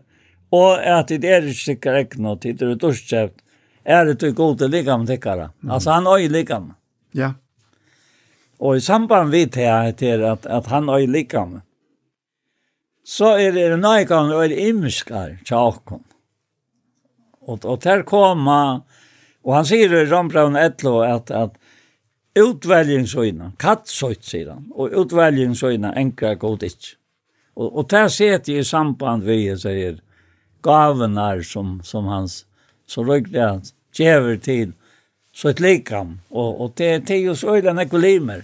[0.52, 3.42] og at det er ikke sikker egna, det er dorskjøpt,
[3.86, 5.50] er det gode likam tekkara.
[5.70, 6.64] Altså han oi likam.
[6.64, 6.83] Mm
[7.14, 7.34] Ja.
[8.60, 11.62] Og i samband vi til at, at han er likam,
[13.04, 16.04] så er det nøykan og er imskar tjakken.
[17.44, 18.80] Og, og der koma,
[19.44, 21.58] og han sier i Rambraun Etlo at, at
[22.40, 26.96] utvelgingsøyna, kattsøyt sier han, og utvelgingsøyna enkra god ikke.
[27.60, 30.00] Og, og der seti i samband vi sier
[30.64, 32.46] gavenar som, som hans,
[32.88, 33.62] så røykte han,
[33.94, 34.72] kjever til,
[35.34, 38.44] så ett likam och och det det är ju så öliga nekolimer.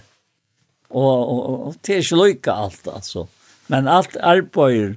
[0.88, 3.26] Och och, och det är ju lika allt alltså.
[3.66, 4.96] Men allt arbete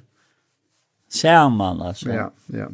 [1.10, 2.10] samman alltså.
[2.10, 2.68] Ja, ja.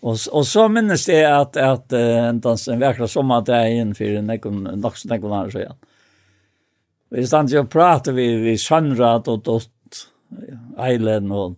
[0.00, 3.94] Och och så minns det att att ända en verklig sommar att det är in
[3.94, 5.76] för en nekon dags nekonar så ja.
[7.08, 9.60] Vi stann ju prata vi vi Sandrat och då
[10.78, 11.54] Island och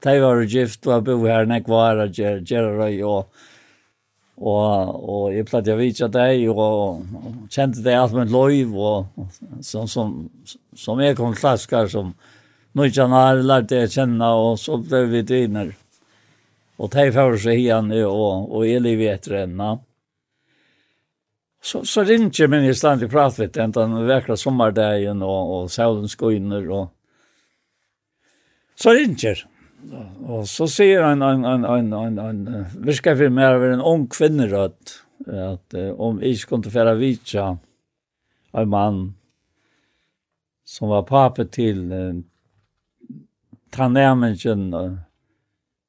[0.00, 3.30] Tei var gift og bo her nek var og gjerra røy og
[4.36, 9.06] og og jeg pleide å vite deg og, og kjente deg alt med løyv og,
[9.16, 10.14] og sånn som
[10.76, 12.12] som jeg kom klaskar som
[12.76, 15.72] nå ikke har lært det å kjenne og så ble vi diner
[16.76, 19.70] og de får seg igjen og, og jeg lever etter henne.
[21.66, 25.54] Så, så ringte jeg min i stand til prat litt enn den vekra sommardagen og,
[25.56, 26.92] og saulen skoiner og
[28.76, 29.46] så ringte jeg.
[30.26, 33.80] Och så ser han en en en en en vi ska för mer av en
[33.80, 37.58] ung kvinnorött att om vi skulle inte föra vitcha
[38.52, 39.14] en man
[40.64, 42.14] som var pappa till eh,
[43.70, 44.74] tannämningen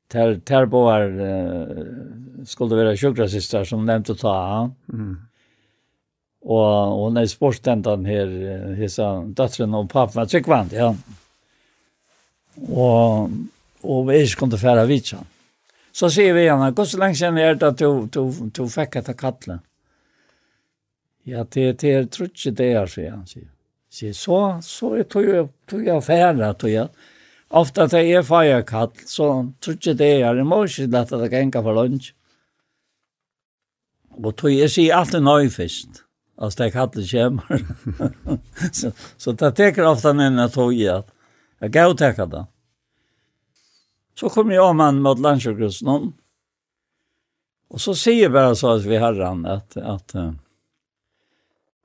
[0.08, 4.72] ter terboar uh, skulle vara sjukrasistar som nämnt att ta.
[4.94, 5.18] Mm.
[6.42, 8.28] Och och när sportständan här
[8.76, 10.96] hisa dottern och pappa Tryggvand ja.
[12.56, 13.30] Och
[13.82, 15.18] och vi ska inte färra vid så.
[15.92, 18.96] Så ser vi henne, går så länge sedan är det att du, du, du fick
[18.96, 19.60] ett kattle.
[21.24, 23.26] Ja, det, det är trutsi det är, säger han.
[23.90, 26.90] Säger, så, så tog jag, tog jag färra, tog jag.
[27.48, 31.38] Ofta att jag är fajakall, så trutsi det är, det måste inte lätt att det
[31.38, 32.14] gänga för lunch.
[34.18, 36.04] Og tog jeg sier alltid nøy først,
[36.38, 37.66] Alltså det kallet kommer.
[38.72, 41.04] så, så det teker ofta när jag tog jag.
[41.60, 42.46] Jeg gav täcka det.
[44.20, 46.14] Så kom jag han mot landsjukhusen.
[47.70, 50.16] Och så säger bara så at vi herran att att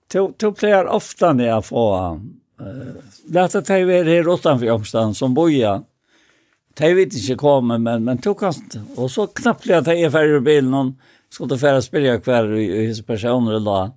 [0.09, 2.21] to to player ofta när jag får
[2.61, 2.95] eh
[3.29, 5.83] låta dig vara her utenfor omstand som boja.
[6.75, 8.55] De vet ikke kommer men men tog han
[8.97, 10.93] och så knappt jag tar för i bilen og
[11.31, 13.91] skulle färra spela kvar i his personer då.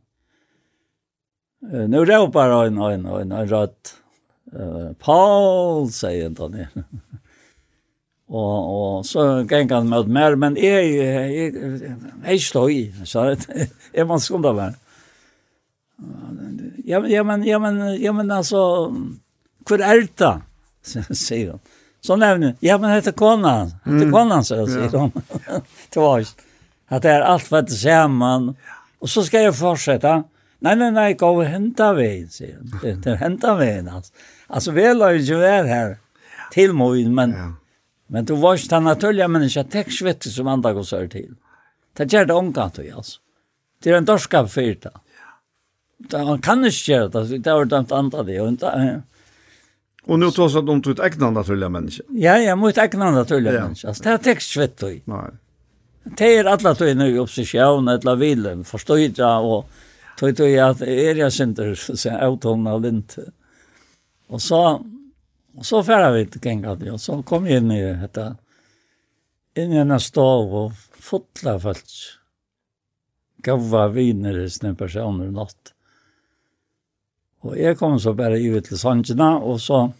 [1.73, 3.95] Eh nu ropar han en en en rött.
[4.53, 6.67] Eh Paul säger inte han.
[8.25, 11.91] Og, og så gikk han med mer, men jeg, jeg, jeg,
[12.25, 13.69] jeg stod i, sa det.
[13.93, 14.79] Jeg må skunde meg.
[16.85, 18.61] Ja, men, ja, men, ja, men, ja, men altså,
[19.67, 20.33] hvor er det?
[21.25, 21.61] sier han.
[22.05, 25.13] Så nevner ja, men dette kona, dette kona, sier han.
[25.93, 26.49] Det var ikke.
[26.93, 28.51] At det er alt for det sammen.
[29.01, 30.11] Og så skal jeg fortsette.
[30.65, 32.97] Nei, nei, nei, gå og hente veien, sier han.
[33.01, 34.13] Det er hente veien, altså.
[34.45, 35.95] Altså, vi la jo ikke være her
[36.53, 37.37] til morgen, men...
[37.37, 37.51] Ja
[38.07, 41.35] Men du var den naturliga människa textvettig som andra går sör till.
[41.93, 43.19] Det gör det omgant vi alltså.
[43.83, 44.91] Det är en dorskap för det.
[46.17, 48.41] Han kan inte göra det, det har dömt andra det.
[48.41, 49.01] Och, inte,
[50.03, 52.03] och nu trots att de tog ett ägna naturliga människa.
[52.09, 53.61] Ja, ja, mot ägna naturliga ja.
[53.61, 53.87] människa.
[53.87, 55.01] Alltså, det är textvettig.
[55.05, 55.31] Nej.
[56.03, 59.69] Det är alla tog nu i opposition, alla vill, förstår jag och
[60.17, 63.17] tog tog jag att är jag synder så jag avtålna lint.
[64.27, 64.85] Och så
[65.57, 68.35] Och så färra vi till det, och så kom jag in i detta
[69.55, 71.85] in i en stav och fotla folk.
[73.37, 75.73] Gava viner i sina personer natt.
[77.39, 79.91] Och jag kom så bara ut till Sanjina och så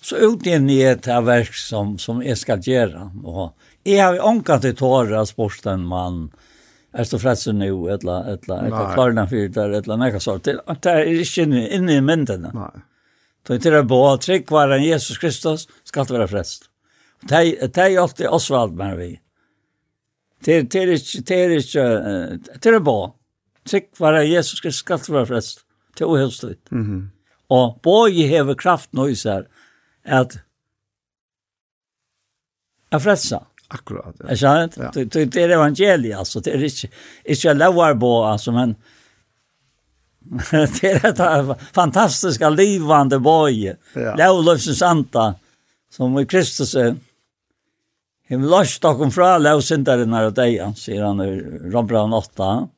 [0.00, 3.12] så ut in i ett här verk som, som jag ska göra.
[3.24, 6.30] Och jeg har ångat til i tårar sporten man
[6.92, 9.94] är så frätsen nu, eller, eller, eller, eller, eller, eller, eller, eller, eller, eller, eller,
[9.94, 10.48] eller, er eller, eller, eller, eller,
[11.68, 12.87] eller, eller, eller, eller,
[13.48, 16.64] Då inte det bara trick var en Jesus Kristus ska det vara frälst.
[17.20, 19.20] Det det är alltid Oswald men vi.
[20.40, 21.48] Det det är det är
[22.60, 23.12] det är bara
[23.70, 25.60] trick var en Jesus Kristus ska det vara frälst.
[25.96, 26.70] Det är helt rätt.
[26.70, 27.10] Mhm.
[27.46, 29.44] Och boje häver kraft nu så
[30.04, 30.38] att
[32.90, 33.46] att frälsa.
[33.68, 34.16] Akkurat.
[34.18, 34.28] Ja.
[34.28, 34.78] Är sant?
[35.12, 36.88] Det är evangeliet alltså det är inte
[37.24, 38.74] inte lovar bara alltså men
[40.50, 43.76] det är detta fantastiska livande boj.
[43.94, 44.16] Ja.
[44.16, 45.34] Lovlovsens anta
[45.90, 46.96] som i Kristus är.
[48.28, 52.68] Hem lost och kom från lovsyndaren när det han säger han i Rombran 8.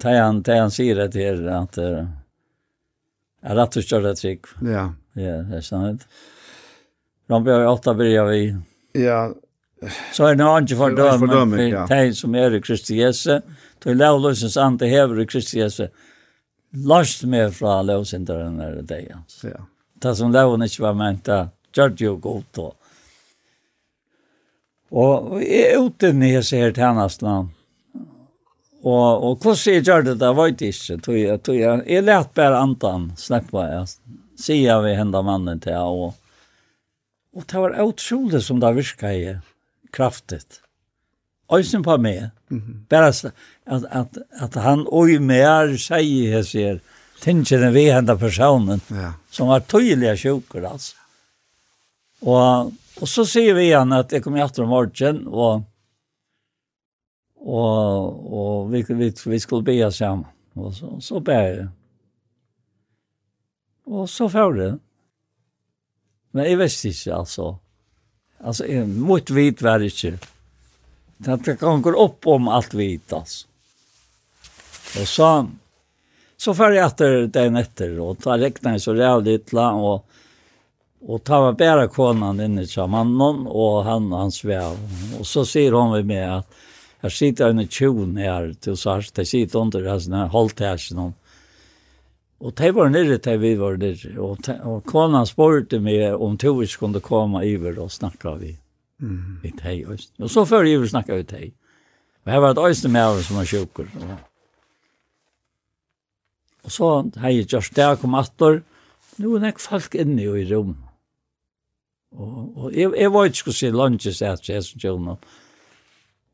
[0.00, 4.40] Det han, det han säger det här att är rätt att köra trick.
[4.62, 4.94] Ja.
[5.12, 6.08] Ja, det är sant.
[7.26, 8.56] Rombran 8 börjar vi.
[8.92, 9.34] Ja.
[10.12, 13.26] Så är det inte fördömen för de som är i Kristus Jesus.
[13.26, 13.40] Ja
[13.82, 15.86] Då lovløsens ande hever i Kristi Jesu.
[16.72, 19.40] Last meg fra lovsynderen er det hans.
[19.44, 19.62] Ja.
[19.98, 22.66] Det som loven ikke var ment, det gjør det jo godt då.
[24.88, 27.48] Og jeg er ute nye ser tjenestene.
[28.78, 30.96] Og, og hvordan jeg gjør det, det var det ikke.
[31.04, 33.64] Tog jeg, tog jeg, jeg lät bare antan slippe.
[33.66, 33.88] Jeg
[34.38, 36.14] sier vi hända mannen til, og,
[37.34, 39.34] og det var utrolig som det virket i
[39.92, 40.60] kraftigt.
[41.52, 42.30] Øysen på meg.
[42.50, 42.86] Mm.
[42.88, 46.80] Bara att att att han oj mer säger här ser
[47.22, 49.12] tänker vi hända personen ja.
[49.30, 50.96] som var tydliga sjuker alltså.
[52.20, 55.62] Och och så säger vi igen att det kommer efter morgon och
[57.36, 61.68] och och vi vi vi skulle be samman och så så ber jag.
[63.84, 64.78] Och så får det.
[66.30, 67.58] Men jag visste inte alltså.
[68.40, 70.18] Alltså, mot vit var det inte.
[71.18, 73.46] Det går opp om allt vit alltså.
[75.00, 75.46] Och så
[76.36, 80.06] så för jag etter den etter, og da rekna räkna så jävligt la och
[81.00, 84.76] och ta var bara konan inne så mannen och han hans vev.
[85.20, 86.46] Och så säger hon med mig att
[87.00, 91.12] jag sitter en tjon her til så här sitter under hans när hållt här så
[92.38, 96.76] Och det var nere til vi var där och, och konan spurte meg om Tovis
[96.76, 98.56] kunde komma över och snacka vi.
[98.98, 99.38] Mm.
[99.46, 100.12] I tei, oist.
[100.18, 101.52] Og så før jeg vil snakke ut tei.
[102.26, 103.86] Og her var et oist med alle som var sjukker.
[104.02, 104.16] Og
[106.68, 106.88] og så
[107.22, 108.60] hei jeg just der kom atter.
[109.18, 110.74] Nå er nek folk inne i rom.
[112.12, 115.16] Og, og jeg, jeg var ikke skulle si lunches etter som kjønner.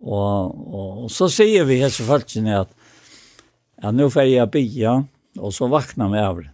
[0.04, 2.72] Og, og, og så sier vi hese folkene at
[3.82, 4.96] ja, nå får jeg bia,
[5.38, 6.50] og så vakna vi av det.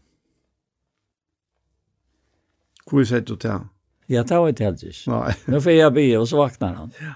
[2.91, 3.65] Hvor er det du til?
[4.11, 5.11] Ja, det var ikke helt ikke.
[5.12, 5.35] Nei.
[5.47, 6.91] Nu får jag be och så vaknar han.
[7.01, 7.12] Ja.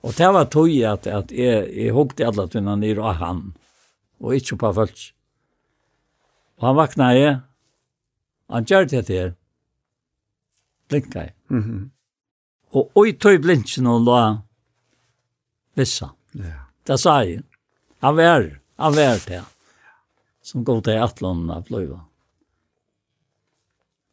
[0.00, 3.54] Och det var tog att, att jag, jag huggde alla tunna ner av han.
[4.18, 5.14] Och inte på folk.
[6.56, 7.38] Och han vaknade jag.
[8.48, 9.32] Han gör det till
[10.88, 11.58] Blinkar jag.
[11.58, 11.90] Mm -hmm.
[12.70, 14.42] Och oj tog blinken och la
[15.74, 16.10] vissa.
[16.32, 16.44] Ja.
[16.82, 17.42] Det sa jag.
[17.98, 19.44] Han var, han var det.
[20.42, 22.07] Som går till Atlanen av blöva.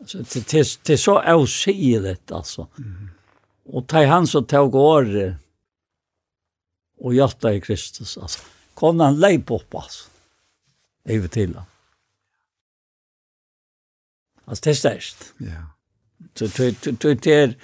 [0.05, 2.67] Så det det, det är så avsidigt alltså.
[2.77, 3.09] Mm.
[3.65, 5.35] Och ta han så tog år
[6.99, 8.39] och hjärta i Kristus alltså.
[8.73, 10.09] Kom han lej på pass.
[11.05, 11.65] Över till han.
[14.45, 15.17] Alltså det är störst.
[15.37, 15.67] Ja.
[16.33, 17.55] Så det är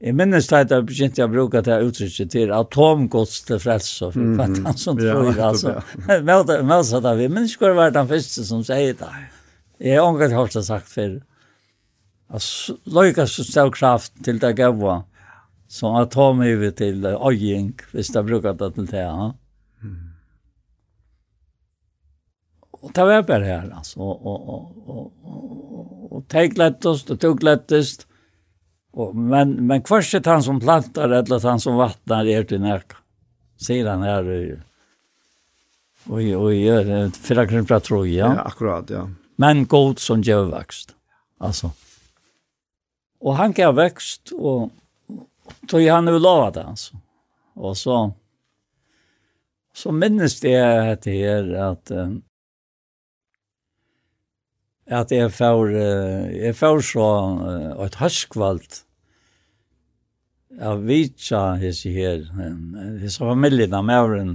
[0.00, 4.20] Jeg minnes det at jeg begynte å bruke det uttrykket til atomgods til frelse, for
[4.20, 4.64] mm -hmm.
[4.66, 5.82] han som tror, ja, altså.
[6.62, 9.08] Melsa da vi men ikke hva det den første som sier det.
[9.80, 11.20] Jeg har omgått hørt det sagt før.
[12.30, 15.02] Alltså lojka så stor kraft till det gav
[15.68, 19.32] som att ta mig över till ojing, visst jag brukat det till det här.
[19.82, 20.10] Mm.
[22.70, 27.42] Och ta var bara här alltså och och och och och tog lättast och tog
[27.42, 28.06] lättast.
[28.92, 32.96] Och men men kvarset han som plantar eller han som vattnar är till näka.
[33.66, 34.60] Ser han här ju.
[36.06, 38.30] Oj oj gör det för att tror jag.
[38.30, 39.10] Ja, akkurat ja.
[39.36, 40.94] Men god som gör växt.
[41.38, 41.70] Alltså.
[43.20, 44.70] Og han gav vekst, og
[45.68, 47.00] tog han jo lova det, altså.
[47.60, 47.98] Og så,
[49.76, 51.94] så minnes det etter her at
[54.90, 55.68] at jeg får,
[56.34, 57.08] jeg får så
[57.84, 58.80] et høskvalgt
[60.58, 62.24] av vitsa hese her,
[62.98, 64.32] hese familien av mauren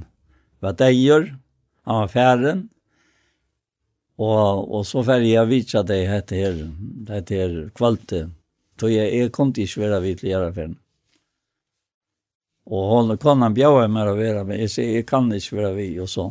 [0.63, 1.27] var deier,
[1.83, 2.63] han var færen,
[4.15, 6.61] og, og så fer jeg vitsa det hette her,
[7.11, 8.29] hette her kvalte,
[8.79, 10.75] Så jeg, jeg kom til ikke være vidt til Gjeraferden.
[12.65, 14.59] Og hon kan han bjøve meg å være med.
[14.63, 16.25] Jeg sier, jeg kan ikke være vi, og så.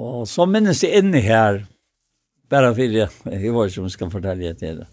[0.00, 1.62] Og så minnes jeg inne her,
[2.50, 4.88] bare for jeg, jeg var ikke som skal fortelle det til det.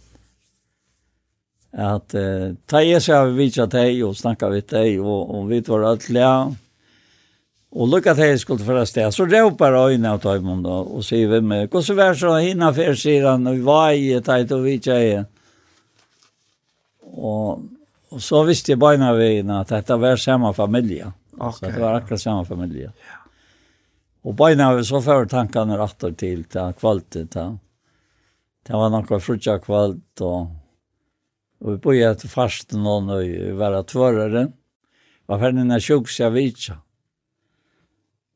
[1.77, 5.51] At uh, ta jeg så seg av vidtja deg og snakka vidt deg, og, og
[5.51, 6.55] vi var alt lær,
[7.75, 9.13] Og lukka jeg skulle for sted, det.
[9.13, 12.71] Så råpar øynene av tøymon da, og sier vi med, hva så vær så hinna
[12.73, 15.25] fyr, sier han, og hva er jeg, teit og vi tjeje.
[17.17, 17.67] Og,
[18.13, 21.11] og så visste jeg beina veien at dette var samme familie.
[21.35, 21.59] Okay.
[21.59, 22.93] Så det var akkurat samme familie.
[22.93, 23.19] Ja.
[24.27, 27.35] Og beina veien så før tankene rattor til, til kvalitet.
[27.35, 27.59] Til.
[28.67, 30.49] Det var noe frutja kvalt, og,
[31.63, 34.47] og vi boi etter fasten og vi var tvørere.
[35.27, 36.81] Var ferdig når sjuks jeg vidtja.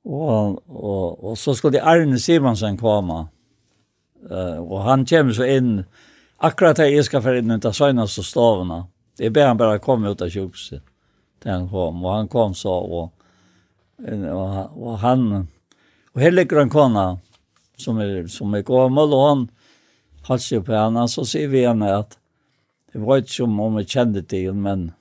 [0.03, 3.27] Och og, og så skulle Arne Simonsen komma.
[4.29, 5.83] Eh uh, og han kommer så in
[6.37, 8.87] akkurat där jag ska för in inte såna så stavarna.
[9.17, 10.83] Det är han bara komme ut av sjukhuset.
[11.43, 13.13] Där han kom och han kom så och
[14.31, 15.47] och, og han
[16.13, 17.19] och ligger en kona
[17.77, 19.49] som är som är gammel, och han
[20.23, 22.17] halsar på henne så ser vi henne att
[22.93, 24.91] det var ikke som om jeg kände till men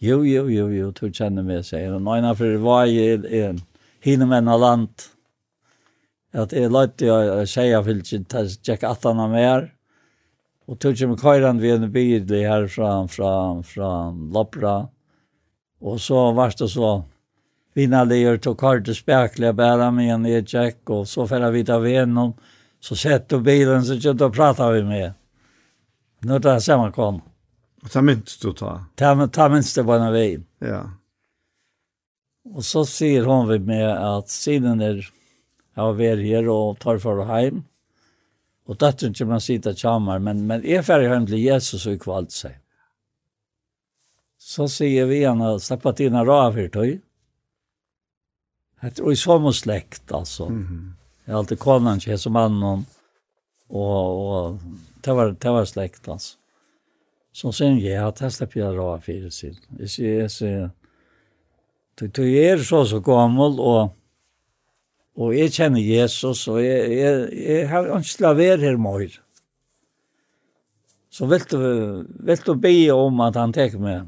[0.00, 2.08] Jo, jo, jo, jo, du känner mig, säger hon.
[2.08, 3.60] Och innanför var jag en
[4.08, 5.08] hinum av land.
[6.36, 9.68] At jeg løyte å si av fylkjen, ta tjekke at han er mer.
[10.68, 13.30] Og tog ikke med køyren vi en bydelig her fra, fra,
[13.64, 13.92] fra
[14.34, 14.74] Lopra.
[15.80, 16.98] Og så var det så
[17.78, 21.50] vina lejer tog kart og spekler bare med en i tjekk, og så får færa
[21.54, 22.34] vi ta venom,
[22.80, 25.16] så sett du bilen, så kjøtt og prater vi med.
[26.26, 27.20] Nå er det samme kom.
[27.84, 28.80] Og ta minst du ta?
[28.98, 30.30] Ta, ta minst det på en vei.
[30.64, 30.82] Ja.
[32.54, 35.10] Och så sier hon vi med att siden är
[35.74, 37.62] av var her och tar för hem.
[38.66, 42.32] Och det inte man sitter kjammer, men, men är färdig hjem til Jesus och kvalt
[42.32, 42.58] sig.
[44.38, 47.00] Så sier vi henne, släppa at dine rav här tog.
[49.00, 50.46] Och i som släkt alltså.
[50.46, 50.92] Mm -hmm.
[51.24, 52.86] Jag har alltid konan, jag som annan.
[53.68, 54.58] Och, och
[55.00, 56.36] det, var, det var släkt alltså.
[57.32, 59.58] Så sen, ja, det släpper på rav här till.
[59.78, 60.70] Jag ser, jag säger,
[61.98, 63.94] Du du er så så gammel, og,
[65.18, 69.18] og jeg kjenner Jesus, og jeg, jeg, jeg har ikke til å være her mer.
[71.10, 71.58] Så vil du,
[72.06, 74.06] vil du be om at han tek meg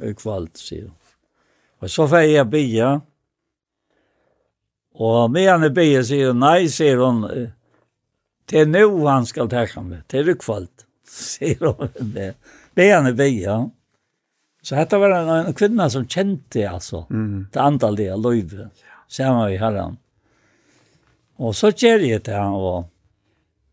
[0.00, 0.96] i kvalt, sier hun.
[1.84, 2.64] Og så får jeg be,
[4.98, 7.26] og med han er be, sier hun, nei, sier hun,
[8.48, 10.88] det er nå han skal takke meg, det er i kvalt,
[11.28, 12.32] sier hun det.
[12.72, 13.66] Be han i be, ja.
[14.68, 17.46] Så detta var en, en kvinna som kände alltså mm.
[17.52, 18.72] det andaliga livet.
[19.08, 19.96] Samma i Herren.
[21.36, 22.92] Och så ger det till han och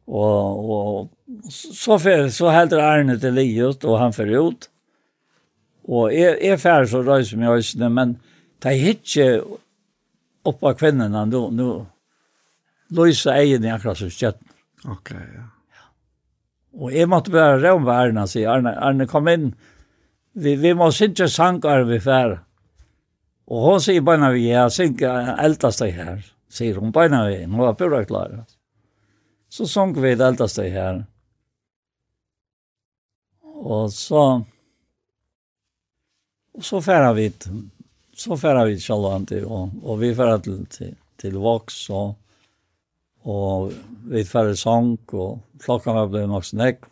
[0.05, 1.09] och
[1.73, 4.69] så för så hällde Arne till livet, och han fer ut.
[5.83, 8.15] Och är är färd så rörs mig ösnen men
[8.59, 9.41] det er ikke
[10.45, 11.85] upp av kvinnorna då nu
[12.89, 14.39] Loisa egen i akkurat som kött.
[14.85, 15.43] Okej, ja.
[15.75, 15.85] ja.
[16.79, 19.55] Och jag måtte bare råd med Arne og si, Arne, Arne kom inn,
[20.35, 22.39] vi, vi må synge sanger vi fer.
[23.45, 27.67] Og hun sier bare vi jeg synger eldast deg her, sier hun bare vi, nå
[27.67, 28.41] er pura klar.
[29.49, 31.03] Så sang vi det eldast deg her.
[33.55, 34.23] Og så,
[36.55, 37.29] og så færa vi,
[38.15, 40.91] så færa vi sjalvanti, og, og vi færa til, til,
[41.21, 42.17] til Vox, og,
[43.23, 43.71] og
[44.11, 46.89] vi færa sang, og klokka var blevet nok snakk,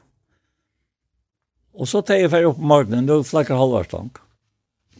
[1.73, 4.19] Og så tar jeg ferdig opp på morgenen, det var flakker halvvarstank.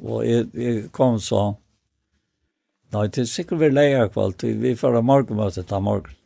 [0.01, 1.43] Og jeg, jeg kom så,
[2.95, 6.19] nei, det er sikkert vi leier kvalt, vi får morgenmøte morgenmøtet morgen.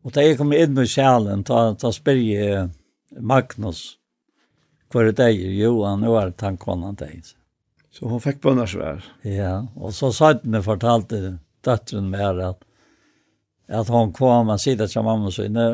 [0.00, 2.68] Og da jeg kom inn med kjælen, ta, ta spyr jeg
[3.20, 3.98] Magnus,
[4.90, 5.42] hva er det deg?
[5.54, 7.28] Jo, han var tankvannet deg.
[7.94, 9.04] Så hun fikk bønnersvær?
[9.26, 11.20] Ja, og så satt hun og fortalte
[11.66, 12.64] døtteren mer at,
[13.68, 15.68] at hun kom, og sitter til mamma sine,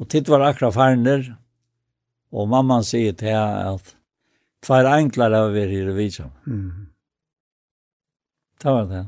[0.00, 1.26] og titt var akkurat ferner,
[2.34, 3.94] Og mamma sier til henne at
[4.64, 6.32] tvær enklere av vi her i vidsom.
[6.46, 6.86] Mm.
[8.62, 9.02] Det var det.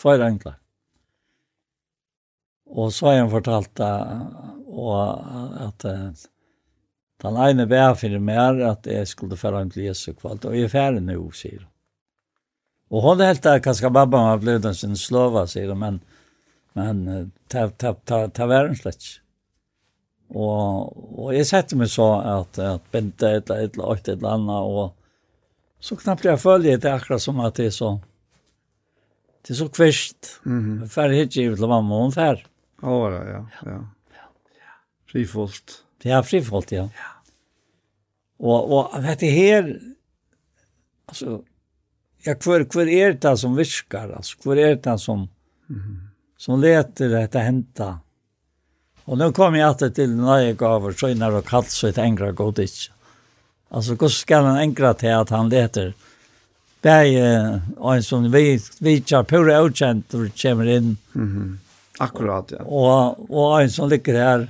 [0.00, 0.58] Tvær enklere?
[2.66, 3.80] Og så har han fortalt
[4.76, 4.96] og
[5.62, 5.84] at
[7.22, 10.66] den ene bær for meg at jeg skulle fære en til Jesu kvalt, og jeg
[10.66, 11.70] er ferdig nå, sier hun.
[12.90, 16.00] Og hon helt där skal babban ha blitt en sin slova, sier hun, men,
[16.72, 19.25] men ta, ta, ta, ta, ta, ta,
[20.34, 24.70] Og, og jeg sette meg så at, at bente et eller annet, et eller annet,
[24.70, 24.94] og
[25.80, 27.92] så knappt jeg følger det akkurat som at det er så,
[29.46, 30.40] det er så kvist.
[30.44, 30.88] Mm -hmm.
[30.88, 32.42] Fær hit givet til mamma, hun fær.
[32.82, 33.44] Ja, ja, ja.
[33.66, 33.78] ja.
[35.12, 36.82] Det Ja, frifoldt, ja.
[36.82, 37.12] ja.
[38.38, 39.62] Og, og dette her,
[41.08, 41.42] altså,
[42.26, 45.28] ja, hvor, hvor er det som viskar, altså, hvor er det som,
[45.68, 45.96] mm -hmm.
[46.38, 48.05] som leter dette hentet?
[49.06, 52.32] Og nå kom jeg alltid til nøye gaver, så innan og kalt så et engra
[52.34, 52.90] god ikke.
[53.70, 55.92] Altså, hvordan skal han engra til at han leter?
[56.82, 57.60] Det er
[57.92, 60.96] en som vi, vi ikke pura utkjent når vi kommer inn.
[61.14, 61.56] Mm -hmm.
[61.98, 62.62] Akkurat, ja.
[62.64, 64.46] Og, og en som ligger her,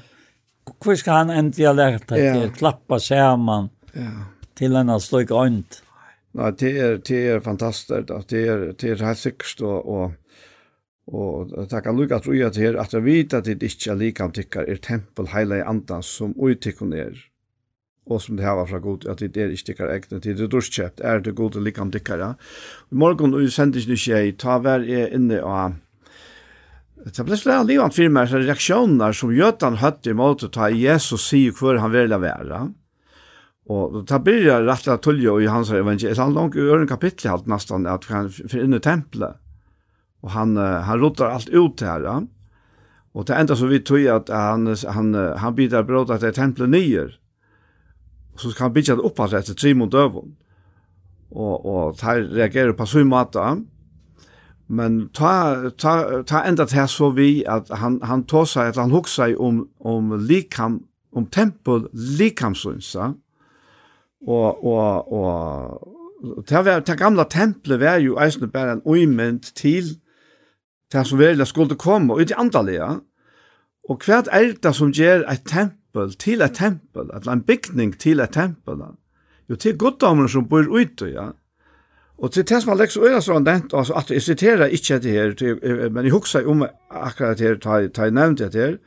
[0.64, 2.48] hvordan skal han endelig ha lært at ja.
[2.48, 4.10] klappa sammen ja.
[4.54, 5.64] til en av slik ånd?
[6.36, 10.12] Nei, det er, det er fantastisk, det er, det er helt sikkert, og, og
[11.06, 14.66] Og det kan lukka at her at jeg vet at det ikke er likam tykkar
[14.66, 17.14] er tempel heile i andan som uittikkun er
[18.06, 21.02] og som det hava fra god at det er ikke tykkar egne tid det dorskjøpt
[21.02, 22.30] er det god likam tykkar ja.
[22.90, 25.82] I morgon og sendis nu skje ta vær er inne og
[27.06, 31.52] Det ble slag livet fyrir meg reaksjoner som Jötan høtte i måte ta Jesus sier
[31.54, 32.62] hvor han vil være.
[33.70, 36.18] Og det blir rett og tulje i hans evangelis.
[36.18, 39.38] Han langt i øren kapittel, alt nesten at han fyrir tempelet
[40.20, 42.22] Och han han rotar allt ut her, Ja?
[43.16, 46.32] Och det enda så vi tror att han han han bidrar bröd att det er
[46.32, 47.18] tempelet nyer.
[48.34, 50.36] Og så kan han bidra upp alltså etter tre mot døven.
[51.30, 53.36] Och og tar reagerer på så mat
[54.68, 58.90] Men ta ta ta ända til så vi att han han tar sig att han
[58.90, 60.82] huxar om om likam
[61.12, 63.14] om tempel likamsynsa.
[64.26, 65.80] Och och och
[66.48, 70.01] Det var det gamla tempelet var ju eisende bare en uimend til
[70.92, 72.98] det som virkelig skulle komme og ut i andalega.
[73.88, 78.20] Og hva er det som gjør et tempel til et tempel, eller en bygning til
[78.20, 78.82] et tempel?
[79.48, 81.30] Jo, til goddommene som bor ute, ja.
[82.18, 84.98] Og til det som har lekt så øyne sånn dent, altså at jeg siterer ikke
[85.04, 85.58] det her, til,
[85.92, 88.78] men jeg husker om akkurat her, ta, ta jeg nevnte det her,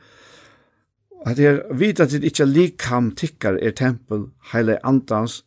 [1.30, 5.44] at jeg vet at det ikke likam tikkar er tempel, heile andans,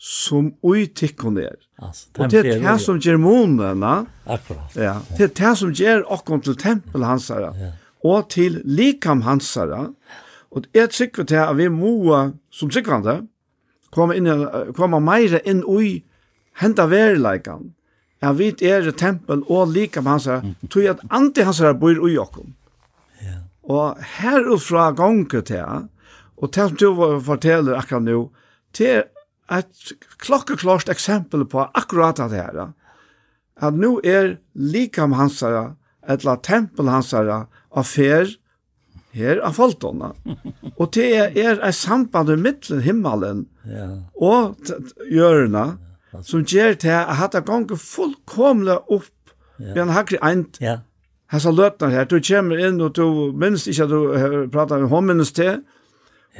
[0.00, 1.58] som ui tikkun er.
[1.76, 3.90] Altså, og det er det som gjør månene.
[4.24, 4.76] Akkurat.
[4.76, 7.72] Ja, det er det som gjør okkon til tempel hansara, ja.
[8.08, 9.90] og til likam hansara.
[10.50, 12.16] Og jeg tykker til at vi må,
[12.50, 13.20] som tykkande,
[13.92, 14.30] komme, inn,
[14.76, 16.00] komme meire inn ui
[16.62, 17.74] henta verileikan.
[18.24, 20.40] Ja, vi er tempel og likam hansara,
[20.72, 22.56] tog at anti hansara bor ui okkon.
[23.20, 23.44] Ja.
[23.68, 24.00] Og
[24.64, 25.88] fra gong til,
[26.40, 28.30] og det som du forteller akkurat nu,
[28.72, 29.02] til
[29.50, 32.72] et klokkeklart eksempel på akkurat det her,
[33.60, 35.74] at nå er likam hansara,
[36.08, 37.44] etla tempel hansara,
[37.84, 38.30] fer,
[39.12, 40.12] her av foltona.
[40.80, 43.88] Og det er, er et samband i middelen himmelen ja.
[44.14, 44.54] og
[45.10, 45.64] hjørna,
[46.26, 49.74] som gjør til at hatt gange fullkomlig opp ja.
[49.74, 50.80] ved en hakri eint ja.
[51.30, 52.08] hessa løpner her.
[52.10, 55.60] Du kommer inn og du minst ikke at du prater med minst til,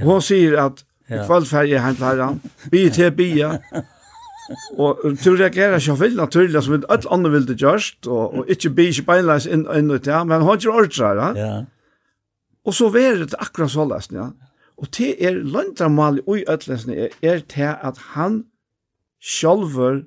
[0.00, 2.40] og hun sier at I kvöld färg är han till herran.
[2.70, 3.58] Bi til bia.
[4.78, 8.70] Og du reagerer ikke vild naturlig, som alt andre vil det gjørst, og, og ikke
[8.74, 11.28] bi ikke beinleis inn, inn ut, ja, men han gjør ordre, ja.
[11.38, 11.50] ja.
[12.66, 14.30] Og så er det akkurat så lesen, ja.
[14.80, 18.44] Og det er løndramalig i øtlesen er, er til at han
[19.20, 20.02] sjølver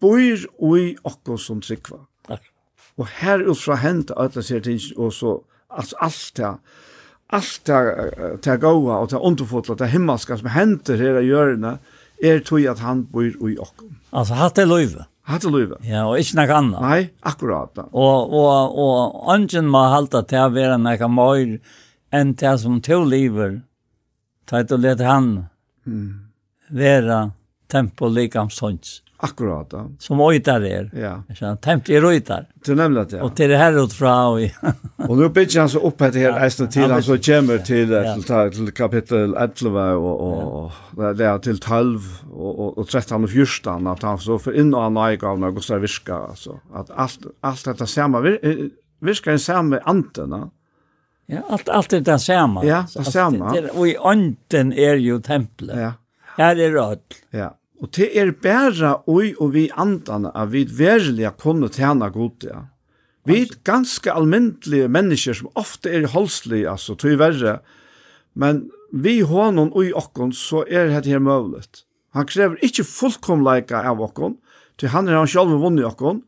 [0.00, 2.04] bor i okko som trikva.
[3.00, 5.40] Og her ut fra hent ødelesen er ting, og så
[5.70, 6.54] alt, alt det,
[7.32, 8.10] allt det
[8.42, 11.78] det goda och det underfotla det himmelska som händer här i görna
[12.18, 13.74] er tog att han bor i och.
[14.10, 15.04] Alltså hatt det löve.
[15.22, 15.76] Hatt det löve.
[15.80, 16.80] Ja, och inte något annat.
[16.82, 17.78] Nej, akkurat.
[17.78, 21.60] Och och och angen må hålla till att vara några mer
[22.10, 23.62] än det som to lever.
[24.44, 25.44] Ta det och lät han
[25.86, 26.28] mm.
[26.68, 27.30] vara
[27.70, 29.02] tempo likamsons.
[29.22, 29.68] Akkurat.
[29.72, 29.86] Ja.
[29.98, 30.90] Som ojtar er.
[30.94, 31.22] Ja.
[31.34, 32.46] Så tämt är ojtar.
[32.64, 33.22] Det nämnde jag.
[33.22, 34.50] Och till det her ut fra og
[34.96, 38.16] Och nu bygger han så opp etter her eisen til han så kommer til, ja.
[38.50, 41.12] til kapittel 11 og, og, ja.
[41.12, 42.00] det er til 12
[42.32, 45.38] og, og, og 13 og 14 at han så för inn og han gick av
[45.38, 48.20] några så viska alltså att allt allt detta samma
[49.00, 50.50] virker en samme antenna.
[51.26, 52.64] Ja, alt, alt er det samme.
[52.66, 53.52] Ja, det samma.
[53.74, 55.78] Og i ånden er jo tempelet.
[55.78, 55.92] Ja.
[56.36, 57.14] Här är rött.
[57.30, 57.54] Ja.
[57.80, 62.66] Og det er bæra oi og vi andan at vi verilega kunne tjena god, ja.
[63.28, 67.58] Vi er ganske almindelige mennesker som ofte er holdslige, altså, tog verre,
[68.34, 71.84] men vi hånden og i okkon, så er det her møvlet.
[72.16, 74.38] Han krever ikke fullkomleika av okkon,
[74.80, 76.24] til han er han selv vunnet okkon,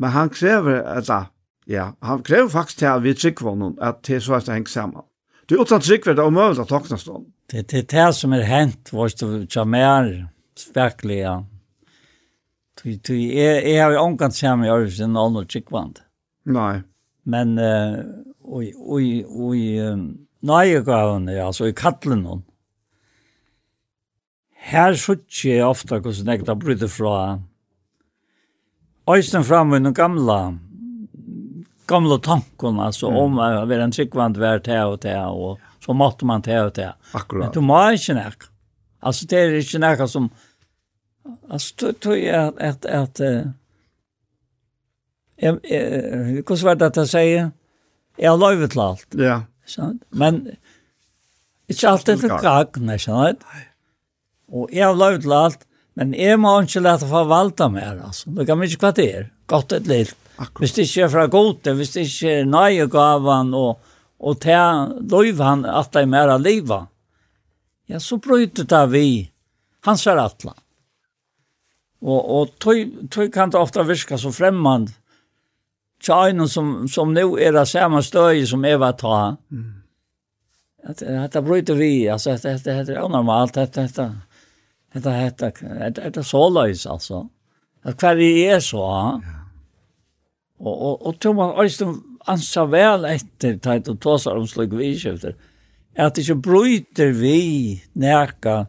[0.00, 1.28] men han krever, eller,
[1.68, 4.56] ja, han krever faktisk til at vi trykker honom, at det er så at det
[4.56, 5.08] henger sammen.
[5.46, 7.28] Det er utan trykker det er omøvlet at takne stånd.
[7.52, 10.31] Det er det som er hent, vårt du tjamer,
[10.74, 11.46] verkligen.
[12.82, 16.00] Du du är är jag omkant sam i örs en annan chickvand.
[16.44, 16.82] Nej.
[17.22, 17.98] Men eh
[18.42, 19.80] oj oj oj
[20.40, 22.42] nej jag går hon alltså i kallen hon.
[24.56, 27.42] Här sjutje ofta hur så nekta bryter fra.
[29.10, 30.58] Øysten fram i den gamla
[31.86, 33.18] gamla tanken alltså mm.
[33.18, 36.74] om att vara en tryggvand värd här och där och så måste man ta och
[36.74, 36.94] ta.
[37.32, 38.46] Men du må inte näka.
[39.02, 40.30] Alltså det är inte något som
[41.48, 43.20] alltså tror jag att att
[45.36, 47.50] jag hur ska det att säga
[48.16, 49.06] jag lovar till allt.
[49.10, 49.42] Ja.
[49.66, 50.02] Sant?
[50.10, 50.50] Men
[51.66, 53.40] inte allt det krak, nej sant?
[54.48, 58.30] Och jag lovar till allt, men är man inte lätt att förvalta mer alltså.
[58.30, 60.16] Det kan mycket kvarter, gott ett litet.
[60.58, 63.82] Hvis det ikke er fra gode, hvis det ikke er nøye gavan og,
[64.22, 66.88] og ta løyv han at det er mer av livet,
[67.92, 69.06] ja, så bryter det vi
[69.86, 70.56] hans er atlan.
[72.02, 74.90] Og, og tog, tog kan det ofte virka så fremmand
[76.02, 79.18] til en som, som nå er det samme støy som jeg var ta.
[79.52, 79.82] Mm.
[80.82, 84.10] At, det bryter vi, altså, at, dette, dette, det er normalt, at, dette, dette,
[84.92, 87.22] Det dette, det dette er så løys, altså.
[87.84, 88.82] At hver vi er så,
[89.22, 89.38] ja.
[90.62, 91.94] Og, og, og tog man øyne
[92.30, 95.32] ansa vel etter, tøy, tøy, tøy, tøy, tøy, tøy,
[95.96, 98.64] at det ikke bryter vi nærka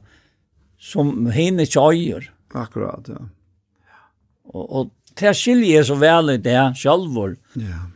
[0.83, 2.27] som henne tjøyer.
[2.53, 3.21] Akkurat, ja.
[4.53, 7.37] Og, og det skiljer jeg så vel i det selv.
[7.59, 7.87] Ja.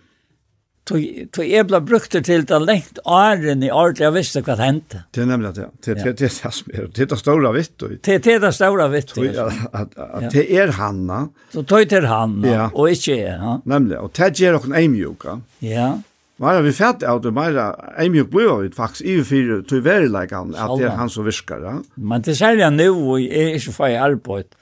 [0.87, 5.01] Så jeg ble brukt til det lengt åren i året jeg visste hva det hendte.
[5.11, 7.73] Det er nemlig det, det er det som er, det er det store vitt.
[8.07, 9.11] Det er det store vitt.
[10.31, 11.25] Det er hanna.
[11.51, 13.43] Så tog til hanna, og ikke er.
[13.67, 15.35] Nemlig, og det gjør dere en mjuka.
[15.65, 15.89] Ja.
[16.37, 20.53] Mera vi fætt av det, mera er mye blod vi faktisk i fyrir til verilegan
[20.53, 21.63] at det er han som virkar.
[21.65, 21.79] Ja?
[21.97, 24.53] Men det særlig nu, og jeg er ikke fag i arbeid,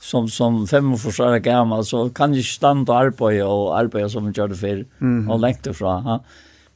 [0.00, 4.08] som, som fem og forsvare gammal, så kan jeg ikke stand og arbeid og arbeid
[4.08, 4.84] som jeg gjør det fyrir,
[5.28, 5.98] og lengt ifra.
[6.06, 6.18] Ja?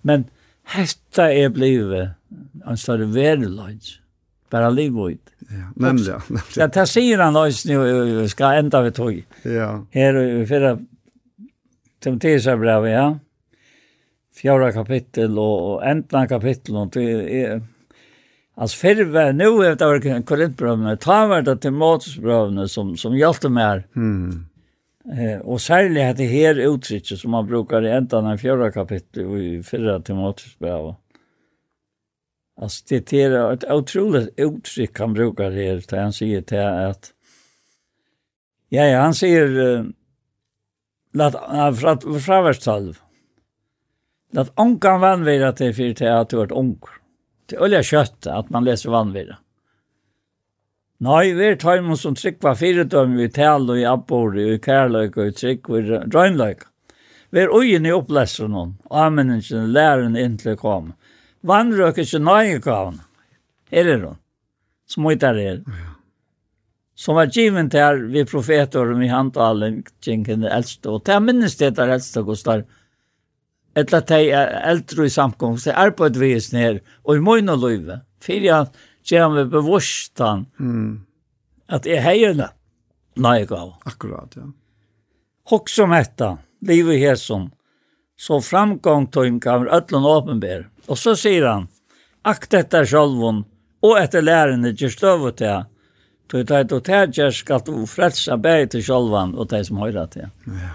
[0.05, 0.29] Men
[0.77, 2.13] hetta er blivet
[2.69, 3.81] en større verilegan,
[4.53, 5.31] bara ut.
[5.51, 6.09] Ja, nemlig.
[6.09, 9.25] Ja, Ja, det sier han også nu, skal enda vi tog.
[9.45, 9.81] Ja.
[9.91, 10.79] Her, fyrir,
[12.01, 13.13] Timotheus er brevet, ja
[14.45, 16.77] fjärde kapitel och, och ändna kapitel.
[16.77, 17.63] Och det är,
[18.55, 20.97] alltså förr var nu efter det var korintbrövna.
[20.97, 23.87] Ta var det till måtsbrövna som, som hjälpte mig här.
[23.97, 24.47] Mm.
[25.19, 29.27] Eh, och särskilt att det här uttrycket som man brukar i ända av fjärde kapitel
[29.27, 30.97] och i förra till måtsbrövna.
[32.61, 35.83] Alltså det är ett otroligt uttryck han brukar här.
[35.89, 37.11] Där han säger till att
[38.69, 39.85] Ja, ja, han säger uh,
[41.13, 43.04] lat uh, fra, fra vers 12.
[44.35, 46.77] Lat onkan vannvira til fyrir til at du er ung.
[47.47, 49.39] Til olja kjøtt at man leser vannvira.
[51.05, 55.31] Nei, vi er tøymon som trykva fyrdøm i tal og i abbor i kærløyk og
[55.31, 56.67] i trykk og i drøgnløyk.
[57.35, 60.93] Vi er ugen i opplesser noen, og anmenningen læren inntil kom.
[61.43, 63.01] Vannrøk er ikke nøye kavn.
[63.75, 64.21] Her er hun.
[64.87, 65.61] Som ut er her.
[66.95, 70.95] Som var givet her vi profeter og vi handtalen kring den eldste.
[70.95, 72.63] Og det minnes det der eldste, Gustav
[73.79, 77.57] etla tei er eldre i samkomst, det er på et vis ned, og i møyne
[77.59, 78.69] løyve, for jeg
[79.09, 80.93] gjør han med bevårstan, mm.
[81.75, 82.51] at jeg heier det,
[83.21, 83.75] nei jeg gav.
[83.89, 84.49] Akkurat, ja.
[85.51, 87.51] Hokk som etta, livet som
[88.17, 90.69] så framgång tøym kan ötlun åpenbær.
[90.89, 91.67] Og så sier han,
[92.25, 93.43] akt etter sjálvun,
[93.85, 95.67] og etter lærerne gjør støvet til,
[96.31, 100.07] tog det at du tætjer skal du frelsa bæg til sjálvan og de som høyra
[100.13, 100.31] til.
[100.49, 100.73] Ja.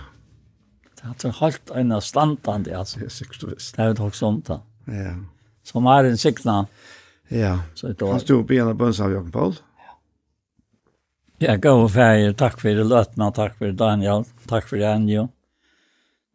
[1.00, 3.00] Det er helt en av standene, altså.
[3.00, 3.76] Det er sikkert visst.
[3.76, 4.60] Det er jo også sånt, da.
[4.92, 5.16] Ja.
[5.68, 6.60] Som er en sikna.
[7.30, 7.56] Ja.
[7.76, 8.18] Så det var...
[8.18, 9.56] Han stod på en av bønns av Jørgen Paul.
[11.40, 11.56] Ja.
[11.62, 12.34] gå og feir.
[12.38, 13.30] Takk for det, Løtna.
[13.36, 14.26] Takk for Daniel.
[14.50, 15.30] Takk for Anjo.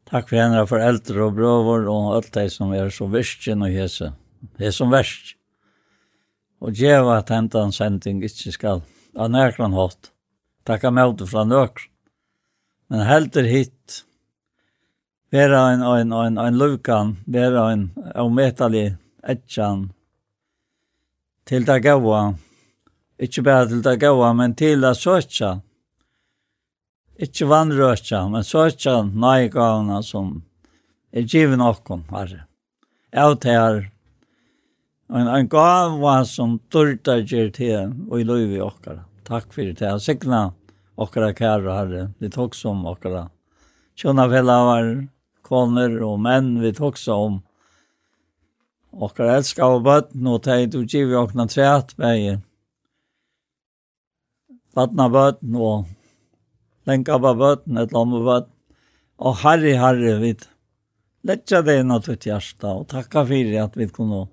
[0.09, 3.73] Takk for henne for eldre og brøver og alt det som er så virkjen og
[3.75, 4.13] hese.
[4.57, 5.35] Det er som verst.
[6.65, 8.85] Og djeva at hentan sending ikke skal.
[9.17, 10.13] Av nærkran hatt.
[10.65, 11.91] Takk av møte fra nøkran.
[12.93, 14.05] Men helder hitt
[15.35, 18.87] vera en, en, en, en lukan, vera en ometali
[19.27, 19.89] etjan
[21.49, 22.35] til det gaua.
[23.19, 25.57] Ikke bare til det gaua, men til det søtja.
[27.19, 30.37] Ikke vannrøtja, men søtja nøygavna som
[31.15, 32.45] er givet noen, herre.
[33.15, 33.81] Jeg tar
[35.11, 39.05] en, en gava som dyrta gjer til og i løyvi okkara.
[39.27, 39.93] Takk fyrir det.
[40.03, 40.49] Signa
[41.01, 42.07] okkara kære herre.
[42.19, 43.29] Det tok som okkara.
[43.95, 44.91] Tjona fellavar,
[45.45, 47.41] kvinner og menn vi toksa om.
[48.95, 52.37] Okkar elskar av bøtten og teit og giv okna træt vei.
[54.75, 55.09] Vatna
[55.43, 55.87] nu og
[56.87, 58.53] lenka på bøtten et lamme bøtten.
[59.19, 60.35] Og herre, herre, vi
[61.25, 64.27] letja det inn av ditt hjärsta og takka fyrir at vi kunne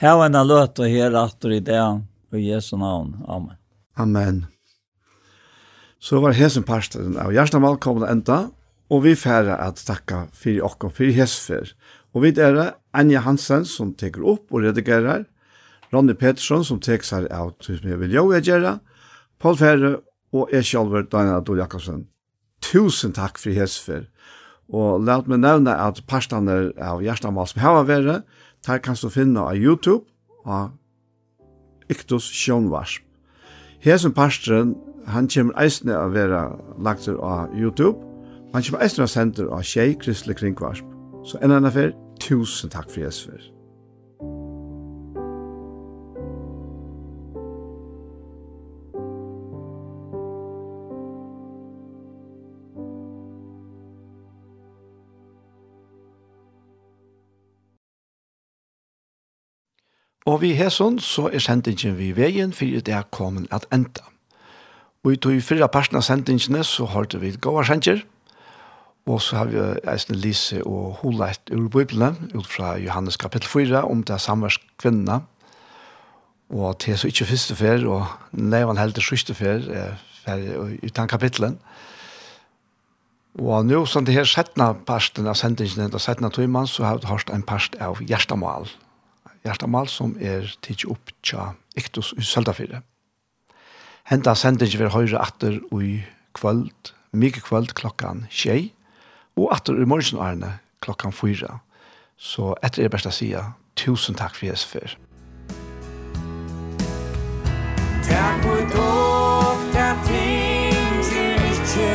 [0.00, 3.14] hava en løt og her atter i det og Jesu navn.
[3.28, 3.56] Amen.
[3.96, 4.46] Amen.
[6.00, 8.48] Så var hesen parsten av hjärsta malkomna enda
[8.88, 11.74] Og vi færa at takka fyrir okkom fyrir hesfer.
[12.14, 15.26] Og vi er Anja Hansen som teker opp og redigerar,
[15.92, 18.78] Ronny Pettersson som teker seg av tusen jeg vil jo jeg gjøre,
[19.40, 19.92] Paul Ferre
[20.36, 22.06] og jeg sjálfur Daniel Adol Jakobsen.
[22.64, 24.08] Tusen takk fyrir hesfer.
[24.68, 28.26] Og lad meg nevne at parstene av Gjerstamal som har vært,
[28.66, 30.04] der kan du finne av YouTube
[30.44, 30.74] og
[31.88, 33.04] Iktus Sjånvarsp.
[33.80, 34.74] Hesen parstren,
[35.06, 36.42] han kommer eisne av være
[36.84, 38.07] lagt av YouTube,
[38.54, 40.88] Han kommer eisne av sender av tjei kristelig kringvarsp.
[41.28, 41.92] Så enn enn affær,
[42.22, 43.42] tusen takk for Jesper.
[60.28, 64.04] Og vi hesson så er sendingen vi veien for det er kommet at enda.
[65.04, 68.02] Og i tog fyrra parten av sendingene så har vi gåa sendjer,
[69.08, 73.82] Og så har vi eisne lise og holett ur Bibelen, ut fra Johannes kapittel 4,
[73.88, 75.22] om det samværs kvinna.
[76.52, 79.64] Og til så ikke første fer, og nevan heldig sørste fer,
[80.24, 80.44] fer
[80.84, 81.56] utan kapitlen.
[83.38, 87.08] Og nå, som det her settna parsten av sendingen, og settna tøyman, så har vi
[87.08, 88.68] hørt en parst av Gjerstamal.
[89.46, 92.82] Gjerstamal som er tidsi opp tja Iktus i Søldafire.
[94.10, 96.00] Henta sendingen vil høyre atter i
[96.36, 98.72] kvöld, mykje kvöld klokkan tjei,
[99.38, 101.60] Og atter i morgen Arne, klokkan fyra.
[102.18, 103.30] Så etter er best å si,
[103.78, 104.96] tusen takk for Jesus før.
[108.08, 111.94] Takk for dog, takk ting til ikke,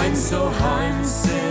[0.00, 1.49] ein så hansen.